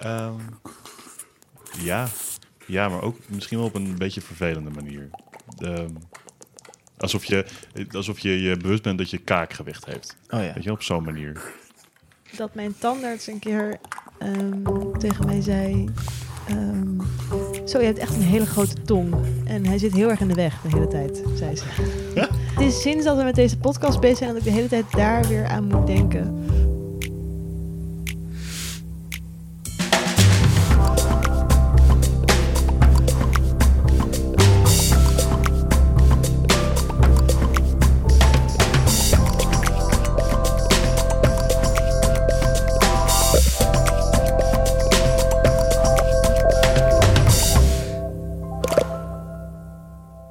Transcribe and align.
Ehm, 0.00 0.34
ja. 1.78 2.08
ja, 2.66 2.88
maar 2.88 3.02
ook 3.02 3.16
misschien 3.26 3.58
wel 3.58 3.66
op 3.66 3.74
een 3.74 3.98
beetje 3.98 4.20
vervelende 4.20 4.70
manier. 4.70 5.10
Ehm, 5.58 5.90
alsof, 6.98 7.24
je, 7.24 7.46
alsof 7.90 8.18
je 8.18 8.40
je 8.42 8.56
bewust 8.56 8.82
bent 8.82 8.98
dat 8.98 9.10
je 9.10 9.18
kaakgewicht 9.18 9.84
heeft. 9.84 10.16
Oh 10.28 10.42
ja. 10.42 10.52
Weet 10.54 10.64
je, 10.64 10.70
op 10.72 10.82
zo'n 10.82 11.04
manier. 11.04 11.40
Dat 12.36 12.54
mijn 12.54 12.74
tandarts 12.78 13.26
een 13.26 13.38
keer 13.38 13.78
ehm, 14.18 14.92
tegen 14.98 15.26
mij 15.26 15.40
zei... 15.40 15.88
ehm, 16.48 17.00
zo, 17.66 17.78
je 17.78 17.84
hebt 17.84 17.98
echt 17.98 18.14
een 18.14 18.22
hele 18.22 18.46
grote 18.46 18.82
tong. 18.82 19.14
En 19.44 19.66
hij 19.66 19.78
zit 19.78 19.92
heel 19.92 20.10
erg 20.10 20.20
in 20.20 20.28
de 20.28 20.34
weg 20.34 20.60
de 20.60 20.68
hele 20.68 20.88
tijd, 20.88 21.22
zei 21.34 21.56
ze. 21.56 21.64
Het 22.54 22.60
is 22.60 22.80
sinds 22.80 23.04
dat 23.04 23.16
we 23.16 23.22
met 23.22 23.34
deze 23.34 23.58
podcast 23.58 24.00
bezig 24.00 24.16
zijn... 24.18 24.28
dat 24.28 24.38
ik 24.38 24.44
de 24.44 24.50
hele 24.50 24.68
tijd 24.68 24.92
daar 24.92 25.28
weer 25.28 25.46
aan 25.46 25.64
moet 25.64 25.86
denken. 25.86 26.44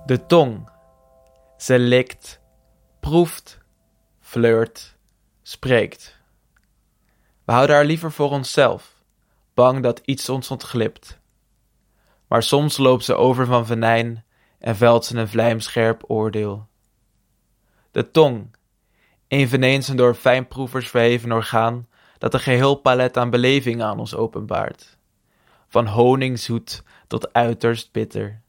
De 0.09 0.25
tong. 0.25 0.69
Ze 1.57 1.79
likt, 1.79 2.39
proeft, 2.99 3.57
flirt, 4.19 4.95
spreekt. 5.41 6.17
We 7.45 7.51
houden 7.51 7.75
haar 7.75 7.85
liever 7.85 8.11
voor 8.11 8.29
onszelf, 8.29 9.03
bang 9.53 9.83
dat 9.83 10.01
iets 10.05 10.29
ons 10.29 10.51
ontglipt. 10.51 11.19
Maar 12.27 12.43
soms 12.43 12.77
loopt 12.77 13.03
ze 13.05 13.15
over 13.15 13.45
van 13.45 13.65
venijn 13.65 14.25
en 14.59 14.75
velt 14.75 15.05
ze 15.05 15.17
een 15.17 15.27
vlijmscherp 15.27 16.03
oordeel. 16.07 16.67
De 17.91 18.11
tong, 18.11 18.55
eveneens 19.27 19.87
een 19.87 19.97
door 19.97 20.15
fijnproevers 20.15 20.89
verheven 20.89 21.31
orgaan, 21.31 21.87
dat 22.17 22.33
een 22.33 22.39
geheel 22.39 22.75
palet 22.75 23.17
aan 23.17 23.29
belevingen 23.29 23.85
aan 23.85 23.99
ons 23.99 24.15
openbaart. 24.15 24.97
Van 25.67 25.87
honingszoet 25.87 26.83
tot 27.07 27.33
uiterst 27.33 27.91
bitter. 27.91 28.41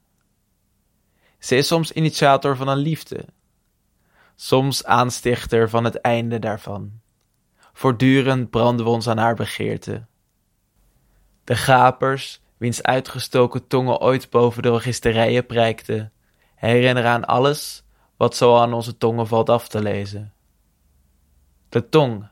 Ze 1.41 1.57
is 1.57 1.67
soms 1.67 1.93
initiator 1.93 2.57
van 2.57 2.69
een 2.69 2.79
liefde, 2.79 3.25
soms 4.37 4.85
aanstichter 4.85 5.71
van 5.71 5.85
het 5.85 6.01
einde 6.01 6.39
daarvan. 6.39 7.01
Voortdurend 7.73 8.51
branden 8.51 8.85
we 8.85 8.91
ons 8.91 9.09
aan 9.09 9.19
haar 9.19 9.35
begeerte. 9.35 10.07
De 11.45 11.57
gapers, 11.57 12.43
wiens 12.57 12.83
uitgestoken 12.83 13.67
tongen 13.67 14.01
ooit 14.01 14.31
boven 14.31 14.63
de 14.63 14.71
registerijen 14.71 15.47
prijkten, 15.47 16.13
herinneren 16.55 17.11
aan 17.11 17.25
alles 17.25 17.85
wat 18.17 18.37
zo 18.37 18.57
aan 18.57 18.73
onze 18.73 18.97
tongen 18.97 19.27
valt 19.27 19.49
af 19.49 19.69
te 19.69 19.83
lezen. 19.83 20.33
De 21.69 21.89
tong, 21.89 22.29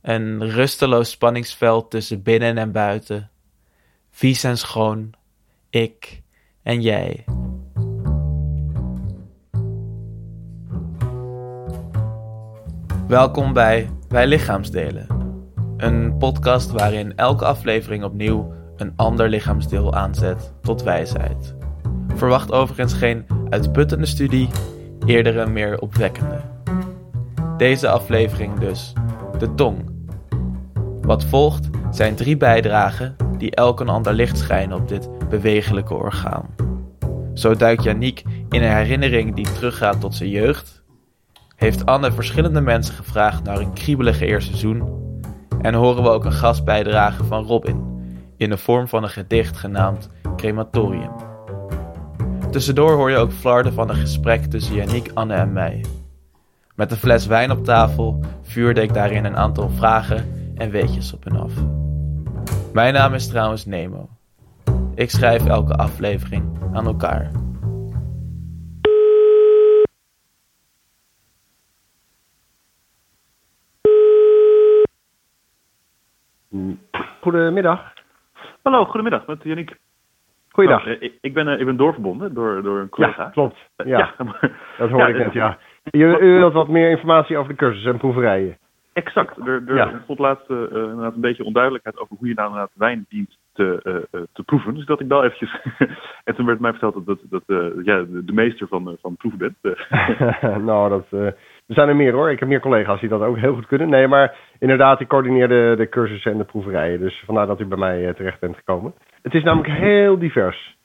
een 0.00 0.50
rusteloos 0.50 1.10
spanningsveld 1.10 1.90
tussen 1.90 2.22
binnen 2.22 2.58
en 2.58 2.72
buiten, 2.72 3.30
vies 4.10 4.44
en 4.44 4.58
schoon, 4.58 5.12
ik 5.70 6.22
en 6.62 6.80
jij. 6.80 7.24
Welkom 13.08 13.52
bij 13.52 13.90
Wij 14.08 14.26
Lichaamsdelen, 14.26 15.06
een 15.76 16.16
podcast 16.18 16.70
waarin 16.70 17.16
elke 17.16 17.44
aflevering 17.44 18.04
opnieuw 18.04 18.52
een 18.76 18.92
ander 18.96 19.28
lichaamsdeel 19.28 19.94
aanzet 19.94 20.52
tot 20.62 20.82
wijsheid. 20.82 21.54
Verwacht 22.14 22.52
overigens 22.52 22.92
geen 22.92 23.26
uitputtende 23.50 24.06
studie, 24.06 24.48
eerder 25.06 25.36
een 25.36 25.52
meer 25.52 25.80
opwekkende. 25.80 26.40
Deze 27.56 27.88
aflevering 27.88 28.58
dus, 28.58 28.92
de 29.38 29.54
tong. 29.54 29.90
Wat 31.00 31.24
volgt 31.24 31.68
zijn 31.90 32.14
drie 32.14 32.36
bijdragen 32.36 33.16
die 33.38 33.54
elk 33.54 33.80
een 33.80 33.88
ander 33.88 34.12
licht 34.12 34.38
schijnen 34.38 34.76
op 34.76 34.88
dit 34.88 35.08
bewegelijke 35.28 35.94
orgaan. 35.94 36.46
Zo 37.34 37.56
duikt 37.56 37.82
Yannick 37.82 38.22
in 38.48 38.62
een 38.62 38.76
herinnering 38.76 39.34
die 39.34 39.52
teruggaat 39.52 40.00
tot 40.00 40.14
zijn 40.14 40.30
jeugd 40.30 40.77
heeft 41.58 41.86
Anne 41.86 42.12
verschillende 42.12 42.60
mensen 42.60 42.94
gevraagd 42.94 43.42
naar 43.42 43.60
een 43.60 43.72
kriebelige 43.72 44.26
eerste 44.26 44.56
seizoen. 44.56 44.82
En 45.60 45.74
horen 45.74 46.02
we 46.02 46.08
ook 46.08 46.24
een 46.24 46.32
gastbijdrage 46.32 47.24
van 47.24 47.44
Robin, 47.44 47.84
in 48.36 48.50
de 48.50 48.56
vorm 48.56 48.88
van 48.88 49.02
een 49.02 49.08
gedicht 49.08 49.56
genaamd 49.56 50.08
Crematorium. 50.36 51.10
Tussendoor 52.50 52.92
hoor 52.92 53.10
je 53.10 53.16
ook 53.16 53.32
flarden 53.32 53.72
van 53.72 53.88
een 53.88 53.96
gesprek 53.96 54.44
tussen 54.44 54.74
Yannick, 54.74 55.10
Anne 55.14 55.34
en 55.34 55.52
mij. 55.52 55.84
Met 56.74 56.90
een 56.90 56.96
fles 56.96 57.26
wijn 57.26 57.50
op 57.50 57.64
tafel 57.64 58.20
vuurde 58.42 58.82
ik 58.82 58.94
daarin 58.94 59.24
een 59.24 59.36
aantal 59.36 59.70
vragen 59.70 60.52
en 60.54 60.70
weetjes 60.70 61.12
op 61.12 61.26
en 61.26 61.36
af. 61.36 61.52
Mijn 62.72 62.94
naam 62.94 63.14
is 63.14 63.26
trouwens 63.26 63.66
Nemo. 63.66 64.08
Ik 64.94 65.10
schrijf 65.10 65.46
elke 65.46 65.74
aflevering 65.74 66.44
aan 66.72 66.86
elkaar. 66.86 67.47
Goedemiddag. 77.20 77.92
Hallo, 78.62 78.84
goedemiddag, 78.84 79.26
met 79.26 79.42
Yannick. 79.42 79.76
Goeiedag. 80.50 80.84
Nou, 80.84 80.96
eh, 80.96 81.02
ik, 81.02 81.18
ik, 81.20 81.34
ben, 81.34 81.48
eh, 81.48 81.58
ik 81.60 81.64
ben 81.66 81.76
doorverbonden 81.76 82.34
door, 82.34 82.62
door 82.62 82.78
een 82.80 82.88
collega. 82.88 83.22
Ja, 83.22 83.28
klopt. 83.30 83.56
Eh, 83.76 83.86
Ja, 83.86 84.14
dat 84.78 84.90
hoorde 84.90 84.96
ja, 84.96 85.06
ik 85.06 85.16
net, 85.16 85.26
eh, 85.26 85.32
ja. 85.32 85.58
U, 85.90 86.16
u 86.16 86.38
wilt 86.38 86.52
wat 86.52 86.68
meer 86.68 86.90
informatie 86.90 87.36
over 87.36 87.50
de 87.50 87.58
cursus 87.58 87.84
en 87.84 87.98
proeverijen. 87.98 88.56
Exact. 88.92 89.36
Er, 89.46 89.62
er 89.66 89.74
Ja. 89.74 89.90
ontstond 89.92 90.18
laatst 90.18 90.50
eh, 90.50 90.56
eh, 90.62 90.70
een 91.14 91.20
beetje 91.20 91.44
onduidelijkheid 91.44 91.98
over 91.98 92.16
hoe 92.18 92.28
je 92.28 92.34
nou 92.34 92.46
inderdaad 92.48 92.72
wijn 92.74 93.06
dient 93.08 93.38
te, 93.52 93.80
eh, 93.82 94.20
eh, 94.20 94.26
te 94.32 94.42
proeven. 94.42 94.74
Dus 94.74 94.86
dat 94.86 95.00
ik 95.00 95.08
bel 95.08 95.24
eventjes... 95.24 95.60
en 96.24 96.34
toen 96.34 96.46
werd 96.46 96.60
mij 96.60 96.70
verteld 96.70 96.94
dat, 96.94 97.06
dat, 97.06 97.18
dat 97.30 97.42
eh, 97.46 97.84
ja, 97.84 98.04
de, 98.08 98.32
meester 98.32 98.68
van, 98.68 98.88
eh, 98.88 98.94
van 99.00 99.16
proeven 99.16 99.38
bent. 99.38 99.78
Eh, 99.90 100.56
nou, 100.70 100.88
dat, 100.88 101.06
eh, 101.10 101.26
er 101.66 101.74
zijn 101.74 101.88
er 101.88 101.96
meer 101.96 102.12
hoor. 102.12 102.30
Ik 102.30 102.38
heb 102.38 102.48
meer 102.48 102.60
collega's 102.60 103.00
die 103.00 103.08
dat 103.08 103.20
ook 103.22 103.36
heel 103.36 103.54
goed 103.54 103.66
kunnen. 103.66 103.88
Nee, 103.88 104.08
maar 104.08 104.36
inderdaad, 104.58 105.00
ik 105.00 105.08
coördineer 105.08 105.48
de, 105.48 105.86
cursussen 105.90 106.32
en 106.32 106.38
de 106.38 106.44
proeverijen. 106.44 107.00
Dus 107.00 107.22
vandaar 107.26 107.46
dat 107.46 107.60
u 107.60 107.66
bij 107.66 107.78
mij 107.78 108.08
eh, 108.08 108.14
terecht 108.14 108.40
bent 108.40 108.56
gekomen. 108.56 108.94
Het 109.22 109.34
is 109.34 109.42
namelijk 109.42 109.72
heel 109.72 110.18
divers. 110.18 110.76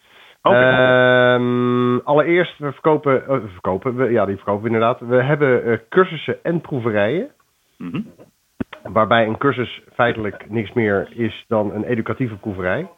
Oké. 0.42 0.58
Ehm, 0.58 1.98
allereerst, 1.98 2.58
we 2.58 2.72
verkopen, 2.72 3.28
eh, 3.28 3.38
verkopen 3.52 3.96
we, 3.96 4.12
ja, 4.12 4.26
die 4.26 4.36
verkopen 4.36 4.62
we 4.62 4.68
inderdaad. 4.68 5.00
We 5.00 5.24
hebben 5.24 5.64
eh, 5.64 5.78
cursussen 5.90 6.44
en 6.44 6.62
proeverijen. 6.62 7.32
mhm. 7.78 8.02
Waarbij 8.84 9.26
een 9.26 9.38
cursus 9.38 9.82
feitelijk 9.94 10.50
niks 10.50 10.74
meer 10.74 11.08
is 11.16 11.46
dan 11.48 11.74
een 11.74 11.84
educatieve 11.84 12.36
proeverij. 12.36 12.90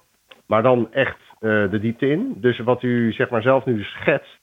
Maar 0.48 0.64
dan 0.64 0.88
echt 0.92 1.18
de 1.40 1.80
diepte 1.82 2.10
in. 2.10 2.34
Dus 2.38 2.60
wat 2.60 2.84
u 2.84 3.12
zeg 3.12 3.30
maar 3.30 3.42
zelf 3.42 3.66
nu 3.66 3.84
schetst, 3.84 4.40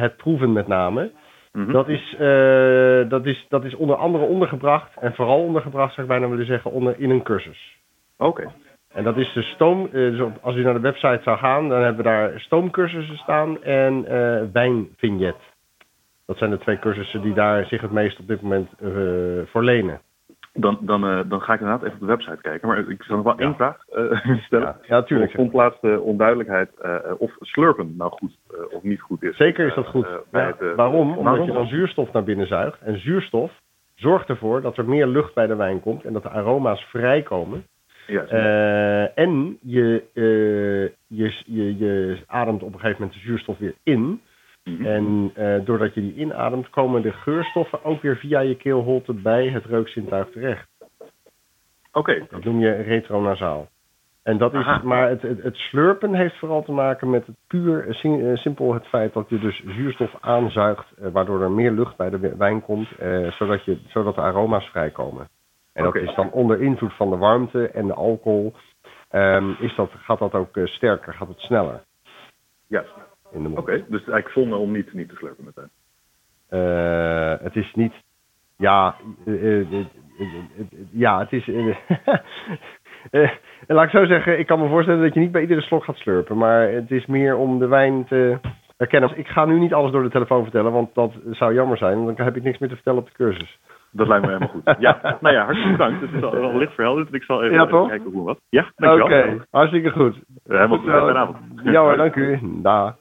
het 0.00 0.16
proeven 0.16 0.52
met 0.52 0.66
name, 0.66 1.10
Mhm. 1.52 1.72
dat, 1.72 1.88
is, 1.88 2.14
eh, 2.18 3.08
dat, 3.08 3.26
is, 3.26 3.46
dat 3.48 3.64
is 3.64 3.74
onder 3.74 3.96
andere 3.96 4.24
ondergebracht. 4.24 4.96
En 5.00 5.14
vooral 5.14 5.42
ondergebracht, 5.42 5.94
zou 5.94 6.06
ik 6.06 6.12
bijna 6.12 6.28
willen 6.28 6.46
zeggen, 6.46 6.70
onder, 6.70 6.94
in 6.98 7.10
een 7.10 7.22
cursus. 7.22 7.78
Oké. 8.18 8.52
En 8.92 9.04
dat 9.04 9.16
is 9.16 9.32
de 9.32 9.42
stoom. 9.42 9.84
eh, 9.86 9.92
dus 9.92 10.20
als 10.40 10.56
u 10.56 10.62
naar 10.62 10.74
de 10.74 10.80
website 10.80 11.20
zou 11.22 11.38
gaan, 11.38 11.68
dan 11.68 11.78
hebben 11.82 11.96
we 12.04 12.10
daar 12.10 12.40
stoomcursussen 12.40 13.16
staan 13.16 13.62
en 13.62 14.04
eh 14.06 14.42
wijnvignet. 14.52 15.36
Dat 16.26 16.38
zijn 16.38 16.50
de 16.50 16.58
twee 16.58 16.78
cursussen 16.78 17.22
die 17.22 17.34
daar 17.34 17.64
zich 17.66 17.80
het 17.80 17.90
meest 17.90 18.18
op 18.18 18.28
dit 18.28 18.42
moment 18.42 18.68
eh, 18.80 18.88
voor 19.44 19.64
lenen. 19.64 20.00
Dan, 20.60 20.78
dan, 20.80 21.06
eh, 21.06 21.20
dan 21.26 21.40
ga 21.40 21.52
ik 21.54 21.60
inderdaad 21.60 21.82
even 21.82 21.94
op 21.94 22.00
de 22.00 22.06
website 22.06 22.38
kijken. 22.42 22.68
Maar 22.68 22.78
ik 22.88 23.02
zal 23.02 23.16
nog 23.16 23.24
wel 23.24 23.34
Ja. 23.38 23.44
één 23.44 23.54
vraag 23.54 23.84
eh, 23.88 24.38
stellen. 24.46 24.76
Ja, 24.86 25.04
ja 25.06 25.98
onduidelijkheid 25.98 26.70
eh, 26.80 26.96
of 27.18 27.36
slurpen 27.40 27.94
nou 27.96 28.10
goed 28.10 28.38
of 28.70 28.82
niet 28.82 29.00
goed 29.00 29.22
is. 29.22 29.36
Zeker 29.36 29.66
is 29.66 29.74
dat 29.74 29.86
goed. 29.86 30.06
Ja, 30.32 30.46
het, 30.46 30.74
Waarom? 30.74 31.08
Omdat 31.08 31.24
waarom? 31.24 31.46
je 31.46 31.52
dan 31.52 31.66
zuurstof 31.66 32.12
naar 32.12 32.24
binnen 32.24 32.46
zuigt. 32.46 32.80
En 32.80 32.98
zuurstof 33.00 33.52
zorgt 33.94 34.28
ervoor 34.28 34.60
dat 34.60 34.76
er 34.76 34.88
meer 34.88 35.06
lucht 35.06 35.34
bij 35.34 35.46
de 35.46 35.56
wijn 35.56 35.80
komt 35.80 36.04
en 36.04 36.12
dat 36.12 36.22
de 36.22 36.30
aroma's 36.30 36.84
vrijkomen. 36.84 37.66
En 39.14 39.58
je, 39.62 40.02
je, 41.08 41.42
je, 41.46 41.76
je 41.78 42.18
ademt 42.26 42.62
op 42.62 42.72
een 42.72 42.80
gegeven 42.80 43.00
moment 43.00 43.18
de 43.18 43.26
zuurstof 43.26 43.58
weer 43.58 43.74
in. 43.82 44.20
Mhm. 44.68 44.86
En 44.86 45.30
eh, 45.34 45.64
doordat 45.64 45.94
je 45.94 46.00
die 46.00 46.14
inademt, 46.14 46.70
komen 46.70 47.02
de 47.02 47.12
geurstoffen 47.12 47.84
ook 47.84 48.02
weer 48.02 48.16
via 48.16 48.40
je 48.40 48.56
keelholte 48.56 49.12
bij 49.12 49.48
het 49.48 49.64
reukzintuig 49.64 50.30
terecht. 50.30 50.68
Oké. 51.92 52.26
Dat 52.30 52.44
noem 52.44 52.60
je 52.60 52.70
retronasaal. 52.70 53.68
En 54.22 54.38
dat 54.38 54.54
is, 54.54 54.64
Aha. 54.64 54.80
maar 54.84 55.08
het, 55.08 55.22
het, 55.22 55.42
het 55.42 55.56
slurpen 55.56 56.14
heeft 56.14 56.38
vooral 56.38 56.62
te 56.62 56.72
maken 56.72 57.10
met 57.10 57.26
het 57.26 57.36
puur 57.46 57.88
eh, 57.88 58.30
eh, 58.30 58.36
simpel 58.36 58.74
het 58.74 58.86
feit 58.86 59.12
dat 59.12 59.28
je 59.28 59.38
dus 59.38 59.62
zuurstof 59.66 60.14
aanzuigt, 60.20 60.86
waardoor 61.12 61.42
er 61.42 61.50
meer 61.50 61.70
lucht 61.70 61.96
bij 61.96 62.10
de 62.10 62.18
wi- 62.18 62.36
wijn 62.36 62.62
komt, 62.62 62.88
eh, 62.98 63.30
zodat, 63.30 63.64
je, 63.64 63.78
zodat 63.86 64.14
de 64.14 64.20
aroma's 64.20 64.68
vrijkomen. 64.68 65.28
En 65.72 65.84
dat 65.84 65.94
is 65.94 66.14
dan 66.14 66.30
onder 66.30 66.60
invloed 66.60 66.92
van 66.92 67.10
de 67.10 67.16
warmte 67.16 67.68
en 67.68 67.86
de 67.86 67.94
alcohol. 67.94 68.54
ehm, 69.08 69.50
is 69.58 69.74
dat, 69.74 69.90
gaat 69.90 70.18
dat 70.18 70.34
ook 70.34 70.58
sterker, 70.64 71.14
gaat 71.14 71.28
het 71.28 71.40
sneller 71.40 71.80
Ja, 72.66 72.84
in 73.32 73.42
de 73.42 73.48
mond. 73.48 73.60
oké. 73.60 73.72
Dus 73.72 73.86
eigenlijk 74.00 74.28
zonde 74.28 74.56
om 74.56 74.72
niet, 74.72 74.92
niet 74.92 75.08
te 75.08 75.14
slurpen 75.14 75.44
meteen. 75.44 75.70
Eh, 76.48 77.44
het 77.44 77.56
is 77.56 77.72
niet. 77.74 77.92
Ja, 78.56 78.94
eh, 79.26 79.60
eh, 79.60 79.66
ja 80.90 81.18
het 81.18 81.32
is. 81.32 81.46
laat 83.66 83.84
ik 83.84 83.90
zo 83.90 84.04
zeggen, 84.06 84.38
ik 84.38 84.46
kan 84.46 84.60
me 84.60 84.68
voorstellen 84.68 85.02
dat 85.02 85.14
je 85.14 85.20
niet 85.20 85.32
bij 85.32 85.40
iedere 85.40 85.60
slok 85.60 85.84
gaat 85.84 85.96
slurpen. 85.96 86.36
Maar 86.36 86.68
het 86.68 86.90
is 86.90 87.06
meer 87.06 87.36
om 87.36 87.58
de 87.58 87.66
wijn 87.66 88.04
te 88.04 88.38
herkennen. 88.76 89.18
Ik 89.18 89.26
ga 89.26 89.44
nu 89.44 89.58
niet 89.58 89.74
alles 89.74 89.92
door 89.92 90.02
de 90.02 90.10
telefoon 90.10 90.42
vertellen, 90.42 90.72
want 90.72 90.94
dat 90.94 91.12
zou 91.30 91.54
jammer 91.54 91.76
zijn. 91.76 92.04
Dan 92.04 92.14
heb 92.16 92.36
ik 92.36 92.42
niks 92.42 92.58
meer 92.58 92.68
te 92.68 92.74
vertellen 92.74 92.98
op 93.00 93.06
de 93.06 93.12
cursus. 93.14 93.58
Dat 93.90 94.06
lijkt 94.06 94.24
me 94.24 94.30
helemaal 94.32 94.54
goed. 94.54 94.62
Ja, 94.78 95.16
nou 95.20 95.34
ja, 95.34 95.44
hartstikke 95.44 95.76
bedankt. 95.76 96.00
Het 96.00 96.12
is 96.12 96.22
al 96.22 96.40
wel 96.40 96.56
licht 96.56 96.74
verhelderd. 96.74 97.14
Ik 97.14 97.22
zal 97.22 97.42
even, 97.42 97.56
Ja, 97.56 97.66
even 97.66 97.88
kijken 97.88 98.10
hoe 98.12 98.24
wat. 98.24 98.40
Ja, 98.48 98.60
Oké, 98.60 98.72
dankjewel. 98.86 99.40
hartstikke 99.50 99.90
goed. 99.90 100.18
Helemaal 100.46 100.78
goed. 100.78 101.36
Ja 101.64 101.80
hoor, 101.80 101.96
dank 101.96 102.14
u. 102.14 102.38
Dag. 102.42 102.96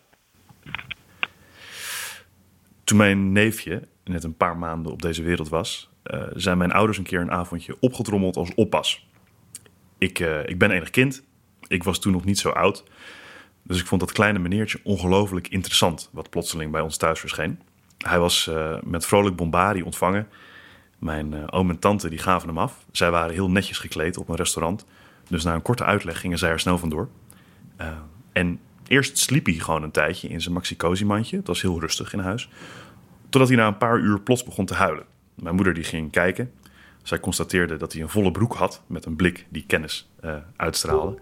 Toen 2.88 2.98
mijn 2.98 3.32
neefje 3.32 3.88
net 4.04 4.24
een 4.24 4.38
paar 4.38 4.58
maanden 4.58 4.92
op 4.92 5.02
deze 5.02 5.24
wereld 5.24 5.50
was, 5.50 5.90
eh, 6.04 6.22
zijn 6.34 6.58
mijn 6.58 6.72
ouders 6.72 6.98
een 6.98 7.04
keer 7.04 7.22
een 7.22 7.32
avondje 7.32 7.78
opgetrommeld 7.80 8.36
als 8.36 8.54
oppas. 8.56 9.08
Ik, 9.98 10.20
eh, 10.20 10.48
ik 10.48 10.58
ben 10.58 10.72
enig 10.72 10.90
kind. 10.90 11.24
Ik 11.68 11.84
was 11.84 12.00
toen 12.00 12.12
nog 12.12 12.26
niet 12.26 12.40
zo 12.40 12.50
oud. 12.50 12.84
Dus 13.64 13.80
ik 13.80 13.86
vond 13.86 14.02
dat 14.02 14.12
kleine 14.12 14.40
meneertje 14.40 14.80
ongelooflijk 14.84 15.48
interessant, 15.48 16.10
wat 16.12 16.30
plotseling 16.30 16.72
bij 16.72 16.82
ons 16.82 16.98
thuis 16.98 17.20
verscheen. 17.20 17.60
Hij 17.98 18.20
was 18.20 18.48
eh, 18.48 18.78
met 18.84 19.06
vrolijk 19.06 19.36
bombardie 19.36 19.86
ontvangen. 19.86 20.28
Mijn 21.00 21.52
oom 21.52 21.70
en 21.70 21.80
tante 21.80 22.10
die 22.10 22.20
gaven 22.20 22.48
hem 22.48 22.58
af. 22.58 22.86
Zij 22.92 23.12
waren 23.12 23.34
heel 23.34 23.50
netjes 23.50 23.78
gekleed 23.78 24.18
op 24.18 24.30
een 24.30 24.36
restaurant. 24.36 24.86
Dus 25.30 25.44
na 25.44 25.54
een 25.54 25.62
korte 25.62 25.84
uitleg 25.84 26.20
gingen 26.20 26.38
zij 26.38 26.50
er 26.50 26.60
snel 26.60 26.78
vandoor. 26.78 27.10
En 28.32 28.60
eerst 28.88 29.18
sliep 29.18 29.46
hij 29.46 29.56
gewoon 29.56 29.84
een 29.84 29.92
tijdje 29.92 30.28
in 30.28 30.42
zijn 30.42 30.54
maxi-cosi-mandje. 30.54 31.38
Het 31.38 31.48
was 31.48 31.62
heel 31.62 31.80
rustig 31.80 32.14
in 32.14 32.20
huis. 32.20 32.50
Totdat 33.30 33.48
hij 33.48 33.58
na 33.58 33.68
een 33.68 33.78
paar 33.78 34.00
uur 34.00 34.20
plots 34.20 34.44
begon 34.44 34.66
te 34.66 34.74
huilen. 34.74 35.06
Mijn 35.36 35.56
moeder 35.56 35.74
die 35.74 35.84
ging 35.84 36.12
kijken. 36.12 36.52
Zij 37.04 37.20
constateerde 37.20 37.78
dat 37.78 37.94
hij 37.94 38.02
een 38.02 38.10
volle 38.10 38.32
broek 38.32 38.54
had 38.54 38.82
met 38.88 39.06
een 39.06 39.16
blik 39.16 39.46
die 39.50 39.64
kennis 39.68 40.10
eh, 40.20 40.36
uitstraalde. 40.56 41.18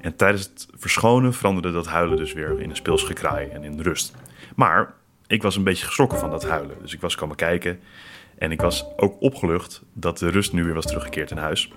En 0.00 0.16
tijdens 0.16 0.42
het 0.42 0.68
verschonen 0.74 1.34
veranderde 1.34 1.72
dat 1.72 1.86
huilen 1.86 2.16
dus 2.16 2.32
weer 2.32 2.60
in 2.60 2.70
een 2.70 2.76
speels 2.76 3.02
gekraai 3.02 3.48
en 3.48 3.62
in 3.62 3.80
rust. 3.80 4.14
Maar 4.56 4.94
ik 5.26 5.42
was 5.42 5.56
een 5.56 5.64
beetje 5.64 5.86
geschrokken 5.86 6.18
van 6.18 6.30
dat 6.30 6.48
huilen. 6.48 6.76
Dus 6.80 6.92
ik 6.92 7.00
was 7.00 7.14
komen 7.14 7.36
kijken. 7.36 7.80
En 8.38 8.52
ik 8.52 8.60
was 8.60 8.84
ook 8.96 9.16
opgelucht 9.20 9.82
dat 9.92 10.18
de 10.18 10.28
rust 10.28 10.52
nu 10.52 10.64
weer 10.64 10.74
was 10.74 10.86
teruggekeerd 10.86 11.30
in 11.30 11.36
huis. 11.36 11.72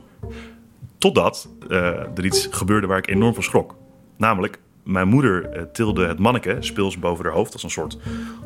Totdat 0.97 1.49
eh, 1.69 2.17
er 2.17 2.25
iets 2.25 2.47
gebeurde 2.51 2.87
waar 2.87 2.97
ik 2.97 3.07
enorm 3.07 3.33
van 3.33 3.43
schrok. 3.43 3.75
Namelijk, 4.17 4.59
mijn 4.87 5.07
moeder 5.07 5.49
eh, 5.49 5.61
tilde 5.71 6.05
het 6.05 6.19
manneke 6.19 6.57
speels 6.59 6.99
boven 6.99 7.25
haar 7.25 7.33
hoofd 7.33 7.53
als 7.53 7.63
een 7.63 7.69
soort 7.69 7.97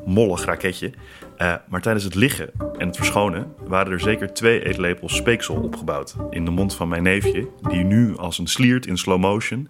mollig 0.05 0.45
raketje. 0.45 0.91
Eh, 1.37 1.53
maar 1.69 1.81
tijdens 1.81 2.03
het 2.03 2.15
liggen 2.15 2.49
en 2.77 2.87
het 2.87 2.95
verschonen 2.95 3.53
waren 3.67 3.91
er 3.91 3.99
zeker 3.99 4.33
twee 4.33 4.65
eetlepels 4.65 5.15
speeksel 5.15 5.55
opgebouwd 5.55 6.15
in 6.29 6.45
de 6.45 6.51
mond 6.51 6.75
van 6.75 6.87
mijn 6.87 7.03
neefje, 7.03 7.47
die 7.69 7.83
nu 7.83 8.17
als 8.17 8.37
een 8.37 8.47
sliert 8.47 8.85
in 8.85 8.97
slow 8.97 9.19
motion 9.19 9.67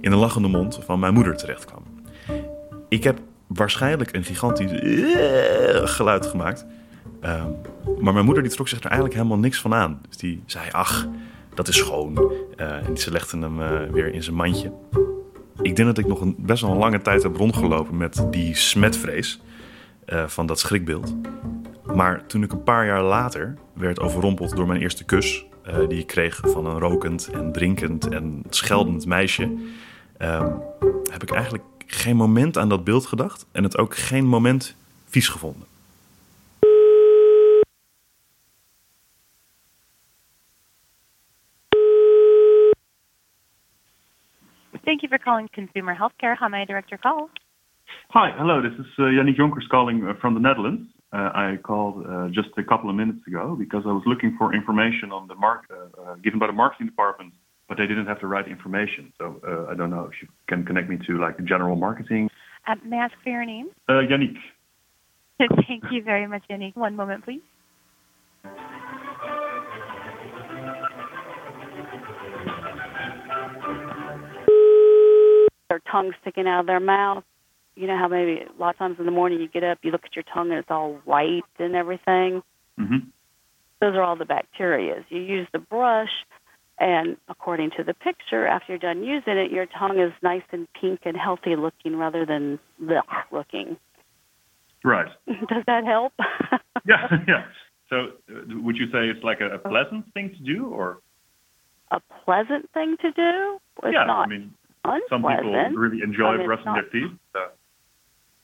in 0.00 0.10
de 0.10 0.16
lachende 0.16 0.48
mond 0.48 0.80
van 0.84 0.98
mijn 0.98 1.14
moeder 1.14 1.36
terechtkwam. 1.36 1.82
Ik 2.88 3.04
heb 3.04 3.18
waarschijnlijk 3.46 4.16
een 4.16 4.24
gigantisch 4.24 4.72
eh, 4.72 5.86
geluid 5.86 6.26
gemaakt. 6.26 6.66
Ehm, 7.20 7.50
maar 7.98 8.12
mijn 8.12 8.24
moeder 8.24 8.42
die 8.42 8.52
trok 8.52 8.68
zich 8.68 8.78
er 8.78 8.84
eigenlijk 8.84 9.14
helemaal 9.14 9.38
niks 9.38 9.60
van 9.60 9.74
aan. 9.74 10.00
Dus 10.08 10.16
die 10.16 10.42
zei, 10.46 10.68
ach, 10.70 11.08
dat 11.54 11.68
is 11.68 11.76
schoon. 11.76 12.32
En 12.56 12.96
ze 12.96 13.10
legde 13.10 13.38
hem 13.38 13.56
weer 13.92 14.14
in 14.14 14.22
zijn 14.22 14.36
mandje. 14.36 14.72
Ik 15.62 15.76
denk 15.76 15.88
dat 15.88 15.98
ik 15.98 16.06
nog 16.06 16.20
een, 16.20 16.34
best 16.38 16.62
wel 16.62 16.70
een 16.70 16.78
lange 16.78 17.02
tijd 17.02 17.22
heb 17.22 17.36
rondgelopen 17.36 17.96
met 17.96 18.26
die 18.30 18.54
smetvrees 18.54 19.40
eh, 20.04 20.26
van 20.26 20.46
dat 20.46 20.58
schrikbeeld. 20.58 21.14
Maar 21.94 22.26
toen 22.26 22.42
ik 22.42 22.52
een 22.52 22.62
paar 22.62 22.86
jaar 22.86 23.02
later 23.02 23.54
werd 23.72 24.00
overrompeld 24.00 24.56
door 24.56 24.66
mijn 24.66 24.80
eerste 24.80 25.04
kus... 25.04 25.44
eh, 25.62 25.88
die 25.88 25.98
ik 25.98 26.06
kreeg 26.06 26.40
van 26.44 26.66
een 26.66 26.78
rokend 26.78 27.30
en 27.32 27.52
drinkend 27.52 28.08
en 28.08 28.42
scheldend 28.50 29.06
meisje... 29.06 29.54
ehm, 30.16 30.52
heb 31.10 31.22
ik 31.22 31.30
eigenlijk 31.30 31.64
geen 31.86 32.16
moment 32.16 32.58
aan 32.58 32.68
dat 32.68 32.84
beeld 32.84 33.06
gedacht... 33.06 33.46
en 33.52 33.62
het 33.62 33.78
ook 33.78 33.96
geen 33.96 34.26
moment 34.26 34.76
vies 35.08 35.28
gevonden. 35.28 35.75
Thank 44.86 45.02
you 45.02 45.08
for 45.08 45.18
calling 45.18 45.48
Consumer 45.52 45.96
Healthcare. 45.96 46.36
How 46.38 46.48
may 46.48 46.62
I 46.62 46.64
direct 46.64 46.92
your 46.92 46.98
call? 46.98 47.28
Hi, 48.10 48.30
hello. 48.38 48.62
This 48.62 48.72
is 48.78 48.86
uh, 48.98 49.02
Yannick 49.02 49.36
Jonkers 49.36 49.68
calling 49.68 50.06
uh, 50.06 50.12
from 50.20 50.34
the 50.34 50.40
Netherlands. 50.40 50.88
Uh, 51.12 51.30
I 51.34 51.58
called 51.62 52.06
uh, 52.06 52.28
just 52.28 52.50
a 52.56 52.62
couple 52.62 52.88
of 52.88 52.94
minutes 52.94 53.18
ago 53.26 53.56
because 53.58 53.82
I 53.84 53.90
was 53.90 54.04
looking 54.06 54.36
for 54.38 54.54
information 54.54 55.10
on 55.10 55.26
the 55.26 55.34
mark 55.34 55.64
uh, 55.70 56.00
uh, 56.00 56.14
given 56.22 56.38
by 56.38 56.46
the 56.46 56.52
marketing 56.52 56.86
department, 56.86 57.32
but 57.68 57.78
they 57.78 57.86
didn't 57.86 58.06
have 58.06 58.20
the 58.20 58.28
right 58.28 58.46
information. 58.46 59.12
So 59.18 59.40
uh, 59.46 59.72
I 59.72 59.74
don't 59.74 59.90
know 59.90 60.04
if 60.04 60.22
you 60.22 60.28
can 60.48 60.64
connect 60.64 60.88
me 60.88 60.98
to 61.08 61.20
like 61.20 61.36
general 61.44 61.74
marketing. 61.74 62.30
Uh, 62.68 62.76
may 62.84 62.96
I 62.96 63.06
ask 63.06 63.14
for 63.24 63.30
your 63.30 63.44
name? 63.44 63.70
Uh, 63.88 64.06
Yannick. 64.08 64.36
Thank 65.66 65.82
you 65.90 66.04
very 66.04 66.28
much, 66.28 66.44
Jenny. 66.48 66.70
One 66.76 66.94
moment, 66.94 67.24
please. 67.24 67.42
Their 75.68 75.80
tongue 75.90 76.12
sticking 76.22 76.46
out 76.46 76.60
of 76.60 76.66
their 76.66 76.80
mouth. 76.80 77.24
You 77.74 77.86
know 77.86 77.98
how 77.98 78.08
maybe 78.08 78.40
a 78.42 78.60
lot 78.60 78.70
of 78.70 78.78
times 78.78 78.96
in 78.98 79.04
the 79.04 79.12
morning 79.12 79.40
you 79.40 79.48
get 79.48 79.64
up, 79.64 79.78
you 79.82 79.90
look 79.90 80.04
at 80.04 80.16
your 80.16 80.24
tongue 80.32 80.50
and 80.50 80.58
it's 80.58 80.70
all 80.70 80.98
white 81.04 81.42
and 81.58 81.74
everything. 81.74 82.42
hmm 82.78 82.98
Those 83.80 83.94
are 83.94 84.02
all 84.02 84.16
the 84.16 84.24
bacteria. 84.24 85.04
You 85.10 85.20
use 85.20 85.46
the 85.52 85.58
brush, 85.58 86.24
and 86.78 87.16
according 87.28 87.70
to 87.76 87.84
the 87.84 87.94
picture, 87.94 88.46
after 88.46 88.72
you're 88.72 88.78
done 88.78 89.02
using 89.02 89.36
it, 89.36 89.50
your 89.50 89.66
tongue 89.66 89.98
is 89.98 90.12
nice 90.22 90.42
and 90.52 90.66
pink 90.80 91.00
and 91.04 91.16
healthy 91.16 91.56
looking 91.56 91.96
rather 91.96 92.24
than 92.24 92.58
blech 92.82 93.02
looking. 93.30 93.76
Right. 94.84 95.08
Does 95.26 95.64
that 95.66 95.84
help? 95.84 96.12
Yeah, 96.86 97.08
yeah. 97.28 97.44
So 97.90 97.96
uh, 98.30 98.60
would 98.62 98.76
you 98.76 98.86
say 98.86 99.08
it's 99.08 99.24
like 99.24 99.40
a, 99.40 99.54
a 99.54 99.58
pleasant 99.58 100.12
thing 100.14 100.30
to 100.30 100.54
do, 100.54 100.66
or 100.66 101.00
a 101.90 102.00
pleasant 102.24 102.70
thing 102.72 102.96
to 103.02 103.10
do? 103.10 103.58
It's 103.82 103.92
yeah? 103.92 104.04
not 104.04 104.26
I 104.26 104.28
mean, 104.28 104.54
some 105.08 105.22
people 105.22 105.52
really 105.74 106.02
enjoy 106.02 106.34
I 106.34 106.36
mean, 106.38 106.46
brushing 106.46 106.64
not- 106.66 106.74
their 106.74 106.90
teeth. 106.90 107.18
So. 107.32 107.48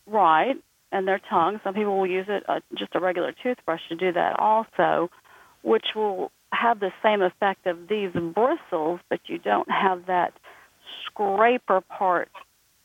Right, 0.06 0.56
and 0.90 1.06
their 1.06 1.20
tongue. 1.20 1.60
Some 1.64 1.74
people 1.74 1.96
will 1.98 2.06
use 2.06 2.26
it 2.28 2.44
uh, 2.48 2.60
just 2.74 2.94
a 2.94 3.00
regular 3.00 3.32
toothbrush 3.42 3.80
to 3.88 3.96
do 3.96 4.12
that 4.12 4.38
also, 4.38 5.10
which 5.62 5.86
will 5.94 6.30
have 6.52 6.80
the 6.80 6.92
same 7.02 7.22
effect 7.22 7.66
of 7.66 7.88
these 7.88 8.10
bristles, 8.12 9.00
but 9.08 9.20
you 9.26 9.38
don't 9.38 9.70
have 9.70 10.06
that 10.06 10.34
scraper 11.06 11.80
part 11.80 12.28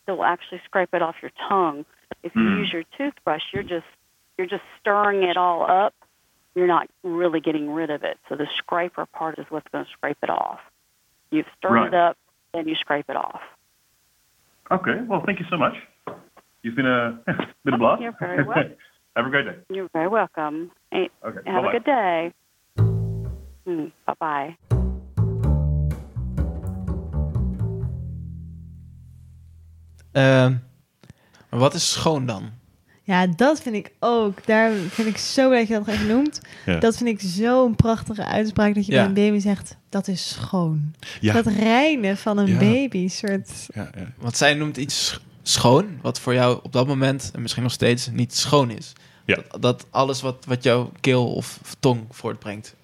that 0.06 0.16
will 0.16 0.24
actually 0.24 0.62
scrape 0.66 0.94
it 0.94 1.02
off 1.02 1.16
your 1.22 1.32
tongue. 1.50 1.86
If 2.24 2.36
you 2.36 2.44
Hmm. 2.44 2.60
use 2.60 2.72
your 2.72 2.84
toothbrush, 2.98 3.44
you're 3.54 3.64
just 3.64 3.86
you're 4.38 4.48
just 4.48 4.64
stirring 4.80 5.24
it 5.24 5.36
all 5.36 5.64
up. 5.70 5.96
You're 6.54 6.68
not 6.68 6.88
really 7.04 7.40
getting 7.42 7.74
rid 7.74 7.90
of 7.90 8.04
it. 8.04 8.20
So 8.30 8.36
the 8.36 8.46
scraper 8.56 9.08
part 9.08 9.40
is 9.40 9.46
what's 9.50 9.68
going 9.70 9.84
to 9.86 9.92
scrape 9.92 10.18
it 10.22 10.30
off. 10.30 10.60
You've 11.32 11.48
stirred 11.58 11.72
Right. 11.74 11.88
it 11.88 11.94
up, 11.96 12.18
then 12.54 12.68
you 12.68 12.76
scrape 12.76 13.06
it 13.10 13.16
off. 13.16 13.42
Okay. 14.72 15.02
Well, 15.08 15.24
thank 15.26 15.40
you 15.40 15.46
so 15.50 15.58
much. 15.58 15.74
You've 16.64 16.76
been 16.76 16.86
a 16.86 17.20
been 17.64 17.76
a 17.76 17.78
blast. 17.78 18.02
You're 18.02 18.16
very 18.20 18.44
welcome. 18.44 18.76
Have 19.16 19.26
a 19.26 19.30
great 19.30 19.46
day. 19.46 19.56
You're 19.70 19.90
very 19.94 20.08
welcome. 20.08 20.72
Okay. 20.94 21.08
Have 21.24 21.64
bye-bye. 21.64 21.70
a 21.70 21.72
good 21.72 21.84
day. 21.86 22.34
Mm, 23.68 23.92
bye 24.06 24.14
bye. 24.20 24.58
Maar 31.50 31.60
wat 31.60 31.74
is 31.74 31.92
schoon 31.92 32.26
dan? 32.26 32.57
Ja, 33.08 33.28
dat 33.28 33.62
vind 33.62 33.76
ik 33.76 33.92
ook. 34.00 34.46
Daar 34.46 34.72
vind 34.72 35.08
ik 35.08 35.18
zo 35.18 35.48
blij 35.48 35.60
dat 35.60 35.68
je 35.68 35.74
dat 35.74 35.86
nog 35.86 35.96
even 35.96 36.08
noemt. 36.08 36.42
Ja. 36.66 36.80
Dat 36.80 36.98
vind 36.98 37.10
ik 37.10 37.30
zo'n 37.30 37.76
prachtige 37.76 38.26
uitspraak 38.26 38.76
dat 38.76 38.86
je 38.86 38.92
Ja. 38.92 38.98
bij 38.98 39.08
een 39.08 39.14
baby 39.32 39.40
zegt, 39.44 39.78
dat 39.90 40.08
is 40.08 40.30
schoon. 40.30 40.94
Ja. 41.22 41.34
Dat 41.34 41.46
reinen 41.46 42.18
van 42.18 42.38
een 42.38 42.48
Ja. 42.48 42.58
baby, 42.58 43.08
soort... 43.08 43.50
Ja, 43.74 43.90
ja. 43.96 44.12
Want 44.18 44.38
zij 44.38 44.54
noemt 44.54 44.78
iets 44.78 45.08
sch- 45.08 45.18
schoon, 45.42 45.86
wat 46.02 46.20
voor 46.20 46.34
jou 46.34 46.60
op 46.64 46.72
dat 46.72 46.88
moment 46.88 47.32
en 47.34 47.42
misschien 47.42 47.64
nog 47.64 47.72
steeds 47.72 48.10
niet 48.12 48.36
schoon 48.36 48.72
is. 48.72 48.94
Ja. 49.26 49.36
Dat, 49.36 49.62
dat 49.62 49.86
alles 49.90 50.22
wat, 50.22 50.46
wat 50.48 50.64
jouw 50.64 50.92
keel 51.00 51.34
of 51.34 51.60
tong 51.80 52.02
voortbrengt, 52.10 52.76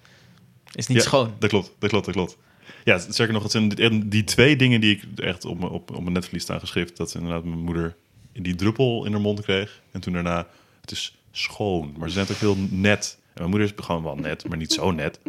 is 0.72 0.86
niet 0.86 0.98
Ja, 0.98 1.02
schoon. 1.04 1.32
Dat 1.38 1.50
klopt, 1.50 1.70
dat 1.78 1.90
klopt, 1.90 2.04
dat 2.06 2.14
klopt. 2.14 2.36
Ja, 2.84 2.98
zeker 3.08 3.32
nog, 3.32 3.42
het 3.42 3.52
zijn 3.52 4.08
die, 4.08 4.24
twee 4.24 4.56
dingen 4.56 4.80
die 4.80 4.96
ik 4.96 5.18
echt 5.24 5.44
op, 5.44 5.58
mijn- 5.58 5.70
op, 5.72 5.90
op 5.90 6.00
mijn 6.00 6.12
netvlies 6.12 6.42
staan 6.42 6.60
geschreven. 6.60 6.94
Dat 6.94 7.14
inderdaad 7.14 7.44
mijn 7.44 7.58
moeder 7.64 7.96
die 8.42 8.54
druppel 8.54 9.04
in 9.04 9.12
haar 9.12 9.20
mond 9.20 9.40
kreeg. 9.40 9.80
En 9.90 10.00
toen 10.00 10.12
daarna, 10.12 10.46
het 10.80 10.90
is 10.90 11.16
schoon. 11.30 11.94
Maar 11.98 12.08
ze 12.08 12.14
zijn 12.14 12.26
toch 12.26 12.40
heel 12.40 12.56
net. 12.70 13.18
En 13.20 13.32
mijn 13.34 13.50
moeder 13.50 13.68
is 13.68 13.84
gewoon 13.84 14.02
wel 14.02 14.16
net, 14.16 14.48
maar 14.48 14.58
niet 14.58 14.72
zo 14.72 14.90
net. 14.90 15.20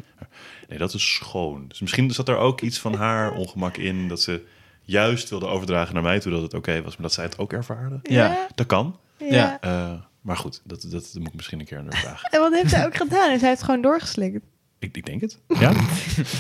Nee, 0.69 0.77
dat 0.77 0.93
is 0.93 1.13
schoon. 1.13 1.65
Dus 1.67 1.79
misschien 1.79 2.12
zat 2.12 2.29
er 2.29 2.38
ook 2.38 2.62
iets 2.62 2.79
van 2.79 2.93
haar 2.93 3.33
ongemak 3.33 3.77
in... 3.77 4.07
dat 4.07 4.21
ze 4.21 4.45
juist 4.81 5.29
wilde 5.29 5.45
overdragen 5.45 5.93
naar 5.93 6.03
mij 6.03 6.19
toe 6.19 6.31
dat 6.31 6.41
het 6.41 6.53
oké 6.53 6.81
was... 6.81 6.93
maar 6.93 7.01
dat 7.01 7.13
zij 7.13 7.24
het 7.24 7.38
ook 7.38 7.53
ervaarde. 7.53 8.00
Ja. 8.03 8.47
Dat 8.55 8.65
kan. 8.65 9.00
Ja. 9.17 9.57
Eh, 9.62 9.93
maar 10.21 10.38
goed, 10.38 10.62
dat, 10.63 10.81
dat, 10.81 10.91
dat 10.91 11.13
moet 11.13 11.27
ik 11.27 11.33
misschien 11.33 11.59
een 11.59 11.65
keer 11.65 11.77
aan 11.77 11.88
haar 11.89 12.01
vragen. 12.01 12.29
En 12.29 12.39
wat 12.39 12.53
heeft 12.53 12.69
zij 12.69 12.85
ook 12.85 12.95
gedaan? 12.95 13.31
En 13.31 13.39
zij 13.39 13.50
heeft 13.50 13.63
gewoon 13.63 13.81
doorgeslikt. 13.81 14.39
Ik, 14.79 14.98
ik 14.98 15.05
denk 15.05 15.22
het. 15.22 15.39
Ja, 15.60 15.72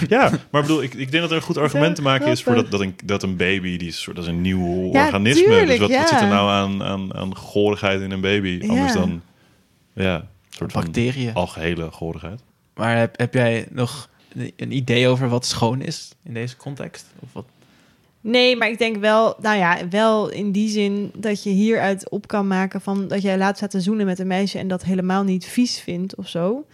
ja 0.07 0.29
maar 0.29 0.61
ik 0.61 0.67
bedoel, 0.67 0.83
ik, 0.83 0.93
ik 0.93 1.11
denk 1.11 1.21
dat 1.21 1.31
er 1.31 1.37
een 1.37 1.41
goed 1.43 1.57
argument 1.57 1.95
te 1.95 2.01
maken 2.01 2.27
is 2.27 2.43
voor 2.43 2.55
dat, 2.55 2.71
dat, 2.71 2.81
een, 2.81 2.95
dat 3.03 3.23
een 3.23 3.35
baby, 3.35 3.77
die 3.77 3.87
is, 3.87 3.95
een 3.95 4.01
soort- 4.01 4.15
dat 4.15 4.25
is 4.25 4.31
een 4.31 4.41
nieuw 4.41 4.91
Ja, 4.93 5.05
organisme. 5.05 5.43
tuurlijk, 5.45 5.67
dus 5.67 5.79
wat, 5.97 6.09
zit 6.09 6.21
er 6.21 6.27
nou 6.27 6.49
aan, 6.49 6.83
aan, 6.83 7.13
aan 7.15 7.35
goorigheid 7.35 8.01
in 8.01 8.11
een 8.11 8.21
baby? 8.21 8.59
Anders 8.67 8.93
Ja. 8.93 8.99
dan, 8.99 9.21
ja, 9.93 10.15
een 10.15 10.23
soort 10.49 10.71
van 10.71 10.83
Bacteriën. 10.83 11.33
algehele 11.33 11.91
goorigheid. 11.91 12.41
Maar 12.75 12.97
heb, 12.97 13.17
heb 13.19 13.33
jij 13.33 13.67
nog 13.71 14.09
een 14.55 14.71
idee 14.71 15.07
over 15.07 15.29
wat 15.29 15.45
schoon 15.45 15.81
is 15.81 16.11
in 16.23 16.33
deze 16.33 16.57
context? 16.57 17.05
Of 17.19 17.29
wat? 17.33 17.45
Nee, 18.21 18.55
maar 18.57 18.69
ik 18.69 18.77
denk 18.77 18.97
wel, 18.97 19.35
nou 19.41 19.57
ja, 19.57 19.77
wel 19.89 20.29
in 20.29 20.51
die 20.51 20.69
zin 20.69 21.11
dat 21.15 21.43
je 21.43 21.49
hieruit 21.49 22.09
op 22.09 22.27
kan 22.27 22.47
maken 22.47 22.81
van 22.81 23.07
dat 23.07 23.21
jij 23.21 23.37
laat 23.37 23.57
staat 23.57 23.71
te 23.71 23.81
zoenen 23.81 24.05
met 24.05 24.19
een 24.19 24.27
meisje 24.27 24.57
en 24.59 24.67
dat 24.67 24.83
helemaal 24.83 25.23
niet 25.23 25.45
vies 25.45 25.79
vindt 25.79 26.15
of 26.15 26.27
zo. 26.29 26.65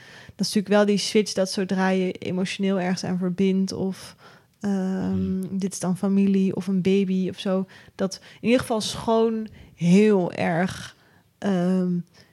Dat 0.41 0.49
is 0.49 0.55
natuurlijk 0.55 0.85
wel 0.85 0.95
die 0.95 1.05
switch 1.05 1.33
dat 1.33 1.51
zodra 1.51 1.89
je 1.89 2.11
emotioneel 2.11 2.79
ergens 2.79 3.03
aan 3.03 3.17
verbindt 3.17 3.71
of 3.73 4.15
ehm, 4.59 5.41
dit 5.49 5.73
is 5.73 5.79
dan 5.79 5.97
familie 5.97 6.55
of 6.55 6.67
een 6.67 6.81
baby 6.81 7.29
of 7.29 7.39
zo, 7.39 7.65
dat 7.95 8.19
in 8.35 8.43
ieder 8.45 8.59
geval 8.59 8.81
schoon 8.81 9.47
heel 9.75 10.31
erg 10.33 10.95
ehm 11.37 11.91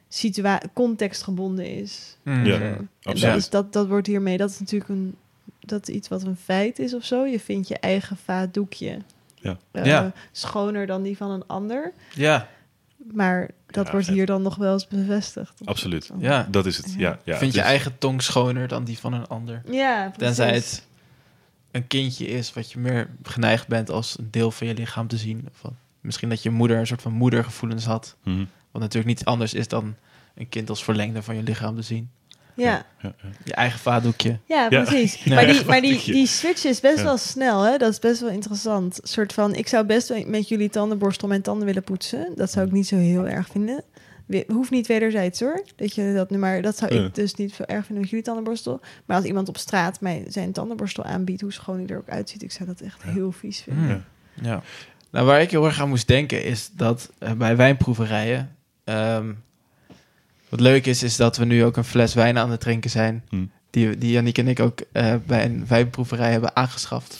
situa- 0.08 0.60
contextgebonden 0.72 1.66
is. 1.76 2.16
Hmm. 2.22 2.44
Ja, 2.44 2.76
absoluut. 3.02 3.20
Dat, 3.32 3.36
is, 3.36 3.48
dat, 3.50 3.72
dat 3.72 3.86
wordt 3.88 4.06
hiermee, 4.06 4.36
dat 4.36 4.50
is 4.50 4.58
natuurlijk 4.60 4.90
een, 4.90 5.14
dat 5.60 5.88
is 5.88 5.94
iets 5.94 6.08
wat 6.08 6.22
een 6.22 6.36
feit 6.36 6.78
is 6.78 6.94
of 6.94 7.04
zo. 7.04 7.24
Je 7.26 7.40
vindt 7.40 7.68
je 7.68 7.78
eigen 7.78 8.16
vaatdoekje 8.16 8.98
Ja. 9.34 9.58
eh, 9.70 9.84
Ja. 9.84 10.12
schoner 10.32 10.86
dan 10.86 11.02
die 11.02 11.16
van 11.16 11.30
een 11.30 11.46
ander. 11.46 11.92
Ja, 12.14 12.48
Maar 13.12 13.50
dat 13.70 13.84
Ja, 13.86 13.90
wordt 13.92 14.06
vet. 14.06 14.14
hier 14.14 14.26
dan 14.26 14.42
nog 14.42 14.56
wel 14.56 14.72
eens 14.72 14.86
bevestigd. 14.86 15.60
Absoluut. 15.64 16.10
ja. 16.18 16.46
Dat 16.50 16.66
is 16.66 16.76
het. 16.76 16.94
Ja, 16.96 17.18
ja, 17.24 17.36
Vind 17.38 17.52
je 17.52 17.58
is- 17.58 17.64
eigen 17.64 17.98
tong 17.98 18.22
schoner 18.22 18.68
dan 18.68 18.84
die 18.84 18.98
van 18.98 19.12
een 19.12 19.26
ander? 19.26 19.62
Ja, 19.70 20.02
precies. 20.02 20.18
Tenzij 20.36 20.54
het 20.54 20.86
een 21.70 21.86
kindje 21.86 22.26
is 22.26 22.52
wat 22.52 22.72
je 22.72 22.78
meer 22.78 23.08
geneigd 23.22 23.68
bent 23.68 23.90
als 23.90 24.18
een 24.18 24.28
deel 24.30 24.50
van 24.50 24.66
je 24.66 24.74
lichaam 24.74 25.06
te 25.08 25.16
zien. 25.16 25.48
Of 25.52 25.62
wat. 25.62 25.72
Misschien 26.00 26.28
dat 26.28 26.42
je 26.42 26.50
moeder 26.50 26.78
een 26.78 26.86
soort 26.86 27.02
van 27.02 27.12
moedergevoelens 27.12 27.84
had. 27.84 28.16
Mhm. 28.24 28.44
Wat 28.70 28.82
natuurlijk 28.82 29.06
niet 29.18 29.24
anders 29.24 29.54
is 29.54 29.68
dan 29.68 29.94
een 30.34 30.48
kind 30.48 30.68
als 30.70 30.84
verlengde 30.84 31.22
van 31.22 31.36
je 31.36 31.42
lichaam 31.42 31.76
te 31.76 31.82
zien. 31.82 32.10
Ja, 32.62 32.86
Ja, 33.02 33.12
ja. 33.22 33.28
Je 33.44 33.54
eigen 33.54 33.78
vaatdoekje. 33.78 34.38
ja, 34.46 34.68
precies. 34.68 35.14
Ja. 35.24 35.34
Maar, 35.34 35.46
die, 35.46 35.64
maar 35.64 35.80
die, 35.80 36.02
die 36.04 36.26
switch 36.26 36.64
is 36.64 36.80
best 36.80 36.96
Ja. 36.98 37.02
wel 37.04 37.16
snel, 37.16 37.62
hè? 37.62 37.76
Dat 37.76 37.90
is 37.92 37.98
best 37.98 38.20
wel 38.20 38.30
interessant. 38.30 38.98
Een 39.02 39.08
soort 39.08 39.32
van, 39.32 39.54
ik 39.54 39.68
zou 39.68 39.84
best 39.86 40.08
wel 40.08 40.24
met 40.26 40.48
jullie 40.48 40.68
tandenborstel 40.70 41.28
mijn 41.28 41.42
tanden 41.42 41.66
willen 41.66 41.82
poetsen. 41.84 42.32
Dat 42.34 42.50
zou 42.50 42.66
ik 42.66 42.72
niet 42.72 42.86
zo 42.86 42.96
heel 42.96 43.26
erg 43.26 43.48
vinden. 43.48 43.84
We- 44.26 44.44
Hoeft 44.48 44.70
niet 44.70 44.86
wederzijds 44.86 45.40
hoor. 45.40 45.62
Dat 45.76 45.94
je 45.94 46.12
dat 46.14 46.30
nu 46.30 46.38
maar 46.38 46.62
dat 46.62 46.76
zou 46.76 46.94
Ja. 46.94 47.04
ik 47.04 47.14
dus 47.14 47.34
niet 47.34 47.52
zo 47.54 47.62
erg 47.62 47.84
vinden 47.84 48.00
met 48.00 48.10
jullie 48.10 48.24
tandenborstel. 48.24 48.80
Maar 49.06 49.16
als 49.16 49.26
iemand 49.26 49.48
op 49.48 49.56
straat 49.56 50.00
mij 50.00 50.24
zijn 50.28 50.52
tandenborstel 50.52 51.04
aanbiedt, 51.04 51.40
hoe 51.40 51.52
schoon 51.52 51.76
hij 51.78 51.86
er 51.86 51.96
ook 51.98 52.08
uitziet, 52.08 52.42
ik 52.42 52.52
zou 52.52 52.68
dat 52.68 52.80
echt 52.80 53.02
heel 53.02 53.32
vies 53.32 53.60
vinden. 53.60 54.04
Hmm. 54.34 54.44
Ja. 54.46 54.62
Nou, 55.10 55.26
waar 55.26 55.40
ik 55.40 55.50
heel 55.50 55.64
erg 55.64 55.80
aan 55.80 55.88
moest 55.88 56.06
denken 56.08 56.44
is 56.44 56.70
dat 56.72 57.10
eh, 57.18 57.32
bij 57.32 57.56
wijnproeverijen... 57.56 58.56
ehm, 58.84 59.32
wat 60.48 60.60
leuk 60.60 60.86
is, 60.86 61.02
is 61.02 61.16
dat 61.16 61.36
we 61.36 61.44
nu 61.44 61.64
ook 61.64 61.76
een 61.76 61.84
fles 61.84 62.14
wijn 62.14 62.38
aan 62.38 62.50
het 62.50 62.60
drinken 62.60 62.90
zijn... 62.90 63.24
Hmm. 63.28 63.50
die, 63.70 63.98
die 63.98 64.10
Yannick 64.10 64.38
en 64.38 64.48
ik 64.48 64.60
ook 64.60 64.80
eh, 64.92 65.14
bij 65.26 65.44
een 65.44 65.66
wijnproeverij 65.66 66.30
hebben 66.30 66.56
aangeschaft. 66.56 67.18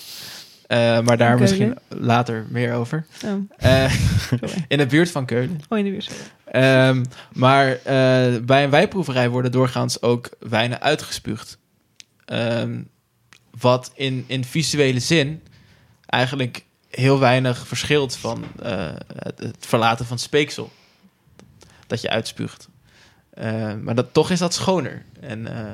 Eh, 0.67 1.01
maar 1.01 1.17
daar 1.17 1.39
misschien 1.39 1.79
later 1.89 2.47
meer 2.49 2.75
over. 2.75 3.07
Oh, 3.25 3.51
Eh, 3.57 3.95
in 4.69 4.79
de 4.79 4.87
buurt 4.87 5.11
van 5.11 5.27
Keulen. 5.27 5.61
Oh, 5.69 5.79
in 5.79 5.85
de 5.85 5.91
buurt. 5.91 6.11
Ehm, 6.45 7.05
maar 7.33 7.71
eh, 7.73 8.41
bij 8.43 8.65
een 8.65 8.71
wijnproeverij 8.71 9.29
worden 9.29 9.53
doorgaans 9.53 10.03
ook 10.03 10.31
wijnen 10.39 10.81
uitgespuugd. 10.81 11.59
Ehm, 12.25 12.83
wat 13.61 13.93
in, 13.95 14.25
in 14.27 14.45
visuele 14.45 15.01
zin 15.01 15.43
eigenlijk 16.07 16.65
heel 16.91 17.19
weinig 17.19 17.67
verschilt 17.67 18.17
van 18.17 18.45
eh, 18.63 18.89
het, 19.15 19.39
het 19.39 19.67
verlaten 19.67 20.07
van 20.07 20.19
speeksel. 20.19 20.71
Dat 21.87 22.01
je 22.01 22.11
uitspuugt. 22.11 22.69
Eh, 23.39 23.75
maar 23.83 23.95
dat, 23.95 24.13
toch 24.13 24.31
is 24.31 24.39
dat 24.39 24.55
schoner. 24.55 25.05
En 25.21 25.57
eh, 25.57 25.73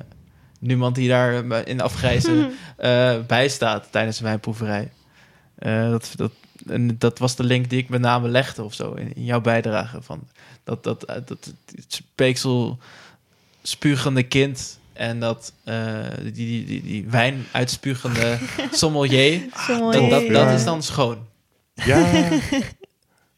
niemand 0.58 0.94
die 0.94 1.08
daar 1.08 1.50
eh, 1.50 1.60
in 1.64 1.80
afgrijzen 1.80 2.52
eh 2.76 3.14
bij 3.26 3.48
staat 3.48 3.88
tijdens 3.90 4.18
een 4.18 4.24
wijnproeverij. 4.24 4.92
Eh, 5.54 5.90
dat, 5.90 6.12
dat, 6.16 6.32
en 6.68 6.98
dat 6.98 7.18
was 7.18 7.36
de 7.36 7.44
link 7.44 7.70
die 7.70 7.78
ik 7.78 7.88
met 7.88 8.00
name 8.00 8.28
legde 8.28 8.62
of 8.62 8.74
zo 8.74 8.92
in, 8.92 9.14
in 9.14 9.24
jouw 9.24 9.40
bijdrage. 9.40 10.02
Van 10.02 10.28
dat, 10.64 10.84
dat, 10.84 11.00
dat, 11.06 11.52
het 11.74 11.84
speeksel 11.86 12.78
spugende 13.62 14.22
kind 14.22 14.78
en 14.92 15.20
dat 15.20 15.52
eh, 15.64 15.98
die, 16.22 16.32
die, 16.32 16.64
die, 16.64 16.82
die 16.82 17.08
wijn 17.08 17.46
uitspugende 17.52 18.38
sommelier. 18.72 19.42
Sommelier, 19.54 20.10
Dat, 20.10 20.20
dat, 20.20 20.32
dat 20.32 20.50
is 20.50 20.64
dan 20.64 20.82
schoon. 20.82 21.18
Ja. 21.74 22.28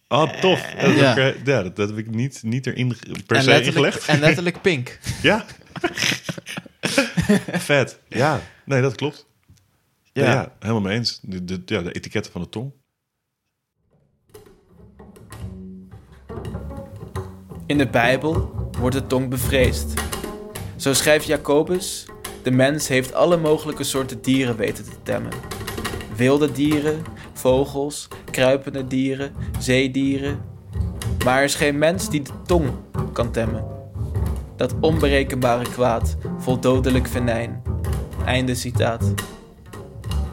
Oh, 0.09 0.33
tof. 0.41 0.61
Dat, 0.81 0.95
Ja. 0.97 1.15
heb 1.15 1.35
ik, 1.35 1.47
ja, 1.47 1.63
dat, 1.63 1.77
dat 1.77 1.89
heb 1.89 1.99
ik 1.99 2.11
niet, 2.11 2.43
niet 2.43 2.67
erin 2.67 2.97
per 3.27 3.37
en, 3.37 3.43
se 3.43 3.63
ingelegd. 3.63 4.07
en 4.09 4.21
letterlijk 4.21 4.61
pink. 4.61 4.99
Ja. 5.23 5.45
Vet. 7.53 8.01
Ja. 8.09 8.41
Nee, 8.65 8.83
dat 8.83 8.95
klopt. 8.95 9.27
Ja, 10.13 10.25
Ja. 10.25 10.53
helemaal 10.59 10.83
mee 10.83 10.97
eens. 10.97 11.19
De, 11.23 11.45
de, 11.45 11.63
ja, 11.67 11.83
de 11.83 11.93
etiketten 11.93 12.33
van 12.33 12.41
de 12.43 12.49
tong. 12.49 12.73
In 17.67 17.79
de 17.79 17.89
Bijbel 17.89 18.55
wordt 18.79 18.97
de 18.97 19.07
tong 19.07 19.29
bevreesd. 19.29 19.93
Zo 20.77 20.93
schrijft 20.95 21.27
Jacobus: 21.27 22.07
De 22.43 22.51
mens 22.51 22.89
heeft 22.89 23.15
alle 23.15 23.37
mogelijke 23.37 23.85
soorten 23.85 24.23
dieren 24.23 24.57
weten 24.57 24.85
te 24.85 25.03
temmen. 25.03 25.33
Wilde 26.17 26.53
dieren, 26.53 27.05
vogels, 27.33 28.09
kruipende 28.37 28.87
dieren, 28.87 29.33
zeedieren. 29.59 30.41
Maar 31.25 31.39
er 31.39 31.45
is 31.45 31.55
geen 31.55 31.79
mens 31.79 32.11
die 32.11 32.23
de 32.23 32.31
tong 32.47 32.71
kan 33.13 33.31
temmen. 33.31 33.65
Dat 34.57 34.75
onberekenbare 34.81 35.65
kwaad, 35.71 36.17
vol 36.39 36.61
dodelijk 36.61 37.07
venijn. 37.07 37.63
Einde 38.25 38.55
citaat. 38.55 39.15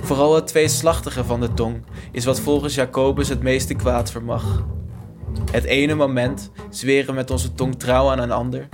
Vooral 0.02 0.36
het 0.36 0.48
tweeslachtige 0.48 1.24
van 1.24 1.40
de 1.40 1.54
tong 1.54 1.84
is 2.12 2.26
wat 2.26 2.40
volgens 2.40 2.76
Jacobus 2.76 3.30
het 3.30 3.42
meeste 3.42 3.74
kwaad 3.74 4.12
vermag. 4.12 4.64
Het 5.52 5.64
ene 5.64 5.96
moment 5.96 6.52
zweren 6.70 7.16
met 7.16 7.32
onze 7.32 7.54
tong 7.54 7.76
trouw 7.76 8.10
aan 8.10 8.20
een 8.20 8.32
ander, 8.32 8.70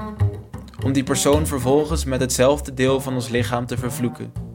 om 0.86 0.91
die 0.91 1.03
persoon 1.03 1.48
vervolgens 1.48 2.05
met 2.05 2.19
hetzelfde 2.19 2.74
deel 2.74 3.01
van 3.01 3.13
ons 3.13 3.29
lichaam 3.29 3.65
te 3.65 3.77
vervloeken. 3.77 4.49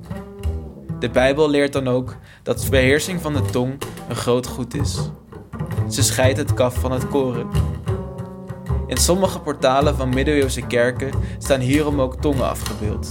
De 1.04 1.10
Bijbel 1.10 1.50
leert 1.50 1.72
dan 1.72 1.88
ook 1.88 2.16
dat 2.42 2.66
beheersing 2.70 3.20
van 3.20 3.32
de 3.32 3.42
tong 3.42 3.78
een 4.08 4.16
groot 4.16 4.46
goed 4.46 4.74
is. 4.74 4.98
Ze 5.90 6.02
scheidt 6.02 6.38
het 6.38 6.54
kaf 6.54 6.74
van 6.74 6.92
het 6.92 7.08
koren. 7.08 7.48
In 8.86 8.96
sommige 8.96 9.40
portalen 9.40 9.96
van 9.96 10.08
middeleeuwse 10.08 10.66
kerken 10.66 11.10
staan 11.38 11.60
hierom 11.60 12.00
ook 12.00 12.20
tongen 12.20 12.48
afgebeeld. 12.48 13.10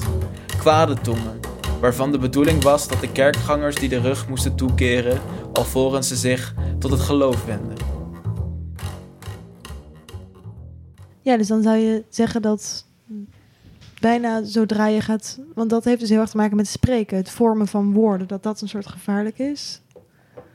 Kwade 0.57 1.01
tongen, 1.01 1.39
waarvan 1.79 2.12
de 2.12 2.17
bedoeling 2.17 2.63
was 2.63 2.88
dat 2.88 3.00
de 3.00 3.12
kerkgangers 3.12 3.75
die 3.75 3.89
de 3.89 4.00
rug 4.00 4.27
moesten 4.27 4.55
toekeren, 4.55 5.21
alvorens 5.51 6.07
ze 6.07 6.15
zich 6.15 6.53
tot 6.79 6.91
het 6.91 7.01
geloof 7.01 7.45
wenden. 7.45 7.77
Ja, 11.21 11.38
dus 11.38 11.47
dan 11.47 11.62
zou 11.62 11.77
je 11.77 12.05
zeggen 12.09 12.41
dat 12.41 12.85
bijna 14.03 14.43
zodra 14.43 14.88
je 14.88 15.01
gaat... 15.01 15.39
Want 15.53 15.69
dat 15.69 15.83
heeft 15.83 16.00
dus 16.00 16.10
heel 16.10 16.19
erg 16.19 16.29
te 16.29 16.38
maken 16.38 16.55
met 16.55 16.67
spreken. 16.67 17.17
Het 17.17 17.29
vormen 17.29 17.67
van 17.67 17.93
woorden. 17.93 18.27
Dat 18.27 18.43
dat 18.43 18.62
een 18.62 18.69
soort 18.69 18.88
gevaarlijk 18.88 19.39
is. 19.39 19.81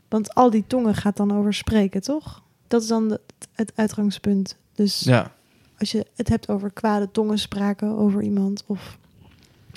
Want 0.07 0.33
al 0.33 0.49
die 0.49 0.63
tongen 0.67 0.95
gaat 0.95 1.17
dan 1.17 1.33
over 1.33 1.53
spreken, 1.53 2.01
toch? 2.01 2.43
Dat 2.67 2.81
is 2.81 2.87
dan 2.87 3.17
het 3.53 3.71
uitgangspunt. 3.75 4.57
Dus 4.73 4.99
Ja, 4.99 5.31
als 5.77 5.91
je 5.91 6.05
het 6.15 6.29
hebt 6.29 6.49
over 6.49 6.71
kwade 6.71 7.11
tongenspraken 7.11 7.97
over 7.97 8.21
iemand... 8.21 8.63
of 8.65 8.97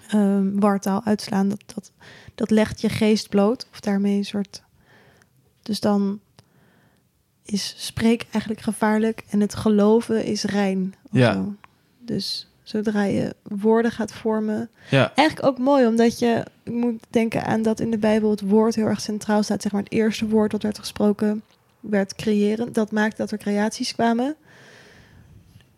ehm, 0.08 0.58
wartaal 0.58 1.04
uitslaan, 1.04 1.48
dat, 1.48 1.62
dat, 1.74 1.92
dat 2.34 2.50
legt 2.50 2.80
je 2.80 2.88
geest 2.88 3.28
bloot. 3.28 3.66
Of 3.72 3.80
daarmee 3.80 4.16
een 4.16 4.24
soort... 4.24 4.62
Dus 5.62 5.80
dan 5.80 6.20
is 7.42 7.74
spreek 7.76 8.26
eigenlijk 8.30 8.60
gevaarlijk 8.60 9.24
en 9.28 9.40
het 9.40 9.54
geloven 9.54 10.24
is 10.24 10.44
rein. 10.44 10.94
Ja. 11.10 11.32
zo. 11.32 11.54
Dus 11.98 12.51
zodra 12.62 13.02
je 13.02 13.34
woorden 13.42 13.90
gaat 13.90 14.12
vormen. 14.12 14.70
ja, 14.90 15.12
Eigenlijk 15.14 15.48
ook 15.48 15.58
mooi, 15.58 15.86
omdat 15.86 16.18
je 16.18 16.42
moet 16.64 17.02
denken 17.10 17.44
aan 17.44 17.62
dat 17.62 17.80
in 17.80 17.90
de 17.90 17.98
Bijbel 17.98 18.30
het 18.30 18.40
woord 18.40 18.74
heel 18.74 18.86
erg 18.86 19.00
centraal 19.00 19.42
staat. 19.42 19.62
Zeg 19.62 19.72
maar 19.72 19.82
het 19.82 19.92
eerste 19.92 20.28
woord 20.28 20.50
dat 20.50 20.62
werd 20.62 20.78
gesproken 20.78 21.42
werd 21.80 22.14
creëren. 22.14 22.72
Dat 22.72 22.90
maakt 22.92 23.16
dat 23.16 23.30
er 23.30 23.38
creaties 23.38 23.92
kwamen. 23.94 24.34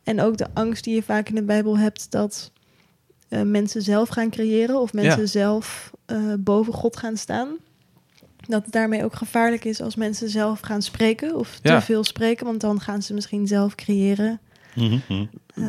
En 0.02 0.20
ook 0.20 0.36
de 0.36 0.46
angst 0.52 0.84
die 0.84 0.94
je 0.94 1.02
vaak 1.02 1.28
in 1.28 1.34
de 1.34 1.42
Bijbel 1.42 1.78
hebt 1.78 2.10
dat 2.10 2.50
eh, 3.28 3.42
mensen 3.42 3.82
zelf 3.82 4.08
gaan 4.08 4.30
creëren 4.30 4.80
of 4.80 4.92
mensen 4.92 5.20
Ja. 5.20 5.26
zelf 5.26 5.90
eh, 6.06 6.18
boven 6.38 6.72
God 6.72 6.96
gaan 6.96 7.16
staan. 7.16 7.48
Dat 8.46 8.62
het 8.64 8.72
daarmee 8.72 9.04
ook 9.04 9.14
gevaarlijk 9.14 9.64
is 9.64 9.80
als 9.80 9.94
mensen 9.96 10.28
zelf 10.28 10.60
gaan 10.60 10.82
spreken 10.82 11.36
of 11.36 11.58
Ja. 11.62 11.78
te 11.78 11.84
veel 11.84 12.04
spreken, 12.04 12.46
want 12.46 12.60
dan 12.60 12.80
gaan 12.80 13.02
ze 13.02 13.14
misschien 13.14 13.46
zelf 13.46 13.74
creëren. 13.74 14.40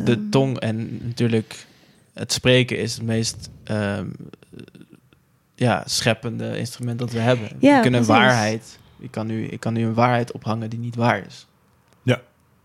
De 0.05 0.27
tong 0.29 0.59
en 0.59 0.99
natuurlijk 1.07 1.65
het 2.13 2.31
spreken 2.31 2.77
is 2.77 2.93
het 2.93 3.03
meest 3.03 3.49
ehm, 3.63 4.07
ja, 5.55 5.83
scheppende 5.85 6.57
instrument 6.57 6.99
dat 6.99 7.11
we 7.11 7.19
hebben. 7.19 7.49
Ja, 7.59 7.75
we 7.75 7.81
kunnen 7.81 8.05
precies. 8.05 8.21
waarheid. 8.23 8.79
Ik 8.99 9.11
kan, 9.11 9.27
nu, 9.27 9.45
ik 9.45 9.59
kan 9.59 9.73
nu 9.73 9.85
een 9.85 9.93
waarheid 9.93 10.31
ophangen 10.31 10.69
die 10.69 10.79
niet 10.79 10.95
waar 10.95 11.25
is. 11.27 11.47
Ja, 12.03 12.21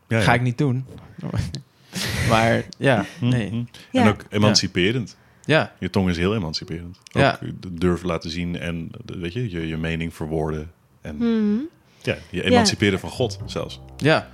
ja. 0.09 0.21
Ga 0.21 0.35
ik 0.35 0.43
niet 0.43 0.59
doen. 0.59 0.85
maar 2.31 2.63
ja, 2.79 3.05
Mhm, 3.21 3.31
nee. 3.31 3.51
mhm. 3.51 3.65
Ja. 3.93 4.03
En 4.03 4.09
ook 4.09 4.25
emanciperend. 4.29 5.17
Ja, 5.45 5.73
Je 5.79 5.91
tong 5.91 6.09
is 6.09 6.17
heel 6.17 6.35
emanciperend. 6.35 6.99
Ook 7.13 7.23
Ja. 7.23 7.39
durven 7.71 8.07
laten 8.07 8.31
zien 8.31 8.59
en 8.59 8.91
weet 9.05 9.33
je, 9.33 9.51
je, 9.51 9.67
je 9.67 9.77
mening 9.77 10.15
verwoorden. 10.15 10.71
En 11.01 11.17
mhm. 11.17 11.61
ja, 12.03 12.17
je 12.31 12.43
emanciperen 12.43 13.01
van 13.01 13.11
God 13.11 13.39
zelfs. 13.47 13.81
ja. 13.97 14.29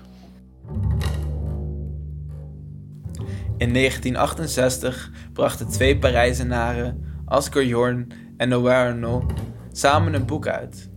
In 3.59 3.73
1968 3.73 5.11
brachten 5.33 5.69
twee 5.69 5.99
Parijzenaren, 5.99 7.05
Asger 7.25 7.67
Jorn 7.67 8.09
en 8.37 8.49
Noir 8.49 8.87
Arnaud, 8.87 9.33
samen 9.73 10.15
een 10.15 10.27
boek 10.27 10.47
uit. 10.47 10.91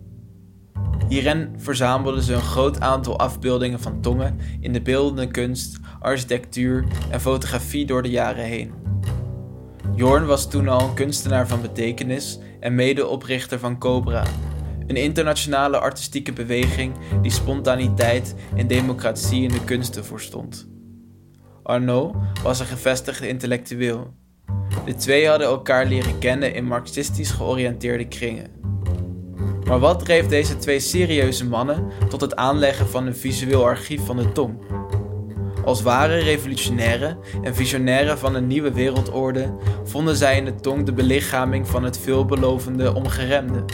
Hierin 1.07 1.49
verzamelden 1.57 2.23
ze 2.23 2.33
een 2.33 2.41
groot 2.41 2.79
aantal 2.79 3.19
afbeeldingen 3.19 3.79
van 3.79 4.01
tongen 4.01 4.39
in 4.59 4.73
de 4.73 4.81
beeldende 4.81 5.27
kunst, 5.27 5.79
architectuur 5.99 6.83
en 7.09 7.21
fotografie 7.21 7.85
door 7.85 8.01
de 8.01 8.09
jaren 8.09 8.45
heen. 8.45 8.73
Jorn 9.95 10.25
was 10.25 10.49
toen 10.49 10.67
al 10.67 10.87
een 10.87 10.93
kunstenaar 10.93 11.47
van 11.47 11.61
betekenis 11.61 12.39
en 12.59 12.75
medeoprichter 12.75 13.59
van 13.59 13.77
Cobra, 13.77 14.23
een 14.87 14.95
internationale 14.95 15.77
artistieke 15.77 16.33
beweging 16.33 16.93
die 17.21 17.31
spontaniteit 17.31 18.35
en 18.55 18.67
democratie 18.67 19.43
in 19.43 19.51
de 19.51 19.63
kunsten 19.63 20.05
voorstond. 20.05 20.69
Arnaud 21.69 22.15
was 22.43 22.59
een 22.59 22.65
gevestigde 22.65 23.27
intellectueel. 23.27 24.13
De 24.85 24.95
twee 24.95 25.27
hadden 25.27 25.47
elkaar 25.47 25.85
leren 25.85 26.19
kennen 26.19 26.53
in 26.53 26.65
marxistisch 26.65 27.31
georiënteerde 27.31 28.07
kringen. 28.07 28.51
Maar 29.63 29.79
wat 29.79 29.99
dreef 29.99 30.27
deze 30.27 30.57
twee 30.57 30.79
serieuze 30.79 31.45
mannen 31.45 31.87
tot 32.09 32.21
het 32.21 32.35
aanleggen 32.35 32.87
van 32.87 33.05
een 33.05 33.15
visueel 33.15 33.65
archief 33.65 34.05
van 34.05 34.17
de 34.17 34.31
tong? 34.31 34.57
Als 35.65 35.81
ware 35.81 36.17
revolutionairen 36.17 37.17
en 37.41 37.55
visionairen 37.55 38.17
van 38.17 38.35
een 38.35 38.47
nieuwe 38.47 38.71
wereldorde 38.71 39.53
vonden 39.83 40.15
zij 40.15 40.37
in 40.37 40.45
de 40.45 40.55
tong 40.55 40.85
de 40.85 40.93
belichaming 40.93 41.67
van 41.67 41.83
het 41.83 41.99
veelbelovende 41.99 42.93
ongeremde. 42.95 43.65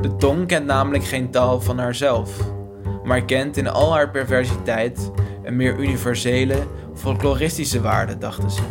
De 0.00 0.16
tong 0.16 0.46
kent 0.46 0.66
namelijk 0.66 1.04
geen 1.04 1.30
taal 1.30 1.60
van 1.60 1.78
haarzelf, 1.78 2.52
maar 3.04 3.24
kent 3.24 3.56
in 3.56 3.68
al 3.68 3.92
haar 3.92 4.10
perversiteit 4.10 5.10
een 5.42 5.56
meer 5.56 5.78
universele, 5.78 6.66
folkloristische 6.94 7.80
waarde, 7.80 8.18
dachten 8.18 8.50
ze. 8.50 8.62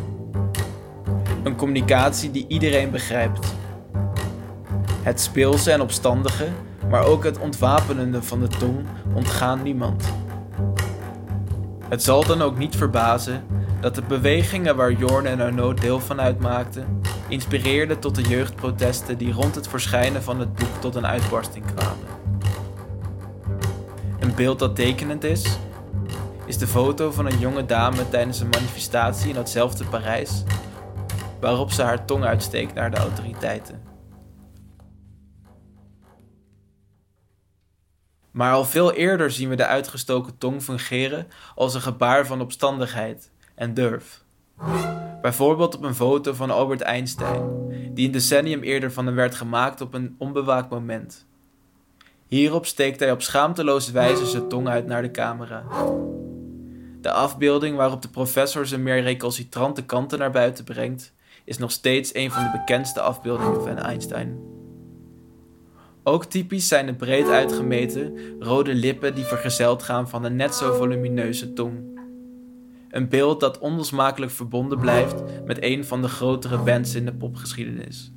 Een 1.43 1.55
communicatie 1.55 2.31
die 2.31 2.45
iedereen 2.47 2.91
begrijpt. 2.91 3.53
Het 5.01 5.19
speelse 5.19 5.71
en 5.71 5.81
opstandige, 5.81 6.47
maar 6.89 7.05
ook 7.05 7.23
het 7.23 7.39
ontwapenende 7.39 8.23
van 8.23 8.39
de 8.39 8.47
tong 8.47 8.85
ontgaan 9.13 9.63
niemand. 9.63 10.03
Het 11.89 12.03
zal 12.03 12.25
dan 12.25 12.41
ook 12.41 12.57
niet 12.57 12.75
verbazen 12.75 13.43
dat 13.81 13.95
de 13.95 14.01
bewegingen 14.01 14.75
waar 14.75 14.91
Jorn 14.91 15.25
en 15.25 15.41
Arnaud 15.41 15.81
deel 15.81 15.99
van 15.99 16.21
uitmaakten, 16.21 17.01
inspireerden 17.27 17.99
tot 17.99 18.15
de 18.15 18.21
jeugdprotesten 18.21 19.17
die 19.17 19.33
rond 19.33 19.55
het 19.55 19.67
verschijnen 19.67 20.23
van 20.23 20.39
het 20.39 20.53
boek 20.53 20.75
tot 20.79 20.95
een 20.95 21.07
uitbarsting 21.07 21.65
kwamen. 21.75 22.07
Een 24.19 24.35
beeld 24.35 24.59
dat 24.59 24.75
tekenend 24.75 25.23
is, 25.23 25.59
is 26.49 26.57
de 26.57 26.67
foto 26.67 27.11
van 27.11 27.25
een 27.25 27.39
jonge 27.39 27.65
dame 27.65 28.09
tijdens 28.09 28.39
een 28.39 28.49
manifestatie 28.49 29.29
in 29.29 29.35
datzelfde 29.35 29.85
Parijs, 29.85 30.43
waarop 31.39 31.71
ze 31.71 31.81
haar 31.81 32.05
tong 32.05 32.23
uitsteekt 32.23 32.73
naar 32.73 32.91
de 32.91 32.97
autoriteiten. 32.97 33.81
Maar 38.31 38.53
al 38.53 38.65
veel 38.65 38.93
eerder 38.93 39.31
zien 39.31 39.49
we 39.49 39.55
de 39.55 39.65
uitgestoken 39.65 40.37
tong 40.37 40.61
fungeren 40.61 41.27
als 41.55 41.73
een 41.73 41.81
gebaar 41.81 42.25
van 42.25 42.41
opstandigheid 42.41 43.31
en 43.55 43.73
durf. 43.73 44.23
Bijvoorbeeld 45.21 45.75
op 45.75 45.83
een 45.83 45.95
foto 45.95 46.33
van 46.33 46.51
Albert 46.51 46.81
Einstein, 46.81 47.49
die 47.93 48.05
een 48.05 48.11
decennium 48.11 48.61
eerder 48.61 48.91
van 48.91 49.05
hem 49.05 49.15
werd 49.15 49.35
gemaakt 49.35 49.81
op 49.81 49.93
een 49.93 50.15
onbewaakt 50.17 50.69
moment. 50.69 51.27
Hierop 52.27 52.65
steekt 52.65 52.99
hij 52.99 53.11
op 53.11 53.21
schaamteloze 53.21 53.91
wijze 53.91 54.25
zijn 54.25 54.47
tong 54.47 54.67
uit 54.67 54.85
naar 54.85 55.01
de 55.01 55.11
camera. 55.11 55.63
De 57.01 57.11
afbeelding 57.11 57.75
waarop 57.75 58.01
de 58.01 58.09
professor 58.09 58.65
zijn 58.65 58.83
meer 58.83 59.01
recalcitrante 59.01 59.85
kanten 59.85 60.19
naar 60.19 60.31
buiten 60.31 60.63
brengt, 60.63 61.13
is 61.45 61.57
nog 61.57 61.71
steeds 61.71 62.15
een 62.15 62.31
van 62.31 62.43
de 62.43 62.51
bekendste 62.51 63.01
afbeeldingen 63.01 63.61
van 63.61 63.77
Einstein. 63.77 64.39
Ook 66.03 66.25
typisch 66.25 66.67
zijn 66.67 66.85
de 66.85 66.93
breed 66.93 67.27
uitgemeten 67.27 68.17
rode 68.39 68.73
lippen 68.73 69.15
die 69.15 69.23
vergezeld 69.23 69.83
gaan 69.83 70.09
van 70.09 70.23
een 70.23 70.35
net 70.35 70.55
zo 70.55 70.73
volumineuze 70.73 71.53
tong. 71.53 71.99
Een 72.89 73.09
beeld 73.09 73.39
dat 73.39 73.59
onlosmakelijk 73.59 74.31
verbonden 74.31 74.79
blijft 74.79 75.23
met 75.45 75.63
een 75.63 75.85
van 75.85 76.01
de 76.01 76.07
grotere 76.07 76.57
bands 76.57 76.95
in 76.95 77.05
de 77.05 77.13
popgeschiedenis. 77.13 78.11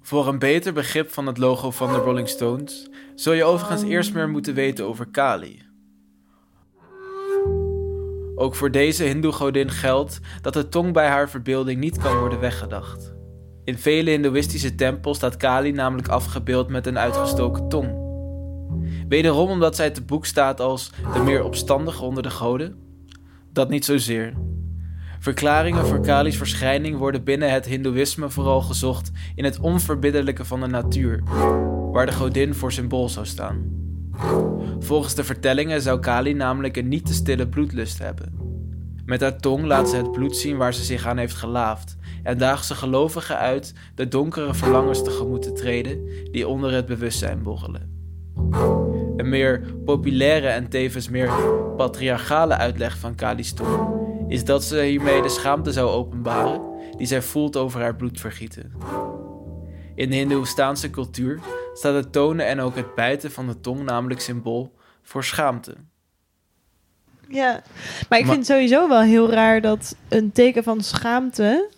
Voor 0.00 0.28
een 0.28 0.38
beter 0.38 0.72
begrip 0.72 1.10
van 1.10 1.26
het 1.26 1.38
logo 1.38 1.70
van 1.70 1.92
de 1.92 1.98
Rolling 1.98 2.28
Stones 2.28 2.88
zul 3.14 3.32
je 3.32 3.44
overigens 3.44 3.82
eerst 3.82 4.14
meer 4.14 4.28
moeten 4.28 4.54
weten 4.54 4.84
over 4.84 5.06
Kali. 5.06 5.69
Ook 8.40 8.54
voor 8.54 8.70
deze 8.70 9.04
hindoe-godin 9.04 9.70
geldt 9.70 10.20
dat 10.40 10.52
de 10.52 10.68
tong 10.68 10.92
bij 10.92 11.06
haar 11.06 11.30
verbeelding 11.30 11.80
niet 11.80 11.98
kan 11.98 12.18
worden 12.18 12.40
weggedacht. 12.40 13.14
In 13.64 13.78
vele 13.78 14.10
hindoeïstische 14.10 14.74
tempels 14.74 15.16
staat 15.16 15.36
Kali 15.36 15.72
namelijk 15.72 16.08
afgebeeld 16.08 16.68
met 16.68 16.86
een 16.86 16.98
uitgestoken 16.98 17.68
tong. 17.68 17.98
Wederom 19.08 19.50
omdat 19.50 19.76
zij 19.76 19.90
te 19.90 20.02
boek 20.02 20.26
staat 20.26 20.60
als 20.60 20.92
de 21.12 21.18
meer 21.18 21.44
opstandige 21.44 22.04
onder 22.04 22.22
de 22.22 22.30
goden? 22.30 22.76
Dat 23.52 23.68
niet 23.68 23.84
zozeer. 23.84 24.34
Verklaringen 25.18 25.86
voor 25.86 26.00
Kali's 26.00 26.36
verschijning 26.36 26.96
worden 26.98 27.24
binnen 27.24 27.52
het 27.52 27.66
hindoeïsme 27.66 28.30
vooral 28.30 28.60
gezocht 28.60 29.10
in 29.34 29.44
het 29.44 29.58
onverbiddelijke 29.58 30.44
van 30.44 30.60
de 30.60 30.66
natuur, 30.66 31.22
waar 31.92 32.06
de 32.06 32.12
godin 32.12 32.54
voor 32.54 32.72
symbool 32.72 33.08
zou 33.08 33.26
staan. 33.26 33.78
Volgens 34.78 35.14
de 35.14 35.24
vertellingen 35.24 35.82
zou 35.82 36.00
Kali 36.00 36.34
namelijk 36.34 36.76
een 36.76 36.88
niet 36.88 37.06
te 37.06 37.14
stille 37.14 37.48
bloedlust 37.48 37.98
hebben. 37.98 38.48
Met 39.04 39.20
haar 39.20 39.36
tong 39.36 39.64
laat 39.64 39.88
ze 39.88 39.96
het 39.96 40.12
bloed 40.12 40.36
zien 40.36 40.56
waar 40.56 40.74
ze 40.74 40.84
zich 40.84 41.06
aan 41.06 41.16
heeft 41.16 41.34
gelaafd 41.34 41.96
en 42.22 42.38
daagt 42.38 42.66
ze 42.66 42.74
gelovigen 42.74 43.36
uit 43.36 43.74
de 43.94 44.08
donkere 44.08 44.54
verlangens 44.54 45.02
tegemoet 45.04 45.42
te 45.42 45.52
treden 45.52 46.08
die 46.32 46.48
onder 46.48 46.72
het 46.72 46.86
bewustzijn 46.86 47.42
borrelen. 47.42 47.98
Een 49.16 49.28
meer 49.28 49.74
populaire 49.84 50.46
en 50.46 50.68
tevens 50.68 51.08
meer 51.08 51.30
patriarchale 51.76 52.56
uitleg 52.56 52.98
van 52.98 53.14
Kali's 53.14 53.52
tong 53.52 53.98
is 54.28 54.44
dat 54.44 54.64
ze 54.64 54.82
hiermee 54.82 55.22
de 55.22 55.28
schaamte 55.28 55.72
zou 55.72 55.90
openbaren 55.90 56.60
die 56.96 57.06
zij 57.06 57.22
voelt 57.22 57.56
over 57.56 57.80
haar 57.80 57.96
bloedvergieten. 57.96 58.72
In 60.00 60.10
de 60.10 60.16
Hindoestaanse 60.16 60.90
cultuur 60.90 61.40
staat 61.74 61.94
het 61.94 62.12
tonen 62.12 62.46
en 62.46 62.60
ook 62.60 62.76
het 62.76 62.94
bijten 62.94 63.30
van 63.32 63.46
de 63.46 63.60
tong 63.60 63.82
namelijk 63.82 64.20
symbool 64.20 64.72
voor 65.02 65.24
schaamte. 65.24 65.74
Ja, 67.28 67.62
maar 68.08 68.18
ik 68.18 68.24
Maar- 68.24 68.34
vind 68.34 68.36
het 68.36 68.46
sowieso 68.46 68.88
wel 68.88 69.00
heel 69.02 69.30
raar 69.30 69.60
dat 69.60 69.96
een 70.08 70.32
teken 70.32 70.62
van 70.62 70.82
schaamte, 70.82 71.68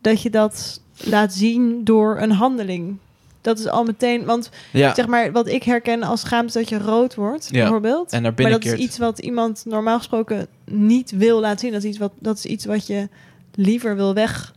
dat 0.00 0.22
je 0.22 0.30
dat 0.30 0.80
laat 1.04 1.32
zien 1.34 1.84
door 1.84 2.18
een 2.20 2.30
handeling. 2.30 2.96
Dat 3.40 3.58
is 3.58 3.66
al 3.68 3.84
meteen, 3.84 4.24
want 4.24 4.50
Ja, 4.72 4.94
zeg 4.94 5.06
maar, 5.06 5.32
wat 5.32 5.46
ik 5.48 5.62
herken 5.62 6.02
als 6.02 6.20
schaamte 6.20 6.46
is 6.46 6.52
dat 6.52 6.68
je 6.68 6.84
rood 6.84 7.14
wordt, 7.14 7.48
Ja, 7.50 7.60
bijvoorbeeld. 7.60 8.12
en 8.12 8.22
naar 8.22 8.32
maar 8.36 8.50
dat 8.50 8.64
is 8.64 8.72
iets 8.72 8.98
wat 8.98 9.18
iemand 9.18 9.62
normaal 9.66 9.98
gesproken 9.98 10.46
niet 10.64 11.10
wil 11.10 11.40
laten 11.40 11.58
zien. 11.58 11.72
Dat 11.72 11.82
is 11.82 11.88
iets 11.88 11.98
wat, 11.98 12.12
dat 12.18 12.36
is 12.36 12.44
iets 12.44 12.64
wat 12.64 12.86
je 12.86 13.08
liever 13.54 13.96
wil 13.96 14.14
weg. 14.14 14.56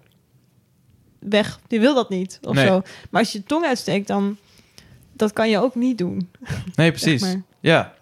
Weg. 1.21 1.59
Die 1.67 1.79
wil 1.79 1.95
dat 1.95 2.09
niet, 2.09 2.39
of 2.43 2.55
Nee. 2.55 2.65
zo. 2.67 2.81
Maar 3.09 3.21
als 3.21 3.31
je 3.31 3.37
je 3.37 3.43
tong 3.43 3.65
uitsteekt, 3.65 4.07
dan... 4.07 4.37
Dat 5.13 5.33
kan 5.33 5.49
je 5.49 5.57
ook 5.59 5.75
niet 5.75 5.97
doen. 5.97 6.29
nee, 6.75 6.89
precies. 6.91 7.21
zeg 7.21 7.33
maar. 7.33 7.41
Ja. 7.59 7.93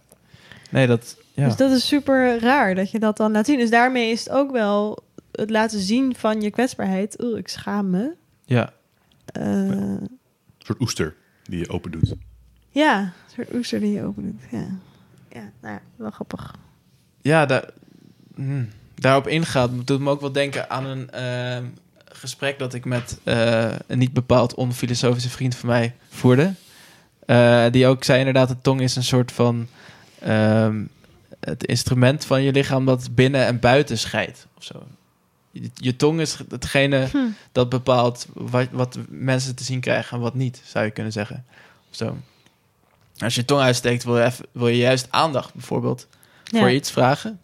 Nee, 0.70 0.88
dat... 0.88 1.18
Ja. 1.34 1.46
Dus 1.46 1.56
dat 1.56 1.72
is 1.72 1.88
super 1.88 2.40
raar 2.40 2.76
dat 2.76 2.92
je 2.92 3.00
dat 3.00 3.18
dan 3.18 3.32
laat 3.32 3.46
zien. 3.46 3.60
Dus 3.60 3.70
daarmee 3.70 4.12
is 4.12 4.20
het 4.20 4.30
ook 4.30 4.52
wel 4.52 5.04
het 5.32 5.50
laten 5.50 5.80
zien 5.80 6.16
van 6.16 6.42
je 6.42 6.50
kwetsbaarheid. 6.50 7.24
Oeh, 7.24 7.38
ik 7.38 7.48
schaam 7.48 7.90
me. 7.90 8.14
ja. 8.46 8.74
Eh, 9.26 9.44
Een 9.46 10.20
soort 10.58 10.82
oester 10.82 11.16
die 11.44 11.60
je 11.60 11.70
open 11.70 11.92
doet. 11.92 12.14
ja, 12.70 13.00
een 13.02 13.12
soort 13.36 13.54
oester 13.54 13.80
die 13.80 13.92
je 13.92 14.04
open 14.04 14.24
doet. 14.24 14.42
Ja, 14.52 14.68
ja 15.30 15.52
nou 15.62 15.74
ja, 15.74 15.82
wel 15.96 16.12
grappig. 16.12 16.56
Ja, 17.22 17.46
daar, 17.46 17.70
hmm, 18.36 18.70
daarop 18.96 19.28
ingaat, 19.28 19.88
doet 19.88 20.00
me 20.00 20.10
ook 20.10 20.22
wel 20.22 20.32
denken 20.32 20.70
aan 20.70 20.86
een 20.86 21.10
ehm, 21.10 21.66
gesprek 22.20 22.60
dat 22.60 22.74
ik 22.74 22.86
met 22.86 23.20
eh, 23.24 23.72
een 23.88 23.98
niet 23.98 24.14
bepaald 24.14 24.54
onfilosofische 24.56 25.30
vriend 25.30 25.56
van 25.56 25.70
mij 25.70 25.96
voerde. 26.10 26.54
Eh, 27.26 27.66
die 27.72 27.88
ook 27.88 28.04
zei 28.04 28.20
inderdaad, 28.20 28.48
de 28.48 28.62
tong 28.62 28.82
is 28.82 28.96
een 28.96 29.04
soort 29.04 29.32
van 29.32 29.68
ehm, 30.20 30.84
het 31.40 31.66
instrument 31.66 32.26
van 32.26 32.42
je 32.42 32.52
lichaam 32.52 32.86
dat 32.86 33.16
binnen 33.16 33.46
en 33.46 33.60
buiten 33.60 33.98
scheidt. 33.98 34.48
Of 34.58 34.64
zo. 34.64 34.84
Je, 35.52 35.70
je 35.74 35.96
tong 35.96 36.20
is 36.20 36.38
hetgene 36.50 37.08
Hm. 37.12 37.18
dat 37.52 37.70
bepaalt 37.70 38.28
wat, 38.34 38.68
wat 38.72 38.98
mensen 39.10 39.56
te 39.56 39.64
zien 39.64 39.80
krijgen 39.80 40.18
en 40.18 40.24
wat 40.24 40.34
niet, 40.34 40.62
zou 40.66 40.86
je 40.86 40.92
kunnen 40.92 41.12
zeggen. 41.12 41.46
Of 41.90 41.96
zo. 41.96 42.18
Als 43.18 43.36
je 43.36 43.46
tong 43.46 43.62
uitsteekt, 43.62 44.04
wil 44.04 44.18
je, 44.18 44.24
even, 44.24 44.46
wil 44.52 44.68
je 44.68 44.78
juist 44.78 45.08
aandacht 45.10 45.54
bijvoorbeeld 45.54 46.08
Ja. 46.44 46.60
voor 46.60 46.72
iets 46.72 46.92
vragen. 46.92 47.40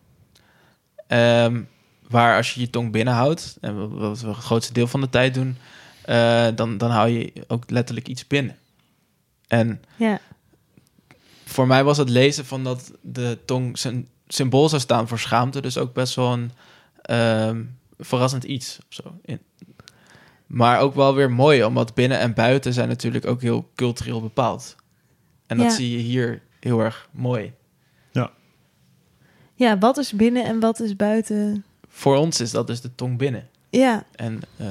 Ehm, 1.08 1.62
waar 2.10 2.38
als 2.38 2.54
je 2.54 2.60
je 2.60 2.70
tong 2.70 2.91
binnenhoudt, 2.91 3.58
en 3.62 3.98
wat 4.00 4.20
we 4.22 4.28
het 4.28 4.38
grootste 4.38 4.74
deel 4.74 4.88
van 4.88 5.02
de 5.02 5.10
tijd 5.10 5.34
doen, 5.34 5.58
eh, 6.02 6.48
dan, 6.56 6.78
dan 6.78 6.91
hou 6.91 7.10
je 7.10 7.34
ook 7.48 7.70
letterlijk 7.70 8.08
iets 8.08 8.28
binnen. 8.28 8.56
En 9.48 9.82
Ja. 9.96 10.20
voor 11.46 11.68
mij 11.68 11.84
was 11.84 11.98
het 11.98 12.10
lezen 12.10 12.46
van 12.46 12.63
dat 12.63 12.91
de 13.02 13.38
tong 13.46 13.78
zijn 13.78 14.08
symbool 14.28 14.70
zou 14.70 14.82
staan 14.82 15.08
voor 15.08 15.20
schaamte, 15.20 15.62
dus 15.62 15.78
ook 15.78 15.94
best 15.94 16.15
wel 16.15 16.34
een 16.34 16.52
ehm, 17.02 17.63
verrassend 18.00 18.44
iets. 18.44 18.78
Of 18.89 18.94
zo. 18.94 19.20
In- 19.26 19.39
Maar 20.46 20.80
ook 20.80 20.96
wel 20.96 21.15
weer 21.15 21.32
mooi, 21.32 21.63
omdat 21.63 21.94
binnen 21.94 22.20
en 22.20 22.34
buiten 22.34 22.74
zijn 22.74 22.88
natuurlijk 22.88 23.26
ook 23.26 23.41
heel 23.41 23.72
cultureel 23.76 24.22
bepaald. 24.22 24.76
En 25.48 25.58
dat 25.58 25.65
Ja. 25.65 25.72
zie 25.76 25.91
je 25.91 25.98
hier 25.98 26.41
heel 26.60 26.80
erg 26.80 27.10
mooi. 27.12 27.54
ja, 29.58 29.78
wat 29.78 29.98
is 29.98 30.12
binnen 30.13 30.46
en 30.46 30.60
wat 30.60 30.80
is 30.80 30.96
buiten? 30.96 31.65
Voor 31.96 32.16
ons 32.16 32.40
is 32.40 32.52
dat 32.52 32.68
dus 32.68 32.82
de 32.82 32.96
tong 32.96 33.18
binnen. 33.18 33.50
Ja, 33.70 34.04
En 34.16 34.42
eh, 34.58 34.68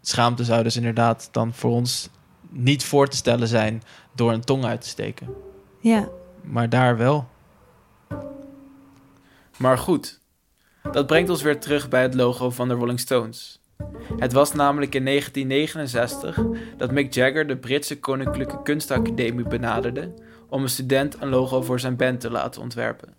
schaamte 0.00 0.44
zou 0.44 0.62
dus 0.62 0.76
inderdaad 0.76 1.28
dan 1.32 1.54
voor 1.54 1.70
ons 1.70 2.08
niet 2.48 2.84
voor 2.84 3.08
te 3.08 3.16
stellen 3.16 3.48
zijn 3.48 3.82
door 4.14 4.32
een 4.32 4.44
tong 4.44 4.64
uit 4.64 4.80
te 4.80 4.88
steken. 4.88 5.34
ja. 5.80 6.08
Maar 6.42 6.68
daar 6.68 6.96
wel. 6.96 7.28
Maar 9.56 9.78
goed, 9.78 10.20
dat 10.92 11.06
brengt 11.06 11.30
ons 11.30 11.42
weer 11.42 11.60
terug 11.60 11.88
bij 11.88 12.02
het 12.02 12.14
logo 12.14 12.50
van 12.50 12.68
de 12.68 12.74
Rolling 12.74 13.00
Stones. 13.00 13.60
Het 14.18 14.32
was 14.32 14.52
namelijk 14.52 14.94
in 14.94 15.04
1969 15.04 16.38
dat 16.76 16.90
Mick 16.90 17.14
Jagger 17.14 17.46
de 17.46 17.56
Britse 17.56 17.98
Koninklijke 18.00 18.62
Kunstacademie 18.62 19.48
benaderde 19.48 20.14
om 20.48 20.62
een 20.62 20.68
student 20.68 21.16
een 21.20 21.28
logo 21.28 21.62
voor 21.62 21.80
zijn 21.80 21.96
band 21.96 22.20
te 22.20 22.30
laten 22.30 22.62
ontwerpen. 22.62 23.14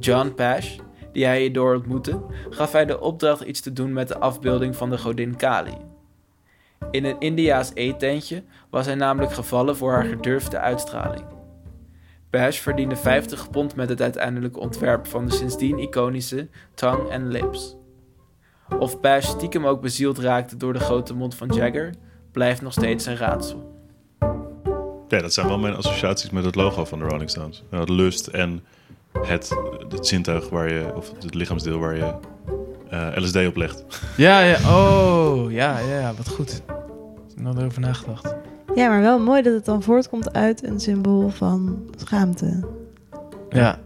John 0.00 0.28
Pash, 0.28 0.76
die 1.16 1.24
hij 1.24 1.40
hierdoor 1.40 1.74
ontmoette, 1.74 2.20
gaf 2.50 2.72
hij 2.72 2.84
de 2.84 3.00
opdracht 3.00 3.40
iets 3.40 3.60
te 3.60 3.72
doen 3.72 3.92
met 3.92 4.08
de 4.08 4.18
afbeelding 4.18 4.76
van 4.76 4.90
de 4.90 4.98
godin 4.98 5.36
Kali. 5.36 5.76
In 6.90 7.04
een 7.04 7.18
Indiaas 7.18 7.70
eetentje 7.74 8.42
was 8.70 8.86
hij 8.86 8.94
namelijk 8.94 9.32
gevallen 9.32 9.76
voor 9.76 9.92
haar 9.92 10.04
gedurfde 10.04 10.58
uitstraling. 10.58 11.24
Bash 12.30 12.58
verdiende 12.58 12.96
50 12.96 13.50
pond 13.50 13.76
met 13.76 13.88
het 13.88 14.02
uiteindelijke 14.02 14.58
ontwerp 14.58 15.06
van 15.06 15.26
de 15.26 15.32
sindsdien 15.32 15.78
iconische 15.78 16.48
Tongue 16.74 17.12
and 17.12 17.32
Lips. 17.32 17.76
Of 18.78 19.00
Bash 19.00 19.26
stiekem 19.26 19.66
ook 19.66 19.80
bezield 19.80 20.18
raakte 20.18 20.56
door 20.56 20.72
de 20.72 20.80
grote 20.80 21.14
mond 21.14 21.34
van 21.34 21.48
Jagger, 21.48 21.94
blijft 22.32 22.62
nog 22.62 22.72
steeds 22.72 23.06
een 23.06 23.16
raadsel. 23.16 23.74
Ja, 25.08 25.20
dat 25.20 25.32
zijn 25.32 25.48
wel 25.48 25.58
mijn 25.58 25.74
associaties 25.74 26.30
met 26.30 26.44
het 26.44 26.54
logo 26.54 26.84
van 26.84 26.98
de 26.98 27.04
Rolling 27.04 27.30
Stones. 27.30 27.64
Het 27.70 27.88
lust 27.88 28.26
en 28.26 28.64
het, 29.22 29.56
het 29.88 30.06
zintuig 30.06 30.48
waar 30.48 30.72
je, 30.72 30.92
of 30.94 31.12
het 31.20 31.34
lichaamsdeel 31.34 31.78
waar 31.78 31.96
je 31.96 32.14
eh, 32.90 33.08
LSD 33.14 33.36
op 33.46 33.56
legt. 33.56 33.84
Ja, 34.16 34.40
ja, 34.40 34.56
oh, 34.56 35.52
ja, 35.52 35.78
ja, 35.78 35.98
ja, 35.98 36.14
wat 36.16 36.28
goed. 36.28 36.50
Ik 36.50 36.62
heb 37.34 37.54
nog 37.54 37.64
over 37.64 37.80
nagedacht. 37.80 38.34
ja, 38.74 38.88
maar 38.88 39.00
wel 39.00 39.18
mooi 39.18 39.42
dat 39.42 39.54
het 39.54 39.64
dan 39.64 39.82
voortkomt 39.82 40.32
uit 40.32 40.64
een 40.64 40.80
symbool 40.80 41.28
van 41.28 41.78
schaamte. 41.96 42.60
Ja. 43.50 43.78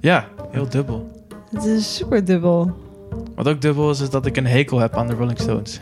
Ja, 0.00 0.28
heel 0.50 0.68
dubbel. 0.68 1.26
Het 1.50 1.64
is 1.64 1.96
super 1.96 2.24
dubbel. 2.24 2.76
Wat 3.34 3.48
ook 3.48 3.60
dubbel 3.60 3.90
is, 3.90 4.00
is 4.00 4.10
dat 4.10 4.26
ik 4.26 4.36
een 4.36 4.46
hekel 4.46 4.78
heb 4.78 4.96
aan 4.96 5.06
de 5.06 5.14
Rolling 5.14 5.38
Stones. 5.38 5.80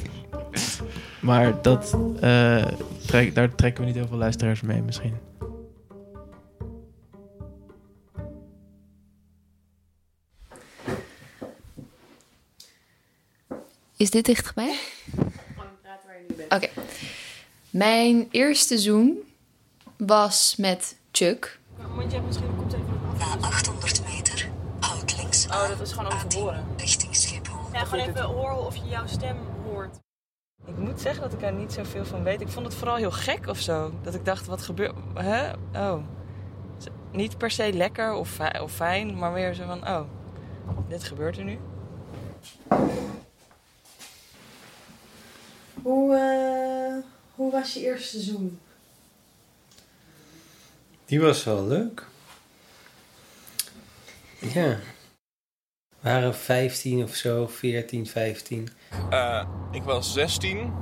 maar 1.20 1.54
dat, 1.62 1.96
eh, 2.20 2.64
trek, 3.06 3.34
daar 3.34 3.54
trekken 3.54 3.80
we 3.82 3.88
niet 3.88 3.98
heel 3.98 4.08
veel 4.08 4.18
luisteraars 4.18 4.60
mee 4.60 4.82
misschien. 4.82 5.12
Is 14.02 14.10
dit 14.10 14.24
dichtbij? 14.24 14.78
Oké. 16.48 16.68
Mijn 17.70 18.28
eerste 18.30 18.78
zoen 18.78 19.18
was 19.96 20.56
met 20.56 20.96
Chuck. 21.12 21.58
Moet 21.94 22.12
je 22.12 22.20
misschien 22.20 22.56
komt 22.56 22.72
even 22.72 23.00
Na 23.18 23.46
800 23.46 24.02
meter, 24.04 24.48
houd 24.80 25.16
links 25.16 25.46
Oh, 25.46 25.68
dat 25.68 25.80
is 25.80 25.92
gewoon 25.92 26.12
om 26.12 26.28
te 26.28 26.38
horen. 26.38 26.66
richting 26.76 27.16
Schiphol. 27.16 27.60
Ja, 27.72 27.84
gewoon 27.84 28.08
even 28.08 28.22
horen 28.22 28.66
of 28.66 28.76
je 28.76 28.84
jouw 28.84 29.06
stem 29.06 29.36
hoort. 29.64 29.98
Ik 30.66 30.76
moet 30.76 31.00
zeggen 31.00 31.22
dat 31.22 31.32
ik 31.32 31.42
er 31.42 31.52
niet 31.52 31.72
zoveel 31.72 32.04
van 32.04 32.22
weet. 32.22 32.40
Ik 32.40 32.48
vond 32.48 32.66
het 32.66 32.74
vooral 32.74 32.96
heel 32.96 33.10
gek 33.10 33.46
of 33.46 33.60
zo. 33.60 33.92
Dat 34.02 34.14
ik 34.14 34.24
dacht, 34.24 34.46
wat 34.46 34.62
gebeurt... 34.62 34.94
Hè? 35.14 35.52
Oh. 35.74 36.02
Niet 37.12 37.38
per 37.38 37.50
se 37.50 37.72
lekker 37.72 38.12
of, 38.12 38.38
of 38.60 38.72
fijn, 38.72 39.18
maar 39.18 39.32
meer 39.32 39.54
zo 39.54 39.66
van... 39.66 39.88
Oh, 39.88 40.08
dit 40.88 41.04
gebeurt 41.04 41.36
er 41.36 41.44
nu. 41.44 41.58
Hoe, 45.82 46.16
eh, 46.16 47.10
hoe 47.34 47.50
was 47.50 47.74
je 47.74 47.80
eerste 47.80 48.08
seizoen? 48.08 48.58
Die 51.04 51.20
was 51.20 51.44
wel 51.44 51.66
leuk. 51.66 52.06
Ja. 54.38 54.78
We 55.88 56.08
waren 56.08 56.34
15 56.34 57.02
of 57.02 57.14
zo, 57.14 57.46
14, 57.46 58.06
15. 58.06 58.68
Eh, 59.10 59.46
ik 59.70 59.82
was 59.82 60.12
16. 60.12 60.72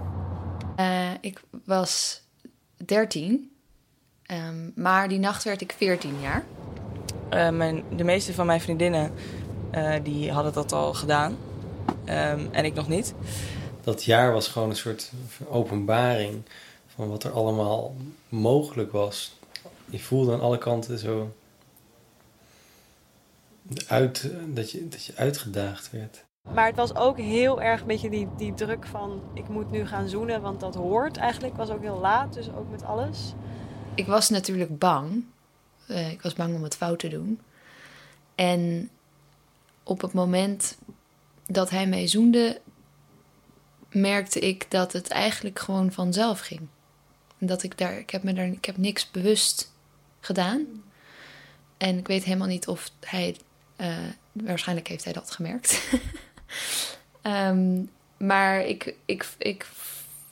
Eh, 0.76 1.10
ik 1.20 1.40
was 1.64 2.22
13. 2.76 3.50
Ehm, 4.22 4.70
maar 4.74 5.08
die 5.08 5.18
nacht 5.18 5.44
werd 5.44 5.60
ik 5.60 5.74
14 5.76 6.20
jaar. 6.20 6.44
Eh, 7.28 7.48
mijn, 7.48 7.84
de 7.96 8.04
meeste 8.04 8.34
van 8.34 8.46
mijn 8.46 8.60
vriendinnen, 8.60 9.12
eh, 9.70 9.94
die 10.02 10.32
hadden 10.32 10.52
dat 10.52 10.72
al 10.72 10.94
gedaan. 10.94 11.36
Ehm, 12.04 12.46
en 12.50 12.64
ik 12.64 12.74
nog 12.74 12.88
niet. 12.88 13.14
Dat 13.82 14.04
jaar 14.04 14.32
was 14.32 14.48
gewoon 14.48 14.70
een 14.70 14.76
soort 14.76 15.12
openbaring 15.48 16.42
van 16.86 17.08
wat 17.08 17.24
er 17.24 17.32
allemaal 17.32 17.94
mogelijk 18.28 18.92
was. 18.92 19.38
Je 19.90 20.00
voelde 20.00 20.32
aan 20.32 20.40
alle 20.40 20.58
kanten 20.58 20.98
zo 20.98 21.32
uit, 23.86 24.30
dat, 24.46 24.70
je, 24.70 24.88
dat 24.88 25.04
je 25.04 25.16
uitgedaagd 25.16 25.90
werd. 25.90 26.24
Maar 26.54 26.66
het 26.66 26.76
was 26.76 26.94
ook 26.94 27.18
heel 27.18 27.62
erg 27.62 27.80
een 27.80 27.86
beetje 27.86 28.10
die, 28.10 28.28
die 28.36 28.54
druk 28.54 28.86
van 28.86 29.22
ik 29.34 29.48
moet 29.48 29.70
nu 29.70 29.86
gaan 29.86 30.08
zoenen, 30.08 30.40
want 30.40 30.60
dat 30.60 30.74
hoort 30.74 31.16
eigenlijk. 31.16 31.56
was 31.56 31.70
ook 31.70 31.82
heel 31.82 31.98
laat, 31.98 32.32
dus 32.34 32.52
ook 32.52 32.70
met 32.70 32.84
alles. 32.84 33.32
Ik 33.94 34.06
was 34.06 34.28
natuurlijk 34.28 34.78
bang. 34.78 35.24
Eh, 35.86 36.10
ik 36.10 36.22
was 36.22 36.34
bang 36.34 36.54
om 36.54 36.62
het 36.62 36.76
fout 36.76 36.98
te 36.98 37.08
doen. 37.08 37.40
En 38.34 38.90
op 39.82 40.00
het 40.00 40.12
moment 40.12 40.78
dat 41.46 41.70
hij 41.70 41.86
mij 41.86 42.06
zoende, 42.06 42.60
merkte 43.92 44.40
ik 44.40 44.70
dat 44.70 44.92
het 44.92 45.08
eigenlijk 45.08 45.58
gewoon 45.58 45.92
vanzelf 45.92 46.40
ging. 46.40 46.60
Dat 47.38 47.62
ik 47.62 47.78
daar, 47.78 47.98
ik 47.98 48.10
heb 48.10 48.22
me 48.22 48.32
daar, 48.32 48.46
ik 48.46 48.64
heb 48.64 48.76
niks 48.76 49.10
bewust 49.10 49.72
gedaan. 50.20 50.66
En 51.76 51.98
ik 51.98 52.06
weet 52.06 52.24
helemaal 52.24 52.46
niet 52.46 52.68
of 52.68 52.90
hij, 53.00 53.36
eh, 53.76 53.96
waarschijnlijk 54.32 54.88
heeft 54.88 55.04
hij 55.04 55.12
dat 55.12 55.30
gemerkt. 55.30 55.82
Ehm, 57.22 57.82
maar 58.16 58.66
ik, 58.66 58.94
ik, 59.04 59.28
ik 59.38 59.66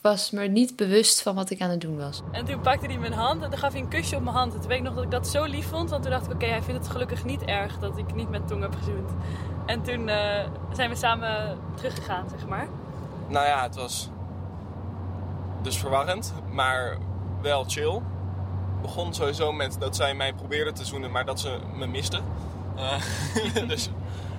was 0.01 0.31
me 0.31 0.47
niet 0.47 0.75
bewust 0.75 1.21
van 1.21 1.35
wat 1.35 1.49
ik 1.49 1.61
aan 1.61 1.69
het 1.69 1.81
doen 1.81 1.97
was. 1.97 2.21
En 2.31 2.45
toen 2.45 2.61
pakte 2.61 2.85
hij 2.85 2.97
mijn 2.97 3.13
hand 3.13 3.43
en 3.43 3.49
toen 3.49 3.59
gaf 3.59 3.71
hij 3.71 3.81
een 3.81 3.87
kusje 3.87 4.15
op 4.15 4.23
mijn 4.23 4.35
hand. 4.35 4.53
En 4.53 4.59
toen 4.59 4.69
weet 4.69 4.77
ik 4.77 4.83
nog 4.83 4.95
dat 4.95 5.03
ik 5.03 5.11
dat 5.11 5.27
zo 5.27 5.43
lief 5.43 5.65
vond. 5.65 5.89
Want 5.89 6.01
toen 6.01 6.11
dacht 6.11 6.25
ik, 6.25 6.33
oké, 6.33 6.45
hij 6.45 6.61
vindt 6.61 6.81
het 6.81 6.91
gelukkig 6.91 7.25
niet 7.25 7.41
erg 7.41 7.79
dat 7.79 7.97
ik 7.97 8.13
niet 8.13 8.29
met 8.29 8.47
tong 8.47 8.61
heb 8.61 8.75
gezoend. 8.75 9.11
En 9.65 9.81
toen 9.81 10.09
eh, 10.09 10.47
zijn 10.73 10.89
we 10.89 10.95
samen 10.95 11.57
teruggegaan, 11.75 12.29
zeg 12.29 12.47
maar. 12.47 12.67
Nou 13.29 13.45
ja, 13.45 13.63
het 13.63 13.75
was 13.75 14.09
dus 15.61 15.77
verwarrend, 15.77 16.33
maar 16.51 16.97
wel 17.41 17.63
chill. 17.63 18.01
Begon 18.81 19.13
sowieso 19.13 19.51
met 19.51 19.75
dat 19.79 19.95
zij 19.95 20.13
mij 20.13 20.33
probeerde 20.33 20.71
te 20.71 20.85
zoenen, 20.85 21.11
maar 21.11 21.25
dat 21.25 21.39
ze 21.39 21.59
me 21.73 21.87
miste. 21.87 22.21
Eh, 22.75 23.01
dus 23.67 23.89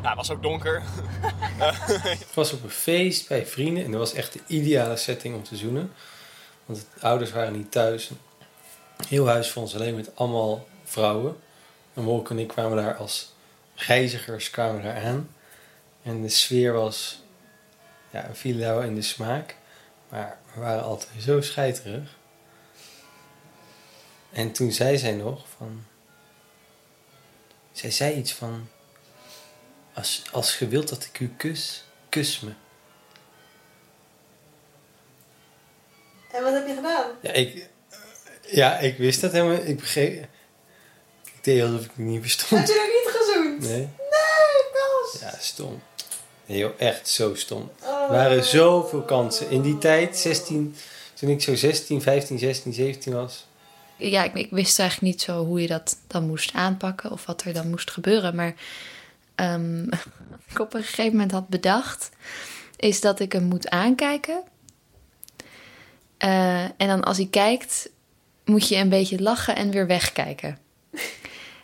het 0.00 0.16
was 0.16 0.30
ook 0.30 0.42
donker. 0.42 0.82
Ik 2.20 2.26
was 2.34 2.52
op 2.52 2.62
een 2.62 2.70
feest 2.70 3.28
bij 3.28 3.46
vrienden 3.46 3.84
en 3.84 3.90
dat 3.90 4.00
was 4.00 4.12
echt 4.12 4.32
de 4.32 4.40
ideale 4.46 4.96
setting 4.96 5.34
om 5.34 5.42
te 5.42 5.56
zoenen. 5.56 5.92
Want 6.66 6.86
de 6.94 7.06
ouders 7.06 7.32
waren 7.32 7.52
niet 7.52 7.70
thuis. 7.70 8.10
Heel 9.08 9.26
huis 9.26 9.50
vol 9.50 9.62
ons 9.62 9.74
alleen 9.74 9.96
met 9.96 10.16
allemaal 10.16 10.66
vrouwen. 10.84 11.36
En 11.94 12.02
Wolk 12.02 12.30
en 12.30 12.38
ik 12.38 12.48
kwamen 12.48 12.76
daar 12.76 12.96
als 12.96 13.32
reizigers 13.74 14.50
kwamen 14.50 15.04
aan. 15.04 15.28
En 16.02 16.22
de 16.22 16.28
sfeer 16.28 16.72
was, 16.72 17.22
ja, 18.10 18.28
viel 18.32 18.56
wel 18.56 18.82
in 18.82 18.94
de 18.94 19.02
smaak. 19.02 19.56
Maar 20.08 20.38
we 20.54 20.60
waren 20.60 20.82
altijd 20.82 21.22
zo 21.22 21.40
scheiterig. 21.40 22.18
En 24.32 24.52
toen 24.52 24.72
zei 24.72 24.98
zij 24.98 25.12
nog 25.12 25.46
van... 25.56 25.84
Zij 27.72 27.90
zei 27.90 28.14
iets 28.14 28.32
van... 28.32 28.68
Als, 29.94 30.22
als 30.32 30.58
je 30.58 30.68
wilt 30.68 30.88
dat 30.88 31.04
ik 31.04 31.20
u 31.20 31.34
kus, 31.36 31.84
kus 32.08 32.40
me. 32.40 32.52
En 36.32 36.42
wat 36.42 36.52
heb 36.52 36.66
je 36.66 36.74
gedaan? 36.74 37.10
Ja, 37.20 37.32
ik, 37.32 37.68
ja, 38.46 38.78
ik 38.78 38.98
wist 38.98 39.20
dat 39.20 39.32
helemaal. 39.32 39.64
Ik 39.64 39.76
begreep. 39.76 40.28
Ik 41.24 41.44
deed 41.44 41.62
alsof 41.62 41.80
ik 41.80 41.86
het 41.86 41.96
niet 41.96 42.20
verstond. 42.20 42.60
Had 42.60 42.68
je 42.68 42.74
dat 42.74 42.86
niet 42.86 43.16
gezoend? 43.16 43.60
Nee. 43.60 43.88
Nee, 44.10 44.64
Bas. 44.72 45.20
Ja, 45.20 45.34
stom. 45.38 45.82
Nee, 46.46 46.58
joh, 46.58 46.80
echt 46.80 47.08
zo 47.08 47.34
stom. 47.34 47.70
Oh. 47.82 47.99
Er 48.10 48.16
waren 48.16 48.44
zoveel 48.44 49.02
kansen. 49.02 49.50
In 49.50 49.60
die 49.60 49.78
tijd, 49.78 50.18
16, 50.18 50.74
toen 51.14 51.28
ik 51.28 51.42
zo 51.42 51.54
16, 51.54 52.02
15, 52.02 52.38
16, 52.38 52.72
17 52.72 53.12
was. 53.12 53.46
Ja, 53.96 54.24
ik, 54.24 54.34
ik 54.34 54.50
wist 54.50 54.78
eigenlijk 54.78 55.12
niet 55.12 55.22
zo 55.22 55.44
hoe 55.44 55.60
je 55.60 55.66
dat 55.66 55.96
dan 56.06 56.26
moest 56.26 56.52
aanpakken 56.54 57.10
of 57.10 57.26
wat 57.26 57.42
er 57.42 57.52
dan 57.52 57.70
moest 57.70 57.90
gebeuren. 57.90 58.34
Maar 58.34 58.54
ehm, 59.34 59.82
ik 60.50 60.58
op 60.58 60.74
een 60.74 60.82
gegeven 60.82 61.12
moment 61.12 61.32
had 61.32 61.48
bedacht, 61.48 62.10
is 62.76 63.00
dat 63.00 63.20
ik 63.20 63.32
hem 63.32 63.44
moet 63.44 63.68
aankijken. 63.68 64.42
Eh, 66.16 66.62
en 66.62 66.72
dan 66.76 67.04
als 67.04 67.16
hij 67.16 67.28
kijkt, 67.30 67.90
moet 68.44 68.68
je 68.68 68.76
een 68.76 68.88
beetje 68.88 69.22
lachen 69.22 69.56
en 69.56 69.70
weer 69.70 69.86
wegkijken. 69.86 70.58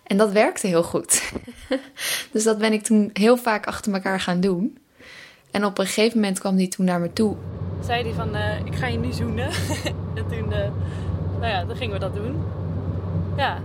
En 0.07 0.17
dat 0.17 0.33
werkte 0.33 0.67
heel 0.67 0.83
goed. 0.83 1.33
dus 2.33 2.45
dat 2.45 2.59
ben 2.59 2.73
ik 2.73 2.83
toen 2.83 3.11
heel 3.13 3.37
vaak 3.37 3.67
achter 3.67 3.93
elkaar 3.93 4.21
gaan 4.21 4.41
doen. 4.41 4.79
En 5.57 5.65
op 5.65 5.79
een 5.79 5.87
gegeven 5.87 6.21
moment 6.21 6.39
kwam 6.39 6.57
hij 6.57 6.69
toen 6.69 6.85
naar 6.85 7.01
me 7.01 7.13
toe. 7.13 7.37
Zei 7.85 8.03
hij 8.03 8.13
van, 8.13 8.35
eh, 8.35 8.65
ik 8.65 8.75
ga 8.75 8.87
je 8.87 8.99
nu 8.99 9.13
zoenen. 9.13 9.49
en 10.19 10.27
toen, 10.29 10.53
eh, 10.53 10.71
nou 11.41 11.47
ja, 11.47 11.65
dan 11.65 11.77
gingen 11.77 11.95
we 11.95 12.01
dat 12.01 12.15
doen. 12.15 12.43
Ja. 13.37 13.63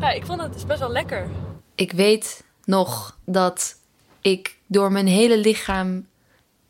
Ja, 0.00 0.10
ik 0.10 0.26
vond 0.26 0.40
het 0.40 0.52
dus 0.52 0.66
best 0.66 0.80
wel 0.80 0.90
lekker. 0.90 1.28
Ik 1.74 1.92
weet 1.92 2.44
nog 2.64 3.18
dat 3.24 3.76
ik 4.20 4.56
door 4.66 4.92
mijn 4.92 5.06
hele 5.06 5.38
lichaam 5.38 6.06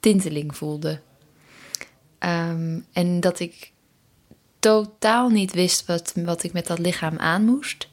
tinteling 0.00 0.56
voelde. 0.56 1.00
Ehm, 2.18 2.78
en 2.92 3.20
dat 3.20 3.40
ik 3.40 3.72
totaal 4.58 5.28
niet 5.28 5.52
wist 5.52 5.86
wat, 5.86 6.12
wat 6.16 6.42
ik 6.42 6.52
met 6.52 6.66
dat 6.66 6.78
lichaam 6.78 7.18
aan 7.18 7.44
moest. 7.44 7.88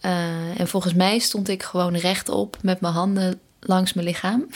Eh, 0.00 0.60
en 0.60 0.68
volgens 0.68 0.94
mij 0.94 1.18
stond 1.18 1.48
ik 1.48 1.62
gewoon 1.62 1.96
rechtop 1.96 2.56
met 2.62 2.80
mijn 2.80 2.94
handen 2.94 3.40
langs 3.62 3.92
mijn 3.92 4.06
lichaam. 4.06 4.46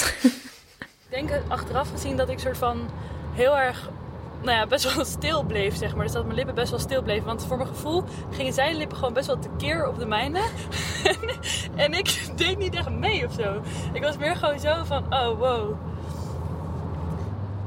Ik 1.08 1.28
denk 1.28 1.30
achteraf 1.48 1.90
gezien 1.90 2.16
dat 2.16 2.28
ik 2.28 2.38
soort 2.38 2.58
van 2.58 2.88
heel 3.32 3.58
erg, 3.58 3.90
nou 4.42 4.56
ja, 4.56 4.66
best 4.66 4.94
wel 4.94 5.04
stil 5.04 5.42
bleef, 5.42 5.76
zeg 5.76 5.94
maar. 5.94 6.04
Dus 6.04 6.12
dat 6.12 6.24
mijn 6.24 6.36
lippen 6.36 6.54
best 6.54 6.70
wel 6.70 6.78
stil 6.78 7.02
bleven. 7.02 7.26
Want 7.26 7.44
voor 7.44 7.56
mijn 7.56 7.68
gevoel 7.68 8.04
gingen 8.30 8.52
zijn 8.52 8.76
lippen 8.76 8.96
gewoon 8.96 9.12
best 9.12 9.26
wel 9.26 9.38
tekeer 9.38 9.88
op 9.88 9.98
de 9.98 10.06
mijne. 10.06 10.40
en 11.76 11.92
ik 11.92 12.26
deed 12.36 12.58
niet 12.58 12.74
echt 12.74 12.90
mee 12.90 13.26
of 13.26 13.32
zo. 13.32 13.62
Ik 13.92 14.02
was 14.02 14.16
meer 14.16 14.36
gewoon 14.36 14.58
zo 14.58 14.84
van, 14.84 15.14
oh 15.14 15.38
wow. 15.38 15.74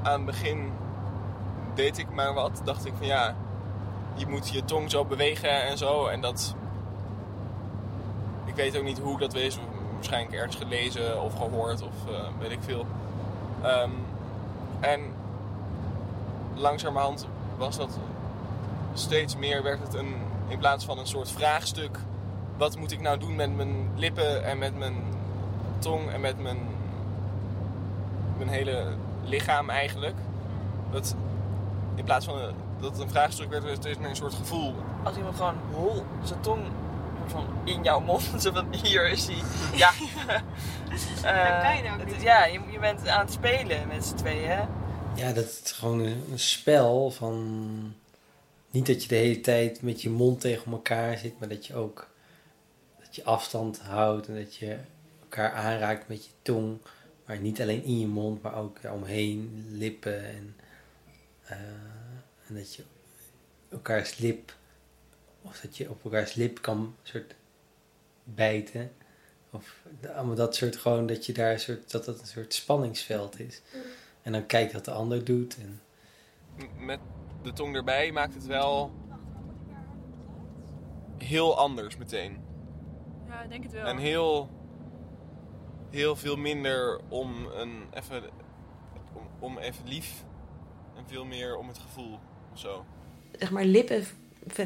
Aan 0.04 0.14
het 0.14 0.26
begin 0.26 0.72
deed 1.76 1.98
ik 1.98 2.10
maar 2.10 2.34
wat. 2.34 2.62
Dacht 2.64 2.86
ik 2.86 2.94
van 2.98 3.08
ja, 3.08 3.36
je 4.16 4.28
moet 4.28 4.50
je 4.50 4.66
tong 4.66 4.92
zo 4.92 5.06
bewegen 5.06 5.64
en 5.64 5.78
zo. 5.78 6.08
En 6.08 6.22
dat... 6.22 6.56
Ik 8.46 8.56
weet 8.56 8.78
ook 8.78 8.84
niet 8.84 9.00
hoe 9.00 9.14
ik 9.14 9.20
dat 9.20 9.34
wees. 9.34 9.60
Waarschijnlijk 10.00 10.36
ergens 10.36 10.56
gelezen 10.56 11.22
of 11.22 11.36
gehoord 11.36 11.82
of 11.82 12.12
eh, 12.14 12.28
weet 12.40 12.52
ik 12.52 12.60
veel. 12.62 12.86
Ehm, 13.62 13.90
en 14.80 15.02
langzamerhand 16.56 17.28
was 17.58 17.78
dat 17.78 18.00
steeds 18.94 19.36
meer, 19.36 19.64
werd 19.64 19.80
het 19.80 19.94
een, 19.94 20.16
in 20.48 20.58
plaats 20.58 20.86
van 20.86 20.98
een 20.98 21.08
soort 21.08 21.32
vraagstuk. 21.32 22.00
Wat 22.58 22.78
moet 22.78 22.92
ik 22.92 23.00
nou 23.00 23.20
doen 23.20 23.36
met 23.36 23.56
mijn 23.56 23.90
lippen 23.96 24.44
en 24.44 24.58
met 24.58 24.78
mijn 24.78 24.96
tong 25.80 26.12
en 26.12 26.22
met 26.22 26.42
mijn, 26.42 26.60
mijn 28.38 28.50
hele 28.50 28.86
lichaam 29.24 29.70
eigenlijk? 29.70 30.16
Dat 30.92 31.16
in 31.96 32.04
plaats 32.04 32.26
van 32.26 32.38
een, 32.38 32.56
dat 32.80 32.92
het 32.92 33.02
een 33.02 33.10
vraagstuk 33.10 33.50
werd, 33.50 33.64
werd 33.64 33.76
het 33.76 33.84
steeds 33.84 34.00
meer 34.00 34.10
een 34.10 34.16
soort 34.16 34.34
gevoel. 34.34 34.74
Als 35.04 35.18
iemand 35.18 35.36
gewoon 35.36 35.58
hol 35.74 36.04
zijn 36.24 36.40
tong 36.40 36.62
van 37.30 37.46
in 37.66 37.84
jouw 37.84 38.00
mond, 38.00 38.24
zo 38.44 38.52
van 38.52 38.74
hier 38.76 39.10
is 39.10 39.26
hij. 39.28 39.42
Ja. 39.78 39.92
Eh, 41.24 41.62
kan 41.62 41.76
je 41.78 41.82
nou 41.84 41.94
ook 41.94 42.00
het 42.00 42.08
niet. 42.08 42.16
is- 42.18 42.24
Ja, 42.24 42.46
je, 42.46 42.60
je 42.72 42.80
bent 42.80 43.08
aan 43.08 43.20
het 43.20 43.32
spelen 43.32 43.88
met 43.88 44.06
z'n 44.06 44.16
tweeën. 44.16 44.50
hè? 44.50 44.64
Ja, 45.16 45.34
dat 45.34 45.58
het 45.58 45.72
gewoon 45.76 46.00
een, 46.00 46.24
een 46.32 46.40
spel 46.40 47.12
van... 47.12 47.94
Niet 48.72 48.86
dat 48.86 49.02
je 49.02 49.08
de 49.10 49.16
hele 49.16 49.42
tijd 49.42 49.82
met 49.82 50.02
je 50.02 50.10
mond 50.10 50.42
tegen 50.42 50.72
elkaar 50.72 51.18
zit, 51.18 51.40
maar 51.40 51.48
dat 51.50 51.66
je 51.66 51.76
ook 51.76 52.08
dat 53.00 53.16
je 53.16 53.24
afstand 53.24 53.80
houdt 53.80 54.28
en 54.28 54.36
dat 54.36 54.56
je 54.56 54.78
elkaar 55.22 55.52
aanraakt 55.54 56.08
met 56.08 56.26
je 56.26 56.32
tong. 56.42 56.78
Maar 57.26 57.38
niet 57.40 57.62
alleen 57.62 57.84
in 57.84 58.00
je 58.00 58.08
mond, 58.08 58.42
maar 58.42 58.56
ook 58.56 58.78
omheen, 58.94 59.66
lippen 59.72 60.26
en, 60.30 60.56
eh, 61.44 61.58
en 62.48 62.56
dat 62.56 62.76
je 62.76 62.84
elkaars 63.72 64.18
lip, 64.18 64.54
of 65.42 65.60
dat 65.60 65.78
je 65.78 65.90
op 65.90 66.04
elkaars 66.04 66.34
lip 66.34 66.62
kan 66.62 66.96
soort 67.04 67.36
bijten. 68.24 68.92
Of 69.52 69.84
allemaal 70.16 70.36
dat 70.36 70.56
soort 70.56 70.76
gewoon, 70.76 71.06
dat 71.06 71.26
je 71.26 71.34
daar 71.34 71.52
een 71.52 71.60
soort, 71.60 71.92
dat 71.92 72.06
dat 72.06 72.20
een 72.20 72.28
soort 72.28 72.54
spanningsveld 72.54 73.40
is. 73.40 73.62
En 74.22 74.32
dan 74.32 74.46
kijk 74.46 74.72
wat 74.72 74.86
de 74.86 74.92
ander 74.92 75.24
doet. 75.24 75.58
En 75.58 75.82
Met 76.78 77.00
de 77.44 77.54
tong 77.54 77.76
erbij 77.76 78.12
maakt 78.12 78.34
het 78.34 78.46
wel 78.46 78.92
heel 81.18 81.58
anders 81.58 81.98
meteen. 81.98 82.38
Ja, 83.28 83.42
ik 83.44 83.50
denk 83.50 83.64
het 83.64 83.72
wel. 83.72 83.86
En 83.86 83.98
heel, 83.98 84.50
heel 85.90 86.16
veel 86.16 86.36
minder 86.36 87.00
om 87.08 87.46
een 87.46 87.84
even, 87.94 88.24
om, 89.14 89.28
om 89.40 89.58
even 89.58 89.88
lief 89.88 90.24
en 90.98 91.08
veel 91.08 91.26
meer 91.26 91.58
om 91.58 91.68
het 91.68 91.78
gevoel 91.78 92.20
of 92.54 92.60
zo. 92.60 92.86
Zeg 93.32 93.52
maar, 93.52 93.66
lippen 93.66 94.06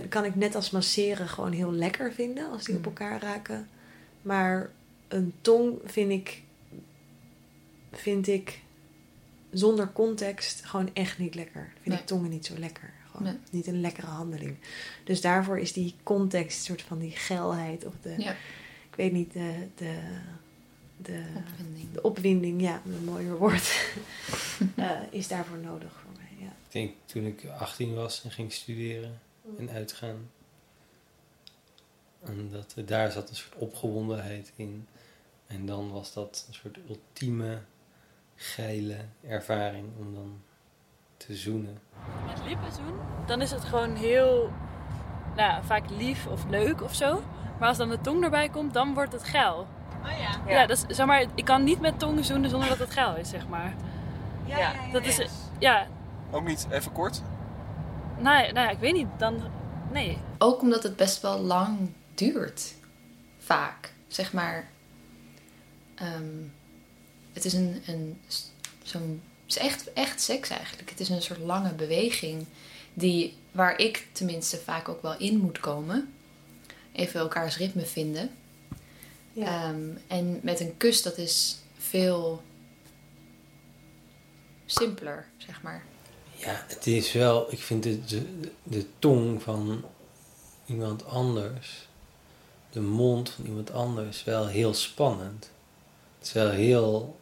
kan 0.10 0.26
ik 0.26 0.36
net 0.36 0.56
als 0.56 0.70
masseren 0.70 1.28
gewoon 1.30 1.52
heel 1.52 1.72
lekker 1.74 2.14
vinden 2.14 2.52
als 2.52 2.64
die 2.64 2.76
op 2.76 2.86
elkaar 2.86 3.22
raken. 3.22 3.68
Maar 4.22 4.70
een 5.08 5.34
tong 5.42 5.80
vind 5.86 6.12
ik, 6.12 6.42
vind 7.92 8.28
ik 8.28 8.62
zonder 9.52 9.92
context 9.92 10.66
gewoon 10.66 10.90
echt 10.94 11.18
niet 11.18 11.36
lekker. 11.36 11.72
Vind 11.74 11.86
Nee. 11.86 11.98
ik 11.98 12.06
tongen 12.06 12.30
niet 12.30 12.46
zo 12.46 12.58
lekker. 12.58 12.94
Gewoon 13.12 13.24
Nee. 13.28 13.38
niet 13.52 13.68
een 13.68 13.82
lekkere 13.82 14.08
handeling. 14.08 14.56
Dus 15.04 15.22
daarvoor 15.22 15.60
is 15.60 15.74
die 15.74 15.96
context, 16.04 16.64
soort 16.64 16.82
van 16.82 17.00
die 17.00 17.12
geilheid 17.12 17.86
of 17.86 17.94
de, 18.02 18.14
Ja. 18.18 18.32
ik 18.90 18.96
weet 18.96 19.12
niet, 19.12 19.34
de, 19.34 19.54
de, 19.76 20.00
de, 20.98 21.24
Opwinding. 21.36 21.92
de 21.94 22.02
opwinding, 22.02 22.62
ja, 22.62 22.82
een 22.86 23.04
mooier 23.04 23.38
woord, 23.38 23.72
eh, 24.76 24.92
is 25.12 25.28
daarvoor 25.28 25.58
nodig 25.58 25.92
voor 26.02 26.12
mij. 26.18 26.46
Ja. 26.46 26.52
ik 26.66 26.72
denk 26.72 26.92
toen 27.06 27.26
ik 27.26 27.46
18 27.60 27.94
was 27.94 28.24
en 28.24 28.32
ging 28.32 28.52
studeren 28.52 29.20
en 29.58 29.70
uitgaan. 29.70 30.30
En 32.24 32.50
dat, 32.50 32.76
daar 32.86 33.12
zat 33.12 33.30
een 33.30 33.36
soort 33.36 33.56
opgewondenheid 33.56 34.54
in. 34.56 34.88
En 35.48 35.66
dan 35.66 35.92
was 35.92 36.14
dat 36.14 36.46
een 36.48 36.54
soort 36.54 36.78
ultieme 36.90 37.62
geile 38.36 38.98
ervaring 39.28 39.88
om 40.00 40.14
dan 40.14 40.42
te 41.18 41.36
zoenen. 41.36 41.80
Met 42.26 42.44
lippen 42.46 42.70
doen, 42.86 43.00
dan 43.26 43.42
is 43.42 43.52
het 43.52 43.64
gewoon 43.64 43.96
heel, 43.96 44.52
nou 45.36 45.50
ja, 45.52 45.64
vaak 45.64 45.90
lief 45.90 46.28
of 46.28 46.46
leuk 46.50 46.82
of 46.82 46.96
zo. 46.96 47.24
Maar 47.60 47.68
als 47.68 47.78
dan 47.78 47.90
de 47.90 48.02
tong 48.02 48.24
erbij 48.24 48.50
komt, 48.50 48.74
dan 48.74 48.94
wordt 48.94 49.12
het 49.12 49.24
geil. 49.24 49.68
Oh 50.04 50.20
ja. 50.20 50.52
Ja, 50.54 50.66
dat 50.66 50.86
is, 50.88 50.96
zeg 50.96 51.06
maar, 51.06 51.26
ik 51.36 51.46
kan 51.46 51.64
niet 51.64 51.80
met 51.80 52.00
tong 52.00 52.26
zoenen 52.26 52.50
zonder 52.50 52.70
dat 52.70 52.78
het 52.78 52.92
geil 52.92 53.16
is, 53.16 53.30
zeg 53.30 53.48
maar. 53.48 53.74
Ja, 54.46 54.58
ja, 54.58 54.74
ja, 54.74 54.92
Dat 54.92 55.06
is, 55.06 55.28
ja, 55.60 55.88
Ook 56.32 56.48
niet 56.48 56.68
even 56.70 56.92
kort. 56.92 57.22
Nou, 58.24 58.46
ja, 58.46 58.52
nou 58.52 58.68
ja, 58.68 58.70
ik 58.70 58.80
weet 58.80 58.94
niet, 58.94 59.08
dan, 59.18 59.52
nee. 59.92 60.18
Ook 60.38 60.62
omdat 60.62 60.84
het 60.84 60.96
best 60.96 61.22
wel 61.22 61.40
lang 61.40 61.90
duurt. 62.16 62.74
Vaak. 63.38 63.94
Zeg 64.08 64.34
maar. 64.34 64.70
ehm, 65.96 66.24
het 67.34 67.46
is 67.46 67.54
een. 67.54 67.84
een 67.86 68.22
zo'n. 68.84 69.22
Het 69.46 69.56
is 69.56 69.58
echt, 69.58 69.94
echt 69.94 70.22
seks 70.22 70.50
eigenlijk. 70.50 70.90
Het 70.90 71.00
is 71.00 71.10
een 71.10 71.22
soort 71.22 71.40
lange 71.40 71.74
beweging. 71.74 72.46
Die, 72.94 73.38
waar 73.52 73.80
ik 73.80 74.08
tenminste 74.12 74.58
vaak 74.58 74.90
ook 74.90 75.02
wel 75.02 75.18
in 75.18 75.38
moet 75.38 75.60
komen. 75.60 76.14
Even 76.92 77.20
elkaars 77.20 77.58
ritme 77.58 77.86
vinden. 77.86 78.30
Ja. 79.34 79.46
Ehm, 79.46 79.90
en 80.08 80.40
met 80.44 80.60
een 80.60 80.78
kus, 80.78 81.02
dat 81.02 81.18
is 81.18 81.58
veel 81.78 82.44
simpeler, 84.66 85.26
zeg 85.38 85.62
maar. 85.62 85.84
Ja, 86.44 86.66
het 86.68 86.88
is 86.88 87.12
wel, 87.12 87.52
ik 87.52 87.60
vind 87.60 87.84
de, 87.84 88.00
de, 88.64 88.86
tong 89.00 89.42
van 89.42 89.86
iemand 90.66 91.06
anders 91.06 91.88
de 92.74 92.82
mond 92.82 93.30
van 93.30 93.46
iemand 93.46 93.72
anders 93.72 94.24
wel 94.24 94.48
heel 94.48 94.74
spannend. 94.74 95.50
Het 96.18 96.28
is 96.28 96.34
wel 96.34 96.50
heel 96.50 97.20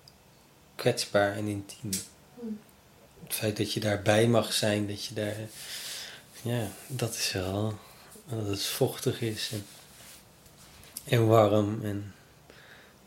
kwetsbaar 0.76 1.36
en 1.36 1.48
intiem. 1.48 1.90
Het 3.24 3.34
feit 3.34 3.58
dat 3.58 3.74
je 3.74 3.80
daarbij 3.80 4.28
mag 4.28 4.54
zijn, 4.54 4.88
dat 4.88 5.06
je 5.06 5.14
daar. 5.14 5.36
Ja, 6.42 6.68
dat 6.88 7.14
is 7.14 7.32
wel. 7.32 7.78
Dat 8.30 8.48
het 8.48 8.64
vochtig 8.64 9.22
is 9.22 9.50
en, 9.52 9.66
en 11.04 11.28
warm. 11.28 11.80
En 11.84 12.14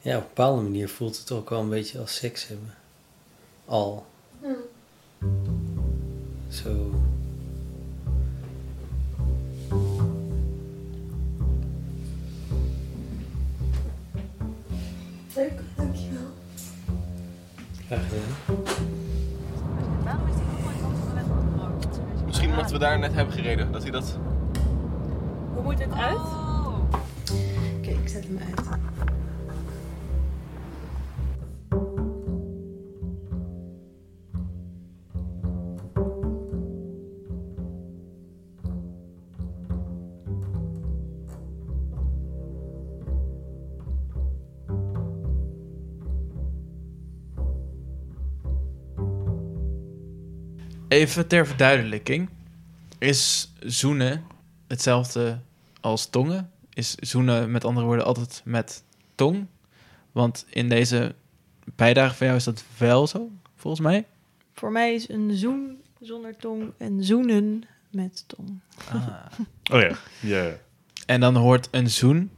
ja, 0.00 0.16
op 0.16 0.22
een 0.22 0.29
bepaalde 0.29 0.62
manier 0.62 0.88
voelt 0.88 1.18
het 1.18 1.31
ook 1.31 1.50
wel 1.50 1.61
een 1.61 1.68
beetje 1.68 1.98
als 1.98 2.14
seks 2.14 2.46
hebben. 2.46 2.74
Al. 3.64 4.07
Zo. 6.55 6.71
Leuk, 15.35 15.61
dankjewel. 15.77 16.21
Graag 17.87 18.03
gedaan. 18.09 18.62
Misschien 22.27 22.51
omdat 22.51 22.71
we 22.71 22.79
daar 22.79 22.99
net 22.99 23.14
hebben 23.14 23.35
gereden, 23.35 23.73
dat 23.73 23.83
hij 23.83 23.90
dat... 23.90 24.19
Hoe 25.55 25.62
moet 25.62 25.79
dit 25.79 25.93
uit? 25.93 26.19
Oké, 27.79 27.90
ik 27.90 28.09
zet 28.09 28.25
hem 28.25 28.38
uit. 28.38 29.13
Even 50.94 51.26
ter 51.26 51.46
verduidelijking. 51.46 52.28
Is 52.98 53.52
zoenen 53.61 54.24
hetzelfde 54.66 55.38
als 55.80 56.07
tongen? 56.07 56.50
Is 56.74 56.94
zoenen 56.94 57.50
met 57.50 57.64
andere 57.64 57.87
woorden 57.87 58.04
altijd 58.04 58.42
met 58.44 58.83
tong? 59.14 59.46
Want 60.12 60.46
in 60.50 60.68
deze 60.68 61.14
bijdrage 61.74 62.14
van 62.14 62.26
jou 62.26 62.38
is 62.38 62.44
dat 62.44 62.64
wel 62.78 63.07
zo, 63.07 63.30
volgens 63.57 63.83
mij. 63.83 64.07
Voor 64.52 64.72
mij 64.72 64.94
is 64.94 65.09
een 65.09 65.37
zoen 65.37 65.83
zonder 66.00 66.37
tong 66.37 66.72
en 66.78 67.04
zoenen 67.04 67.64
met 67.90 68.24
tong. 68.26 68.61
Oh 69.72 69.80
ja, 69.80 69.96
ja. 70.20 70.57
En 71.07 71.20
dan 71.20 71.37
hoort 71.37 71.68
een 71.70 71.90
zoen, 71.90 72.30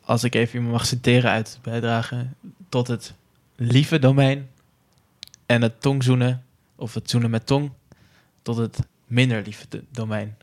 als 0.00 0.24
ik 0.24 0.34
even 0.34 0.54
iemand 0.54 0.72
mag 0.72 0.86
citeren 0.86 1.30
uit 1.30 1.52
de 1.52 1.70
bijdrage, 1.70 2.26
tot 2.68 2.88
het 2.88 3.14
lieve 3.56 3.98
domein. 3.98 4.50
En 5.46 5.62
het 5.62 5.80
tongzoenen, 5.80 6.44
of 6.80 6.94
het 6.94 7.10
zoenen 7.10 7.30
met 7.30 7.46
tong, 7.46 7.72
tot 8.42 8.56
het 8.56 8.78
minder 9.06 9.42
lieve 9.42 9.66
do- 9.68 9.80
domein. 9.90 10.36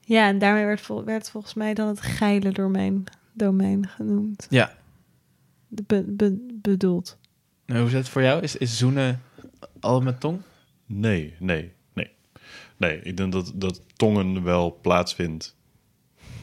Ja, 0.00 0.26
en 0.28 0.38
daarmee 0.38 0.64
werd, 0.64 0.80
vol- 0.80 1.04
werd 1.04 1.30
volgens 1.30 1.54
mij 1.54 1.74
dan 1.74 1.88
het 1.88 2.00
geile 2.00 2.50
domein, 2.52 3.04
domein 3.32 3.88
genoemd. 3.88 4.46
Ja. 4.50 4.76
De 5.68 5.82
be- 5.86 6.04
be- 6.06 6.58
bedoeld. 6.62 7.18
Nou, 7.66 7.78
hoe 7.80 7.88
is 7.88 7.94
het 7.94 8.08
voor 8.08 8.22
jou? 8.22 8.42
Is, 8.42 8.56
is 8.56 8.78
zoenen 8.78 9.22
al 9.80 10.00
met 10.00 10.20
tong? 10.20 10.40
Nee, 10.86 11.34
nee, 11.38 11.72
nee. 11.92 12.10
Nee, 12.76 13.00
ik 13.00 13.16
denk 13.16 13.32
dat, 13.32 13.52
dat 13.54 13.82
tongen 13.96 14.42
wel 14.42 14.78
plaatsvindt 14.82 15.56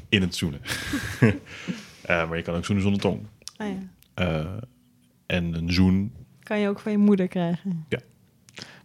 in 0.09 0.21
het 0.21 0.35
zoenen. 0.35 0.61
Eh, 2.05 2.27
maar 2.27 2.37
je 2.37 2.43
kan 2.43 2.55
ook 2.55 2.65
zoenen 2.65 2.83
zonder 2.83 3.01
tong. 3.01 3.25
Ah 3.57 3.67
ja. 3.67 3.77
Eh, 4.13 4.57
en 5.25 5.53
een 5.53 5.71
zoen... 5.73 6.13
Kan 6.43 6.59
je 6.59 6.67
ook 6.69 6.79
van 6.79 6.91
je 6.91 6.97
moeder 6.97 7.27
krijgen. 7.27 7.85
Ja. 7.89 7.99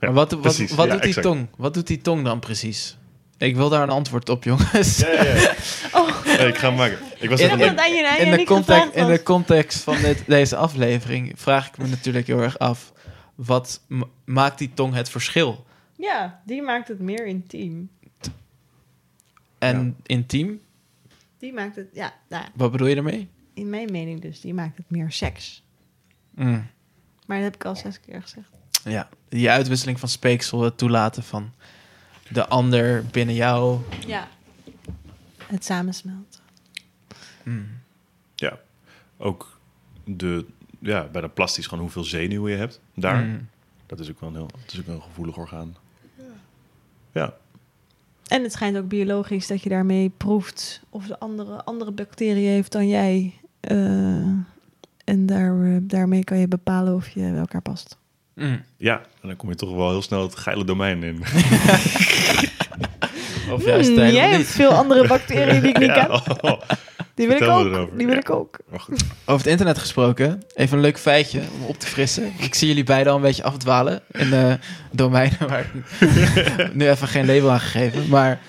Maar 0.01 0.13
wat, 0.13 0.31
wat, 0.31 0.41
precies. 0.41 0.71
wat 0.75 0.87
Ja, 0.87 0.93
doet 0.93 1.01
die 1.03 1.09
exact. 1.09 1.27
tong? 1.27 1.49
Wat 1.57 1.75
doet 1.75 1.87
die 1.87 2.01
tong 2.01 2.25
dan 2.25 2.39
precies? 2.41 2.99
Ik 3.39 3.57
wil 3.57 3.69
daar 3.69 3.83
een 3.83 3.89
antwoord 3.91 4.29
op, 4.29 4.45
jongens. 4.45 4.99
Ja, 4.99 5.11
ja, 5.13 5.23
ja. 5.35 5.55
Nee, 6.25 6.49
ik 6.49 6.57
ga 6.59 6.67
hem 6.69 6.77
maken. 6.77 6.99
Ik 7.19 7.29
was 7.29 7.41
In, 7.41 7.51
in- 7.51 7.59
de 7.59 8.45
context, 8.47 8.95
in 8.95 9.07
de 9.07 9.23
context 9.23 9.79
van 9.83 9.97
dit, 10.03 10.23
deze 10.27 10.57
aflevering 10.57 11.33
vraag 11.37 11.69
ik 11.69 11.79
me 11.79 11.87
natuurlijk 11.87 12.27
heel 12.27 12.41
erg 12.41 12.59
af... 12.59 12.93
wat 13.35 13.81
maakt 14.25 14.59
die 14.59 14.71
tong 14.75 14.95
het 14.95 15.09
verschil? 15.09 15.65
Ja, 15.97 16.43
die 16.47 16.63
maakt 16.63 16.89
het 16.89 17.01
meer 17.01 17.27
intiem. 17.27 17.91
En 19.59 19.97
intiem, 20.07 20.61
Die 21.39 21.53
maakt 21.53 21.77
het, 21.77 21.87
ja, 21.93 22.15
nou, 22.29 22.45
wat 22.55 22.71
bedoel 22.73 22.87
je 22.87 22.97
ermee? 22.97 23.29
in 23.55 23.71
mijn 23.71 23.89
mening 23.93 24.21
dus, 24.21 24.41
die 24.41 24.55
maakt 24.55 24.77
het 24.77 24.91
meer 24.91 25.11
seks. 25.13 25.63
Mm, 26.35 26.67
Maar 27.27 27.37
dat 27.37 27.45
heb 27.47 27.55
ik 27.55 27.65
al 27.65 27.77
zes 27.77 28.01
keer 28.01 28.23
gezegd. 28.23 28.49
Ja, 28.85 29.09
die 29.29 29.51
uitwisseling 29.51 30.01
van 30.01 30.09
speeksel, 30.09 30.63
het 30.63 30.79
toelaten 30.79 31.23
van 31.23 31.53
de 32.29 32.49
ander 32.49 33.05
binnen 33.05 33.35
jou. 33.35 33.81
Ja. 34.07 34.29
Het 35.47 35.65
samensmelten. 35.65 36.41
Mm. 37.43 37.69
Ja, 38.35 38.59
ook 39.17 39.59
de, 40.05 40.47
ja, 40.79 41.09
bijna 41.13 41.29
plastisch 41.29 41.67
gewoon 41.67 41.85
hoeveel 41.85 42.05
zenuwen 42.05 42.53
je 42.53 42.57
hebt 42.59 42.81
daar. 42.95 43.25
Mm. 43.25 43.49
Dat 43.87 44.01
is 44.01 44.11
ook 44.11 44.21
wel 44.21 44.29
een 44.29 44.35
heel, 44.35 44.51
het 44.63 44.73
is 44.73 44.79
ook 44.79 44.87
wel 44.87 44.95
een 44.95 45.03
gevoelig 45.03 45.37
orgaan. 45.37 45.77
Ja, 47.13 47.35
En 48.27 48.43
het 48.43 48.53
schijnt 48.53 48.77
ook 48.77 48.89
biologisch 48.89 49.47
dat 49.47 49.63
je 49.63 49.69
daarmee 49.69 50.09
proeft 50.17 50.83
of 50.91 51.07
de 51.07 51.19
andere, 51.19 51.65
andere 51.65 51.91
bacteriën 51.91 52.51
heeft 52.51 52.73
dan 52.73 52.89
jij. 52.89 53.35
Eh, 53.61 53.77
en 55.05 55.27
daar, 55.27 55.65
eh, 55.65 55.77
daarmee 55.81 56.25
kan 56.25 56.39
je 56.39 56.49
bepalen 56.49 56.95
of 56.95 57.09
je 57.09 57.21
bij 57.21 57.39
elkaar 57.39 57.63
past. 57.63 57.99
Mm. 58.41 58.63
ja, 58.77 58.97
en 59.23 59.29
dan 59.29 59.37
kom 59.37 59.49
je 59.49 59.55
toch 59.55 59.75
wel 59.75 59.91
heel 59.91 60.03
snel 60.03 60.23
het 60.23 60.37
geile 60.37 60.65
domein 60.65 61.03
in. 61.03 61.23
Of 63.53 63.65
juist 63.65 63.89
helemaal 63.89 64.11
jij 64.13 64.27
niet. 64.29 64.37
hebt 64.37 64.49
veel 64.49 64.71
andere 64.73 65.07
bacteriën 65.07 65.61
die 65.61 65.71
ik 65.71 65.79
niet 65.79 65.89
Ja, 65.97 66.05
ken. 66.07 66.43
oh. 66.43 66.61
Die 67.15 67.27
wil 67.29 67.37
ik 67.37 67.43
Vertel 67.43 67.59
ook. 67.61 67.67
erover. 67.67 67.97
Die 67.97 68.07
wil 68.07 68.15
Ja. 68.15 68.21
ik 68.21 68.31
ook. 68.31 68.59
Maar 68.71 68.81
goed. 68.81 69.03
Over 69.25 69.41
het 69.43 69.47
internet 69.51 69.79
gesproken, 69.79 70.43
even 70.55 70.77
een 70.77 70.83
leuk 70.83 70.99
feitje 70.99 71.41
om 71.61 71.67
op 71.67 71.79
te 71.79 71.87
frissen. 71.87 72.33
Ik 72.39 72.55
zie 72.55 72.69
jullie 72.69 72.85
beiden 72.85 73.11
al 73.13 73.19
een 73.19 73.25
beetje 73.25 73.43
afdwalen 73.43 74.01
in 74.11 74.31
de 74.31 74.59
domeinen 74.93 75.49
waar 75.49 75.67
ik 75.73 75.73
nu 76.75 76.89
even 76.89 77.09
geen 77.09 77.27
label 77.27 77.51
aan 77.51 77.61
gegeven. 77.61 78.09
Maar 78.09 78.41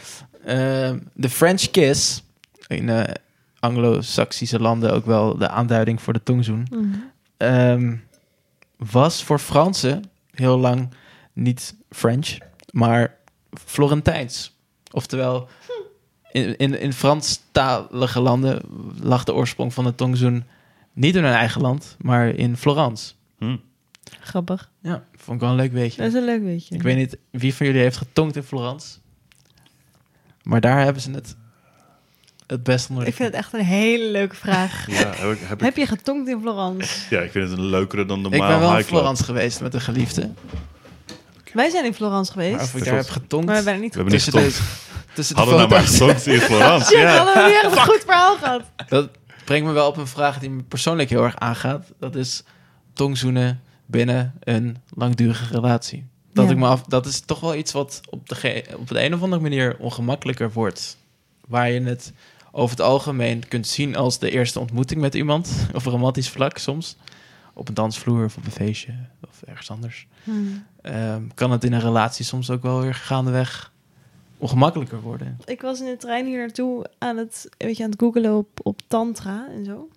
ehm, 0.45 0.97
de 1.13 1.29
French 1.29 1.71
kiss, 1.71 2.23
in 2.67 2.89
eh, 2.89 3.03
Anglo-Saxische 3.59 4.59
landen 4.59 4.93
ook 4.93 5.05
wel 5.05 5.37
de 5.37 5.49
aanduiding 5.49 6.01
voor 6.01 6.13
de 6.13 6.23
tongzoen, 6.23 6.67
ehm, 7.37 7.93
was 8.89 9.23
voor 9.23 9.39
Fransen 9.39 10.11
heel 10.31 10.57
lang 10.57 10.89
niet 11.33 11.75
French, 11.89 12.37
maar 12.71 13.17
Florentijns. 13.65 14.55
Oftewel, 14.91 15.49
in, 16.31 16.57
in, 16.57 16.79
in 16.79 16.93
Franstalige 16.93 18.19
landen 18.19 18.61
lag 19.01 19.23
de 19.23 19.33
oorsprong 19.33 19.73
van 19.73 19.83
de 19.83 19.95
tongzoen 19.95 20.43
niet 20.93 21.15
in 21.15 21.23
hun 21.23 21.33
eigen 21.33 21.61
land, 21.61 21.95
maar 21.99 22.27
in 22.27 22.57
Florence. 22.57 23.13
Hm. 23.37 23.57
Grappig. 24.19 24.71
Ja, 24.81 25.03
vond 25.15 25.35
ik 25.35 25.41
wel 25.41 25.49
een 25.49 25.55
leuk 25.55 25.71
weetje. 25.71 25.97
Dat 26.01 26.07
is 26.07 26.13
een 26.13 26.25
leuk 26.25 26.43
weetje. 26.43 26.75
Ik 26.75 26.81
weet 26.81 26.97
niet 26.97 27.17
wie 27.31 27.53
van 27.53 27.65
jullie 27.65 27.81
heeft 27.81 27.97
getongd 27.97 28.35
in 28.35 28.43
Florence, 28.43 28.97
maar 30.43 30.61
daar 30.61 30.83
hebben 30.83 31.01
ze 31.01 31.11
het 31.11 31.35
het 32.51 32.63
best 32.63 32.89
onder 32.89 33.03
de 33.03 33.09
Ik 33.09 33.15
vind 33.15 33.29
het 33.29 33.37
echt 33.37 33.53
een 33.53 33.59
hele 33.65 34.05
leuke 34.11 34.35
vraag. 34.35 34.85
Ja, 34.87 34.95
heb 34.97 35.31
ik, 35.31 35.39
heb 35.41 35.57
ik- 35.57 35.63
Heb 35.63 35.75
je 35.77 35.85
getongd 35.85 36.27
in 36.29 36.39
Florence? 36.41 37.15
ja, 37.15 37.19
ik 37.21 37.31
vind 37.31 37.49
het 37.49 37.57
een 37.59 37.65
leukere 37.65 38.05
dan 38.05 38.17
Ik 38.25 38.29
normaal 38.29 38.47
ben 38.49 38.59
wel 38.59 38.77
in. 38.77 38.83
Florence 38.83 39.23
geweest 39.23 39.61
met 39.61 39.73
een 39.73 39.81
geliefde. 39.81 40.29
Wij 41.53 41.69
zijn 41.69 41.85
in 41.85 41.93
Florence 41.93 42.31
geweest. 42.31 42.55
Maar 42.55 42.63
of 42.63 42.75
ik 42.75 42.83
daar 42.85 42.95
heb 42.95 43.09
getongd. 43.09 43.45
Maar 43.45 43.63
we 43.63 43.69
hebben 43.69 43.81
niet 43.81 43.95
niet 43.95 44.09
tussen 44.09 44.31
de, 44.33 44.57
tussen 45.13 45.35
de 45.35 45.41
Hadden 45.41 45.59
we 45.59 45.67
nou 45.67 45.81
maar 45.81 45.89
foto's. 45.89 46.21
getongd 46.23 46.25
in 46.25 46.39
Florence. 46.39 46.85
Shit, 46.85 46.99
ja. 46.99 47.15
hadden 47.17 47.43
we 47.43 47.49
weer 47.49 47.65
een 47.71 47.77
goed 47.85 48.01
verhaal 48.05 48.35
gehad. 48.37 48.61
Dat 48.87 49.09
brengt 49.45 49.65
me 49.67 49.71
wel 49.73 49.87
op 49.87 49.97
een 49.97 50.07
vraag 50.07 50.39
die 50.39 50.49
me 50.49 50.63
persoonlijk 50.63 51.09
heel 51.09 51.23
erg 51.23 51.35
aangaat. 51.37 51.85
Dat 51.99 52.15
is 52.15 52.43
tongzoenen 52.93 53.61
binnen 53.85 54.33
een 54.39 54.77
langdurige 54.93 55.53
relatie. 55.53 56.05
Dat, 56.33 56.45
Ja. 56.45 56.51
ik 56.51 56.57
me 56.57 56.67
af, 56.67 56.81
dat 56.83 57.05
is 57.05 57.19
toch 57.19 57.39
wel 57.39 57.55
iets 57.55 57.71
wat 57.71 58.01
op 58.09 58.29
de, 58.29 58.63
op 58.77 58.87
de 58.87 59.03
een 59.03 59.13
of 59.13 59.21
andere 59.21 59.41
manier 59.41 59.75
ongemakkelijker 59.79 60.51
wordt. 60.51 60.97
Waar 61.47 61.69
je 61.71 61.81
het 61.81 62.13
over 62.51 62.77
het 62.77 62.85
algemeen 62.85 63.47
kunt 63.47 63.67
zien 63.67 63.95
als 63.95 64.19
de 64.19 64.31
eerste 64.31 64.59
ontmoeting 64.59 65.01
met 65.01 65.15
iemand. 65.15 65.51
Op 65.75 65.85
een 65.85 65.91
romantisch 65.91 66.29
vlak 66.29 66.57
soms. 66.57 66.97
Op 67.53 67.67
een 67.67 67.73
dansvloer 67.73 68.25
of 68.25 68.37
op 68.37 68.45
een 68.45 68.51
feestje 68.51 68.93
of 69.27 69.41
ergens 69.41 69.71
anders. 69.71 70.07
Hmm. 70.23 70.65
Ehm, 70.81 71.23
kan 71.33 71.51
het 71.51 71.63
in 71.63 71.73
een 71.73 71.79
relatie 71.79 72.25
soms 72.25 72.49
ook 72.49 72.61
wel 72.61 72.81
weer 72.81 72.95
gaandeweg 72.95 73.71
ongemakkelijker 74.37 75.01
worden. 75.01 75.39
Ik 75.45 75.61
was 75.61 75.79
in 75.79 75.85
de 75.85 75.97
trein 75.97 76.25
hier 76.25 76.37
naartoe 76.37 76.85
aan 76.97 77.17
het, 77.17 77.49
weet 77.57 77.77
je, 77.77 77.83
aan 77.83 77.89
het 77.89 77.99
googelen 77.99 78.35
op, 78.35 78.59
op 78.63 78.79
tantra 78.87 79.47
en 79.49 79.65
zo. 79.65 79.89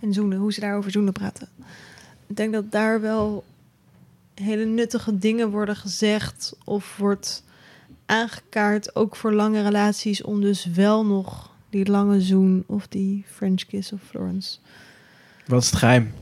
En 0.00 0.12
zoenen, 0.12 0.38
hoe 0.38 0.52
ze 0.52 0.60
daarover 0.60 0.90
zoenen 0.90 1.12
praten. 1.12 1.48
Ik 2.26 2.36
denk 2.36 2.52
dat 2.52 2.72
daar 2.72 3.00
wel 3.00 3.44
hele 4.34 4.64
nuttige 4.64 5.18
dingen 5.18 5.50
worden 5.50 5.76
gezegd 5.76 6.56
of 6.64 6.96
wordt 6.96 7.42
aangekaart, 8.06 8.96
ook 8.96 9.16
voor 9.16 9.32
lange 9.32 9.62
relaties, 9.62 10.22
om 10.22 10.40
dus 10.40 10.64
wel 10.64 11.06
nog 11.06 11.52
die 11.70 11.90
lange 11.90 12.20
zoen 12.20 12.64
of 12.66 12.88
die 12.88 13.24
French 13.26 13.66
kiss 13.66 13.92
of 13.92 14.00
Florence. 14.08 14.58
Wat 15.46 15.62
is 15.62 15.70
het 15.70 15.78
geheim? 15.78 16.12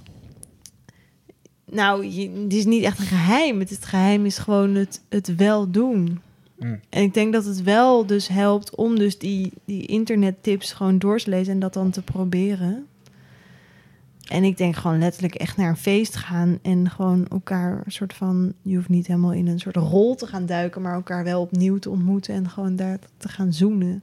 Nou, 1.65 2.07
je, 2.07 2.31
het 2.31 2.53
is 2.53 2.65
niet 2.65 2.85
echt 2.85 2.99
een 2.99 3.07
geheim. 3.07 3.59
Het, 3.59 3.71
het 3.71 3.85
geheim 3.85 4.27
is 4.27 4.39
gewoon 4.39 4.75
het, 4.75 5.01
het 5.09 5.35
wel 5.35 5.71
doen. 5.71 6.21
Mm. 6.59 6.81
En 6.89 7.03
ik 7.03 7.15
denk 7.15 7.33
dat 7.33 7.45
het 7.45 7.63
wel 7.63 8.07
dus 8.07 8.29
helpt 8.29 8.75
om 8.75 8.99
dus 8.99 9.19
die, 9.19 9.53
die 9.65 9.87
internettips 9.87 10.73
gewoon 10.73 10.99
door 10.99 11.19
te 11.19 11.31
lezen 11.31 11.53
en 11.53 11.61
dat 11.61 11.73
dan 11.73 11.91
te 11.91 12.03
proberen. 12.03 12.87
En 14.29 14.45
ik 14.45 14.57
denk 14.57 14.77
gewoon 14.77 14.99
letterlijk 14.99 15.35
echt 15.35 15.57
naar 15.57 15.69
een 15.69 15.77
feest 15.77 16.17
gaan 16.17 16.59
en 16.63 16.91
gewoon 16.91 17.27
elkaar 17.29 17.83
een 17.85 17.93
soort 17.93 18.13
van, 18.13 18.53
je 18.63 18.77
hoeft 18.77 18.89
niet 18.89 19.07
helemaal 19.07 19.33
in 19.33 19.47
een 19.47 19.59
soort 19.59 19.77
rol 19.77 20.15
te 20.15 20.27
gaan 20.27 20.47
duiken, 20.47 20.83
maar 20.83 20.95
elkaar 20.95 21.25
wel 21.25 21.41
opnieuw 21.41 21.79
te 21.79 21.91
ontmoeten 21.91 22.35
en 22.35 22.49
gewoon 22.49 22.77
daar 22.77 22.99
te 23.17 23.29
gaan 23.29 23.53
zoenen. 23.53 24.03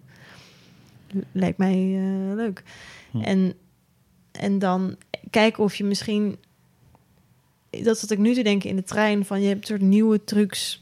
Lijkt 1.32 1.58
mij 1.58 1.96
eh, 1.96 2.36
leuk. 2.36 2.64
En, 3.22 3.54
en 4.32 4.60
dan 4.60 4.96
kijken 5.30 5.64
of 5.64 5.76
je 5.76 5.84
misschien, 5.84 6.38
dat 7.70 7.98
zat 7.98 8.12
ik 8.12 8.18
nu 8.18 8.34
te 8.34 8.42
denken 8.42 8.70
in 8.70 8.76
de 8.76 8.84
trein, 8.84 9.26
van 9.26 9.42
je 9.42 9.48
hebt 9.48 9.68
soort 9.68 9.82
nieuwe 9.82 10.24
trucs 10.24 10.82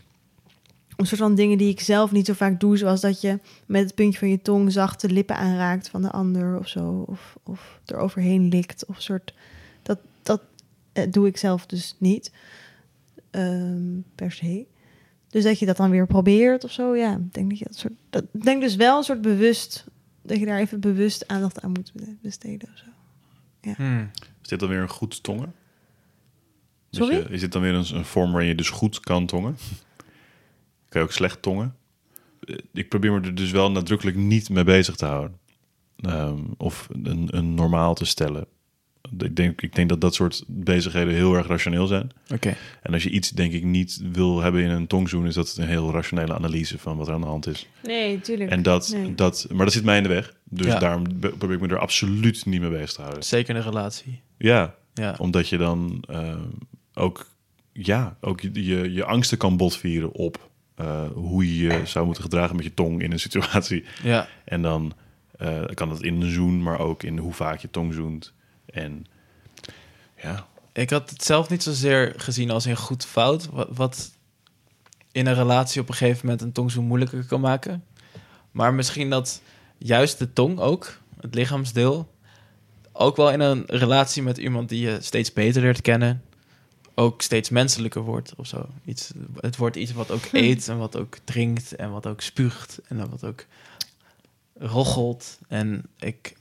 een 0.97 1.05
soort 1.07 1.21
van 1.21 1.35
dingen 1.35 1.57
die 1.57 1.69
ik 1.69 1.79
zelf 1.79 2.11
niet 2.11 2.25
zo 2.25 2.33
vaak 2.33 2.59
doe, 2.59 2.77
zoals 2.77 3.01
dat 3.01 3.21
je 3.21 3.39
met 3.65 3.83
het 3.83 3.95
puntje 3.95 4.19
van 4.19 4.29
je 4.29 4.41
tong 4.41 4.71
zacht 4.71 5.01
de 5.01 5.09
lippen 5.09 5.35
aanraakt 5.35 5.89
van 5.89 6.01
de 6.01 6.11
ander 6.11 6.59
of 6.59 6.67
zo, 6.67 7.03
of, 7.07 7.37
of 7.43 7.79
er 7.85 7.97
overheen 7.97 8.47
likt, 8.47 8.85
of 8.85 9.01
soort 9.01 9.33
dat 9.83 9.99
dat 10.23 10.41
eh, 10.93 11.03
doe 11.11 11.27
ik 11.27 11.37
zelf 11.37 11.65
dus 11.65 11.95
niet 11.99 12.31
ehm, 13.31 13.99
per 14.15 14.31
se. 14.31 14.65
Dus 15.29 15.43
dat 15.43 15.59
je 15.59 15.65
dat 15.65 15.77
dan 15.77 15.89
weer 15.89 16.07
probeert 16.07 16.63
of 16.63 16.71
zo, 16.71 16.95
ja, 16.95 17.15
ik 17.15 17.33
denk 17.33 17.49
dat 17.49 17.59
je 17.59 17.65
dat 17.65 17.75
soort, 17.77 17.93
dat 18.09 18.25
denk 18.31 18.61
dus 18.61 18.75
wel 18.75 18.97
een 18.97 19.03
soort 19.03 19.21
bewust 19.21 19.85
dat 20.21 20.39
je 20.39 20.45
daar 20.45 20.59
even 20.59 20.79
bewust 20.79 21.27
aandacht 21.27 21.61
aan 21.61 21.71
moet 21.71 21.91
besteden 22.21 22.69
of 22.73 22.77
zo. 22.77 22.85
Ja. 23.61 23.73
Hmm. 23.75 24.09
Is 24.41 24.47
dit 24.49 24.59
dan 24.59 24.69
weer 24.69 24.81
een 24.81 24.89
goed 24.89 25.23
tongen? 25.23 25.53
Dat 26.89 27.01
Sorry? 27.03 27.15
je- 27.15 27.29
is 27.29 27.39
dit 27.39 27.51
dan 27.51 27.61
weer 27.61 27.73
een, 27.73 27.95
een 27.95 28.05
vorm 28.05 28.31
waarin 28.31 28.49
je 28.49 28.55
dus 28.55 28.69
goed 28.69 28.99
kan 28.99 29.25
tongen? 29.25 29.57
Kan 30.89 31.01
je 31.01 31.07
ook 31.07 31.13
slecht 31.13 31.41
tongen? 31.41 31.75
Eh, 32.43 32.55
Ik 32.73 32.89
probeer 32.89 33.11
me 33.11 33.21
er 33.21 33.35
dus 33.35 33.51
wel 33.51 33.71
nadrukkelijk 33.71 34.17
niet 34.17 34.49
mee 34.49 34.63
bezig 34.63 34.95
te 34.95 35.05
houden. 35.05 35.37
Ehm, 35.97 36.39
of 36.57 36.87
een, 37.03 37.27
een 37.31 37.53
normaal 37.53 37.93
te 37.93 38.05
stellen. 38.05 38.45
Ik 39.17 39.35
denk, 39.35 39.61
ik 39.61 39.75
denk 39.75 39.89
dat 39.89 40.01
dat 40.01 40.13
soort 40.15 40.43
bezigheden 40.47 41.13
heel 41.13 41.33
erg 41.35 41.47
rationeel 41.47 41.87
zijn. 41.87 42.09
Oké. 42.33 42.55
En 42.81 42.93
als 42.93 43.03
je 43.03 43.09
iets, 43.09 43.29
denk 43.29 43.53
ik, 43.53 43.63
niet 43.63 44.01
wil 44.11 44.41
hebben 44.41 44.61
in 44.61 44.69
een 44.69 44.87
tongzoen... 44.87 45.25
is 45.25 45.33
dat 45.33 45.55
een 45.57 45.67
heel 45.67 45.91
rationele 45.91 46.33
analyse 46.33 46.77
van 46.79 46.97
wat 46.97 47.07
er 47.07 47.13
aan 47.13 47.21
de 47.21 47.27
hand 47.27 47.47
is. 47.47 47.67
Nee, 47.83 48.19
tuurlijk. 48.21 48.51
En 48.51 48.61
dat, 48.63 48.89
Nee. 48.93 49.15
dat, 49.15 49.47
maar 49.51 49.65
dat 49.65 49.73
zit 49.73 49.83
mij 49.83 49.97
in 49.97 50.03
de 50.03 50.09
weg. 50.09 50.33
Dus 50.43 50.65
Ja. 50.65 50.79
daarom 50.79 51.03
be- 51.19 51.29
probeer 51.37 51.55
ik 51.55 51.61
me 51.61 51.67
er 51.67 51.79
absoluut 51.79 52.45
niet 52.45 52.61
mee 52.61 52.69
bezig 52.69 52.91
te 52.93 53.01
houden. 53.01 53.23
Zeker 53.23 53.49
in 53.49 53.55
een 53.61 53.67
relatie. 53.67 54.21
Ja, 54.37 54.75
Ja. 54.93 55.15
omdat 55.17 55.49
je 55.49 55.57
dan 55.57 56.03
eh, 56.09 56.35
ook, 56.93 57.27
ja, 57.73 58.17
ook 58.21 58.41
je, 58.41 58.49
je, 58.65 58.91
je 58.93 59.03
angsten 59.05 59.37
kan 59.37 59.57
botvieren 59.57 60.11
op 60.11 60.49
eh, 60.77 61.09
hoe 61.13 61.57
je 61.57 61.63
je 61.63 61.81
zou 61.85 62.05
moeten 62.05 62.23
gedragen 62.23 62.55
met 62.55 62.65
je 62.65 62.73
tong 62.73 63.01
in 63.01 63.11
een 63.11 63.19
situatie. 63.19 63.85
Ja. 64.03 64.27
En 64.43 64.61
dan 64.61 64.93
eh, 65.37 65.65
kan 65.73 65.89
dat 65.89 66.03
in 66.03 66.21
een 66.21 66.31
zoen, 66.31 66.63
maar 66.63 66.79
ook 66.79 67.03
in 67.03 67.17
hoe 67.17 67.33
vaak 67.33 67.59
je 67.59 67.69
tong 67.69 67.93
zoent. 67.93 68.33
En 68.65 69.05
ja, 70.21 70.47
Ik 70.73 70.89
had 70.89 71.09
het 71.09 71.23
zelf 71.23 71.49
niet 71.49 71.63
zozeer 71.63 72.13
gezien 72.17 72.51
als 72.51 72.65
een 72.65 72.75
goed 72.75 73.05
fout. 73.05 73.49
Wat, 73.51 73.67
wat 73.71 74.11
in 75.11 75.27
een 75.27 75.33
relatie 75.33 75.81
op 75.81 75.89
een 75.89 75.95
gegeven 75.95 76.25
moment 76.25 76.41
een 76.41 76.51
tong 76.51 76.71
zo 76.71 76.81
moeilijker 76.81 77.25
kan 77.25 77.41
maken. 77.41 77.83
Maar 78.51 78.73
misschien 78.73 79.09
dat 79.09 79.41
juist 79.77 80.19
de 80.19 80.33
tong 80.33 80.59
ook, 80.59 80.99
het 81.21 81.35
lichaamsdeel, 81.35 82.13
ook 82.91 83.15
wel 83.15 83.31
in 83.31 83.39
een 83.39 83.63
relatie 83.67 84.23
met 84.23 84.37
iemand 84.37 84.69
die 84.69 84.81
je 84.81 84.97
steeds 85.01 85.33
beter 85.33 85.61
leert 85.61 85.81
kennen, 85.81 86.21
ook 86.99 87.21
steeds 87.21 87.49
menselijker 87.49 88.01
wordt 88.01 88.33
of 88.35 88.47
zo. 88.47 88.69
Iets, 88.85 89.11
het 89.39 89.57
wordt 89.57 89.75
iets 89.75 89.93
wat 89.93 90.11
ook 90.11 90.23
eet 90.31 90.67
en 90.67 90.77
wat 90.77 90.95
ook 90.95 91.17
drinkt 91.23 91.75
en 91.75 91.91
wat 91.91 92.07
ook 92.07 92.21
spuugt 92.21 92.79
en 92.87 93.09
wat 93.09 93.23
ook 93.23 93.45
roggelt. 94.59 95.39
En 95.47 95.85
ik 95.99 96.35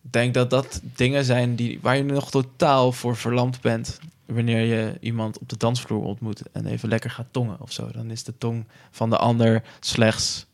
denk 0.00 0.34
dat 0.34 0.50
dat 0.50 0.80
dingen 0.82 1.24
zijn 1.24 1.56
die, 1.56 1.78
waar 1.82 1.96
je 1.96 2.02
nog 2.02 2.30
totaal 2.30 2.92
voor 2.92 3.16
verlamd 3.16 3.60
bent. 3.60 3.98
Wanneer 4.26 4.60
je 4.60 4.96
iemand 5.00 5.38
op 5.38 5.48
de 5.48 5.56
dansvloer 5.56 6.02
ontmoet 6.02 6.42
en 6.52 6.66
even 6.66 6.88
lekker 6.88 7.10
gaat 7.10 7.28
tongen 7.30 7.60
of 7.60 7.72
zo. 7.72 7.90
Dan 7.92 8.10
is 8.10 8.24
de 8.24 8.38
tong 8.38 8.64
van 8.90 9.10
de 9.10 9.18
ander 9.18 9.62
slechts 9.80 10.46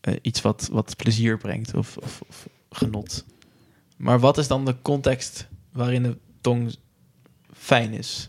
eh, 0.00 0.14
iets 0.22 0.40
wat, 0.40 0.68
wat 0.72 0.96
plezier 0.96 1.38
brengt 1.38 1.74
of, 1.74 1.96
of, 1.96 2.22
of 2.28 2.48
genot. 2.70 3.24
Maar 3.96 4.20
wat 4.20 4.38
is 4.38 4.48
dan 4.48 4.64
de 4.64 4.76
context 4.82 5.46
waarin 5.72 6.02
de 6.02 6.16
tong 6.40 6.76
fijn 7.52 7.92
is? 7.92 8.28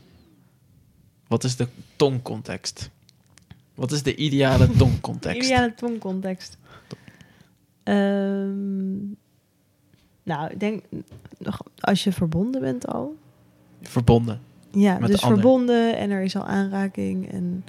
Wat 1.28 1.44
is 1.44 1.56
de 1.56 1.68
tongcontext? 1.96 2.90
Wat 3.76 3.92
is 3.92 4.04
de 4.04 4.16
ideale 4.16 4.70
tongcontext? 4.78 5.42
Ideale 5.42 5.74
tongcontext. 5.74 6.58
Ehm, 7.84 8.96
nou, 10.24 10.50
ik 10.52 10.60
denk 10.60 10.84
nog 11.38 11.62
als 11.80 12.04
je 12.04 12.12
verbonden 12.12 12.62
bent 12.62 12.88
al. 12.88 13.16
Verbonden. 13.82 14.42
Ja, 14.72 14.98
dus 15.00 15.20
verbonden 15.22 15.98
en 15.98 16.10
er 16.10 16.24
is 16.24 16.36
al 16.36 16.46
aanraking 16.46 17.32
en 17.32 17.66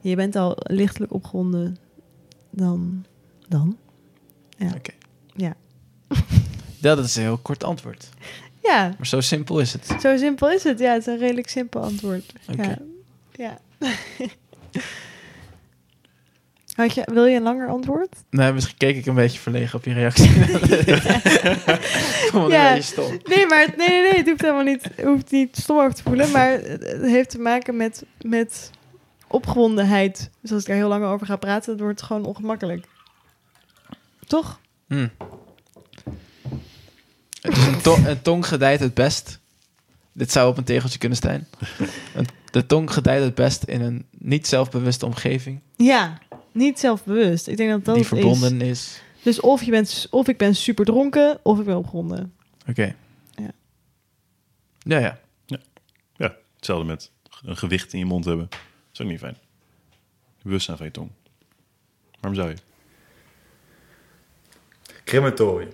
je 0.00 0.16
bent 0.16 0.36
al 0.36 0.56
lichtelijk 0.58 1.12
opgewonden, 1.12 1.76
dan. 2.50 3.04
dan. 3.48 3.76
Ja. 4.58 4.72
Oké. 4.76 4.92
Ja. 5.36 5.54
Ja, 6.80 6.94
dat 6.94 7.04
is 7.04 7.16
een 7.16 7.22
heel 7.22 7.36
kort 7.38 7.64
antwoord. 7.64 8.08
Ja, 8.62 8.94
Maar 8.98 9.06
zo 9.06 9.20
simpel 9.20 9.60
is 9.60 9.72
het. 9.72 9.96
zo 10.00 10.16
simpel 10.16 10.50
is 10.50 10.64
het. 10.64 10.78
Ja, 10.78 10.92
het 10.92 11.00
is 11.00 11.06
een 11.06 11.18
redelijk 11.18 11.48
simpel 11.48 11.80
antwoord. 11.80 12.32
Oké. 12.50 12.62
Ja. 12.62 12.78
Ja. 13.32 13.58
Had 16.76 16.94
je, 16.94 17.08
wil 17.12 17.24
je 17.24 17.36
een 17.36 17.42
langer 17.42 17.68
antwoord? 17.68 18.16
Nee, 18.30 18.52
misschien 18.52 18.76
keek 18.76 18.96
ik 18.96 19.06
een 19.06 19.14
beetje 19.14 19.38
verlegen 19.38 19.78
op 19.78 19.84
je 19.84 19.92
reactie. 19.92 20.28
Het 20.28 22.34
een 22.34 22.48
beetje 22.48 22.82
stom. 22.82 23.18
Nee, 23.24 23.46
maar 23.46 23.60
het- 23.60 23.76
nee, 23.76 23.88
nee, 23.88 24.02
nee, 24.02 24.16
het 24.18 24.28
hoeft 24.28 24.40
helemaal 24.40 24.62
niet, 24.64 24.82
het 24.94 25.04
hoeft 25.04 25.30
niet 25.30 25.56
stom 25.56 25.78
over 25.78 25.94
te 25.94 26.02
voelen. 26.02 26.30
Maar 26.30 26.50
het 26.50 26.82
het 26.82 27.02
heeft 27.02 27.30
te 27.30 27.38
maken 27.38 27.76
met, 27.76 28.04
met 28.20 28.70
opgewondenheid. 29.28 30.30
Dus 30.40 30.52
als 30.52 30.60
ik 30.60 30.66
daar 30.66 30.76
heel 30.76 30.88
lang 30.88 31.04
over 31.04 31.26
ga 31.26 31.36
praten, 31.36 31.76
dan 31.76 31.84
wordt 31.84 32.00
het 32.00 32.08
gewoon 32.08 32.24
ongemakkelijk. 32.24 32.86
Toch? 34.26 34.60
Hm. 34.88 35.08
Dus 37.40 37.66
een, 37.66 37.80
tong, 37.80 38.06
een 38.06 38.22
tong 38.22 38.46
gedijt 38.46 38.80
het 38.80 38.94
best. 38.94 39.38
Dit 40.12 40.32
zou 40.32 40.48
op 40.50 40.56
een 40.56 40.64
tegeltje 40.64 40.98
kunnen 40.98 41.18
staan. 41.18 41.46
Een- 42.14 42.26
De 42.52 42.66
tong 42.66 42.92
gedijt 42.92 43.22
het 43.22 43.34
best 43.34 43.62
in 43.62 43.80
een 43.80 44.06
niet 44.10 44.46
zelfbewuste 44.46 45.06
omgeving. 45.06 45.60
Ja, 45.76 46.18
niet 46.52 46.78
zelfbewust. 46.78 47.46
Ik 47.46 47.56
denk 47.56 47.70
dat 47.70 47.84
dat 47.84 47.94
Die 47.94 48.06
verbonden 48.06 48.60
is. 48.60 48.68
is. 48.70 49.02
Dus 49.22 49.40
of, 49.40 49.62
je 49.62 49.70
bent, 49.70 50.06
of 50.10 50.28
ik 50.28 50.36
ben 50.38 50.54
super 50.54 50.84
dronken, 50.84 51.38
of 51.42 51.58
ik 51.58 51.64
ben 51.64 51.76
opgewonden. 51.76 52.34
Oké. 52.68 52.94
Ja. 53.34 53.50
Ja, 54.78 54.98
ja. 54.98 55.20
ja, 56.16 56.36
hetzelfde 56.56 56.84
met 56.86 57.10
een 57.44 57.56
gewicht 57.56 57.92
in 57.92 57.98
je 57.98 58.04
mond 58.04 58.24
hebben. 58.24 58.46
Dat 58.50 58.58
is 58.92 59.00
ook 59.00 59.06
niet 59.08 59.18
fijn. 59.18 59.36
Bewustzijn 60.42 60.76
van 60.76 60.86
je 60.86 60.92
tong. 60.92 61.10
Waarom 62.20 62.40
zou 62.40 62.50
je? 62.50 62.56
Crematorium. 65.04 65.70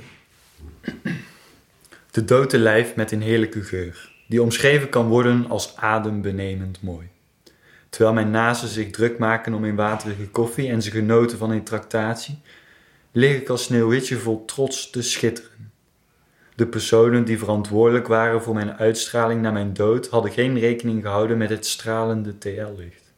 De 2.11 2.25
dode 2.25 2.59
lijf 2.59 2.95
met 2.95 3.13
een 3.13 3.23
heerlijke 3.23 3.63
geur, 3.63 4.08
die 4.29 4.43
omschreven 4.43 4.89
kan 4.89 5.09
worden 5.09 5.49
als 5.49 5.77
adembenemend 5.77 6.83
mooi. 6.83 7.09
Terwijl 7.89 8.15
mijn 8.15 8.31
naasten 8.31 8.69
zich 8.69 8.91
druk 8.91 9.19
maken 9.19 9.55
om 9.55 9.65
een 9.65 9.77
waterige 9.77 10.29
koffie 10.29 10.71
en 10.71 10.83
ze 10.83 10.91
genoten 10.91 11.39
van 11.39 11.51
een 11.51 11.65
tractatie, 11.65 12.39
lig 13.13 13.37
ik 13.37 13.49
als 13.49 13.63
sneeuwwitje 13.63 14.17
vol 14.17 14.45
trots 14.45 14.91
te 14.91 15.03
schitteren. 15.03 15.73
De 16.55 16.67
personen 16.67 17.25
die 17.25 17.39
verantwoordelijk 17.39 18.07
waren 18.07 18.43
voor 18.43 18.55
mijn 18.55 18.73
uitstraling 18.73 19.43
na 19.43 19.51
mijn 19.51 19.73
dood 19.73 20.09
hadden 20.09 20.33
geen 20.33 20.59
rekening 20.59 21.03
gehouden 21.03 21.39
met 21.39 21.51
het 21.51 21.67
stralende 21.67 22.39
TL-licht. 22.39 23.13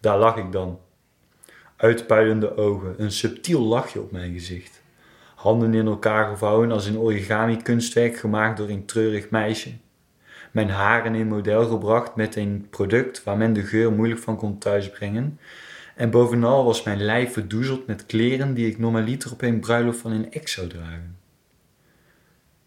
Daar 0.00 0.18
lag 0.18 0.36
ik 0.36 0.52
dan. 0.52 0.78
Uitpuilende 1.76 2.56
ogen, 2.56 2.94
een 2.98 3.12
subtiel 3.12 3.60
lachje 3.60 4.00
op 4.00 4.10
mijn 4.10 4.32
gezicht. 4.32 4.82
Handen 5.34 5.74
in 5.74 5.86
elkaar 5.86 6.30
gevouwen 6.30 6.72
als 6.72 6.86
een 6.86 6.98
origami-kunstwerk 6.98 8.16
gemaakt 8.16 8.56
door 8.56 8.68
een 8.68 8.84
treurig 8.84 9.30
meisje. 9.30 9.70
Mijn 10.50 10.70
haren 10.70 11.14
in 11.14 11.26
model 11.26 11.68
gebracht 11.68 12.16
met 12.16 12.36
een 12.36 12.66
product 12.70 13.24
waar 13.24 13.36
men 13.36 13.52
de 13.52 13.62
geur 13.62 13.92
moeilijk 13.92 14.20
van 14.20 14.36
kon 14.36 14.58
thuisbrengen. 14.58 15.38
En 15.96 16.10
bovenal 16.10 16.64
was 16.64 16.82
mijn 16.82 17.02
lijf 17.02 17.32
verdoezeld 17.32 17.86
met 17.86 18.06
kleren 18.06 18.54
die 18.54 18.66
ik 18.66 18.78
normaliter 18.78 19.32
op 19.32 19.42
een 19.42 19.60
bruiloft 19.60 19.98
van 19.98 20.12
een 20.12 20.32
ex 20.32 20.52
zou 20.52 20.66
dragen. 20.66 21.18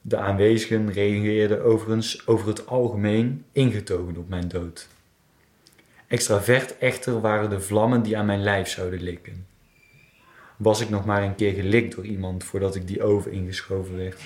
De 0.02 0.18
aanwezigen 0.18 0.92
reageerden 0.92 1.64
overigens 1.64 2.28
over 2.28 2.48
het 2.48 2.68
algemeen 2.68 3.46
ingetogen 3.52 4.18
op 4.18 4.30
mijn 4.30 4.48
dood. 4.48 4.88
Extravert 6.08 6.78
echter 6.78 7.22
waren 7.22 7.50
de 7.50 7.62
vlammen 7.62 8.04
die 8.04 8.18
aan 8.18 8.26
mijn 8.26 8.44
lijf 8.44 8.68
zouden 8.68 9.02
likken. 9.02 9.46
was 10.58 10.82
ik 10.82 10.90
nog 10.90 11.06
maar 11.06 11.24
een 11.24 11.36
keer 11.36 11.54
gelikt 11.54 11.96
door 11.96 12.06
iemand 12.06 12.44
voordat 12.44 12.76
ik 12.76 12.88
die 12.88 13.04
oven 13.04 13.32
ingeschoven 13.32 13.98
werd. 13.98 14.22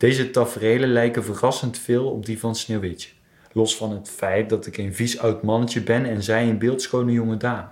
Deze 0.00 0.30
tafereelen 0.30 0.88
lijken 0.88 1.24
verrassend 1.24 1.78
veel 1.78 2.10
op 2.10 2.26
die 2.26 2.38
van 2.38 2.54
Sneeuwwitje. 2.54 3.10
Los 3.52 3.76
van 3.76 3.92
het 3.92 4.08
feit 4.08 4.48
dat 4.48 4.66
ik 4.66 4.76
een 4.76 4.94
vies 4.94 5.18
oud 5.18 5.42
mannetje 5.42 5.82
ben 5.82 6.04
en 6.04 6.22
zij 6.22 6.48
een 6.48 6.58
beeldschone 6.58 7.12
jonge 7.12 7.36
dame. 7.36 7.68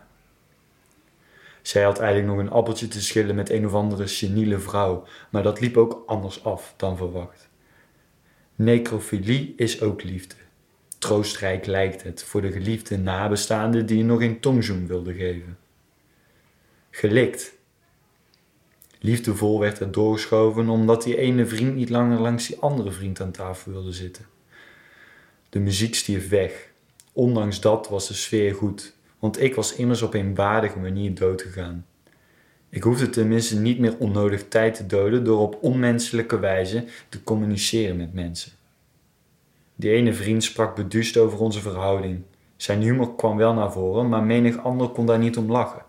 Zij 1.62 1.82
had 1.82 1.98
eigenlijk 1.98 2.32
nog 2.32 2.38
een 2.38 2.50
appeltje 2.50 2.88
te 2.88 3.02
schillen 3.02 3.34
met 3.34 3.50
een 3.50 3.66
of 3.66 3.74
andere 3.74 4.06
seniele 4.06 4.58
vrouw, 4.58 5.04
maar 5.30 5.42
dat 5.42 5.60
liep 5.60 5.76
ook 5.76 6.02
anders 6.06 6.44
af 6.44 6.74
dan 6.76 6.96
verwacht. 6.96 7.48
Necrofilie 8.54 9.54
is 9.56 9.80
ook 9.80 10.02
liefde. 10.02 10.34
Troostrijk 10.98 11.66
lijkt 11.66 12.02
het 12.02 12.22
voor 12.22 12.42
de 12.42 12.52
geliefde 12.52 12.98
nabestaande 12.98 13.84
die 13.84 13.98
je 13.98 14.04
nog 14.04 14.20
een 14.20 14.40
tongzoen 14.40 14.86
wilde 14.86 15.14
geven. 15.14 15.58
Gelikt. 16.90 17.57
Liefdevol 18.98 19.60
werd 19.60 19.80
er 19.80 19.92
doorgeschoven 19.92 20.68
omdat 20.68 21.02
die 21.02 21.16
ene 21.16 21.46
vriend 21.46 21.74
niet 21.74 21.90
langer 21.90 22.20
langs 22.20 22.46
die 22.46 22.58
andere 22.58 22.92
vriend 22.92 23.20
aan 23.20 23.30
tafel 23.30 23.72
wilde 23.72 23.92
zitten. 23.92 24.24
De 25.48 25.58
muziek 25.58 25.94
stierf 25.94 26.28
weg. 26.28 26.68
Ondanks 27.12 27.60
dat 27.60 27.88
was 27.88 28.08
de 28.08 28.14
sfeer 28.14 28.54
goed, 28.54 28.94
want 29.18 29.40
ik 29.40 29.54
was 29.54 29.74
immers 29.74 30.02
op 30.02 30.14
een 30.14 30.34
waardige 30.34 30.78
manier 30.78 31.14
doodgegaan. 31.14 31.86
Ik 32.70 32.82
hoefde 32.82 33.10
tenminste 33.10 33.56
niet 33.56 33.78
meer 33.78 33.98
onnodig 33.98 34.48
tijd 34.48 34.74
te 34.74 34.86
doden 34.86 35.24
door 35.24 35.40
op 35.40 35.58
onmenselijke 35.60 36.38
wijze 36.38 36.84
te 37.08 37.22
communiceren 37.22 37.96
met 37.96 38.12
mensen. 38.12 38.52
Die 39.74 39.90
ene 39.90 40.12
vriend 40.12 40.44
sprak 40.44 40.76
beduust 40.76 41.16
over 41.16 41.38
onze 41.38 41.60
verhouding. 41.60 42.22
Zijn 42.56 42.82
humor 42.82 43.14
kwam 43.14 43.36
wel 43.36 43.54
naar 43.54 43.72
voren, 43.72 44.08
maar 44.08 44.22
menig 44.22 44.58
ander 44.58 44.88
kon 44.88 45.06
daar 45.06 45.18
niet 45.18 45.36
om 45.36 45.50
lachen. 45.50 45.82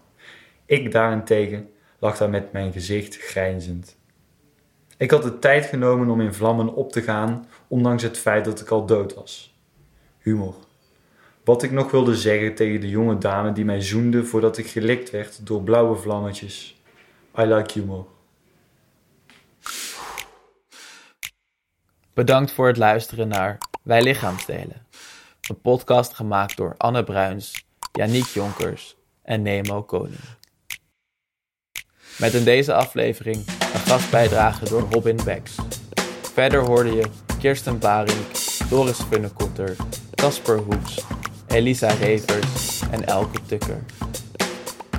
Ik 0.65 0.91
daarentegen 0.91 1.69
lag 1.99 2.17
daar 2.17 2.29
met 2.29 2.51
mijn 2.51 2.71
gezicht 2.71 3.17
grijnzend. 3.17 3.97
Ik 4.97 5.11
had 5.11 5.23
de 5.23 5.39
tijd 5.39 5.65
genomen 5.65 6.09
om 6.09 6.21
in 6.21 6.33
vlammen 6.33 6.73
op 6.73 6.91
te 6.91 7.01
gaan, 7.01 7.47
ondanks 7.67 8.03
het 8.03 8.17
feit 8.17 8.45
dat 8.45 8.61
ik 8.61 8.69
al 8.69 8.85
dood 8.85 9.13
was. 9.13 9.57
Humor. 10.17 10.55
Wat 11.43 11.63
ik 11.63 11.71
nog 11.71 11.91
wilde 11.91 12.15
zeggen 12.15 12.55
tegen 12.55 12.81
de 12.81 12.89
jonge 12.89 13.17
dame 13.17 13.51
die 13.51 13.65
mij 13.65 13.81
zoende 13.81 14.25
voordat 14.25 14.57
ik 14.57 14.67
gelikt 14.67 15.09
werd 15.09 15.45
door 15.45 15.61
blauwe 15.63 15.95
vlammetjes. 15.95 16.81
I 17.37 17.41
like 17.41 17.79
humor. 17.79 18.05
Bedankt 22.13 22.51
voor 22.51 22.67
het 22.67 22.77
luisteren 22.77 23.27
naar 23.27 23.57
Wij 23.83 24.03
Lichaamsdelen. 24.03 24.85
Een 25.49 25.61
podcast 25.61 26.13
gemaakt 26.13 26.57
door 26.57 26.75
Anne 26.77 27.03
Bruins, 27.03 27.65
Yannick 27.91 28.25
Jonkers 28.25 28.95
en 29.23 29.41
Nemo 29.41 29.83
Koning. 29.83 30.19
Met 32.19 32.33
in 32.33 32.43
deze 32.43 32.73
aflevering 32.73 33.37
een 33.73 33.79
gastbijdrage 33.79 34.65
door 34.69 34.87
Robin 34.91 35.19
Becks. 35.23 35.55
Verder 36.33 36.61
hoorde 36.61 36.91
je 36.95 37.03
Kirsten 37.39 37.79
Barink, 37.79 38.25
Doris 38.69 38.97
Funnekotter, 39.09 39.75
Casper 40.15 40.57
Hoeks, 40.57 41.01
Elisa 41.47 41.87
Revers 41.87 42.81
en 42.91 43.07
Elke 43.07 43.41
Tukker. 43.45 43.83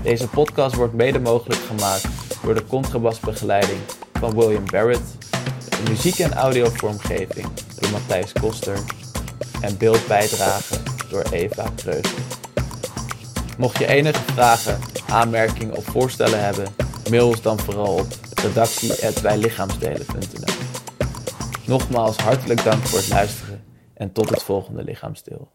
Deze 0.03 0.29
podcast 0.29 0.75
wordt 0.75 0.95
mede 0.95 1.19
mogelijk 1.19 1.61
gemaakt 1.61 2.07
door 2.43 2.55
de 2.55 2.67
contrabasbegeleiding 2.67 3.81
van 4.13 4.35
William 4.35 4.65
Barrett, 4.71 5.17
de 5.69 5.91
muziek- 5.91 6.19
en 6.19 6.35
audiovormgeving 6.35 7.47
door 7.81 7.91
Matthijs 7.91 8.33
Koster 8.33 8.79
en 9.61 9.79
beeldbijdrage 9.79 10.75
door 11.11 11.23
Eva 11.31 11.67
Kreuzer. 11.77 12.23
Mocht 13.59 13.79
je 13.79 13.87
enige 13.87 14.23
vragen, 14.33 14.79
aanmerkingen 15.09 15.77
of 15.77 15.85
voorstellen 15.85 16.45
hebben, 16.45 16.89
mail 17.11 17.27
ons 17.27 17.43
dan 17.43 17.59
vooral 17.59 17.95
op 17.95 18.07
redactie.wijlichaamsdelen.nl 18.43 20.55
Nogmaals 21.67 22.17
hartelijk 22.17 22.65
dank 22.65 22.87
voor 22.87 22.99
het 22.99 23.09
luisteren 23.09 23.65
en 23.95 24.13
tot 24.13 24.29
het 24.29 24.43
volgende 24.43 24.85
lichaamsdeel. 24.85 25.51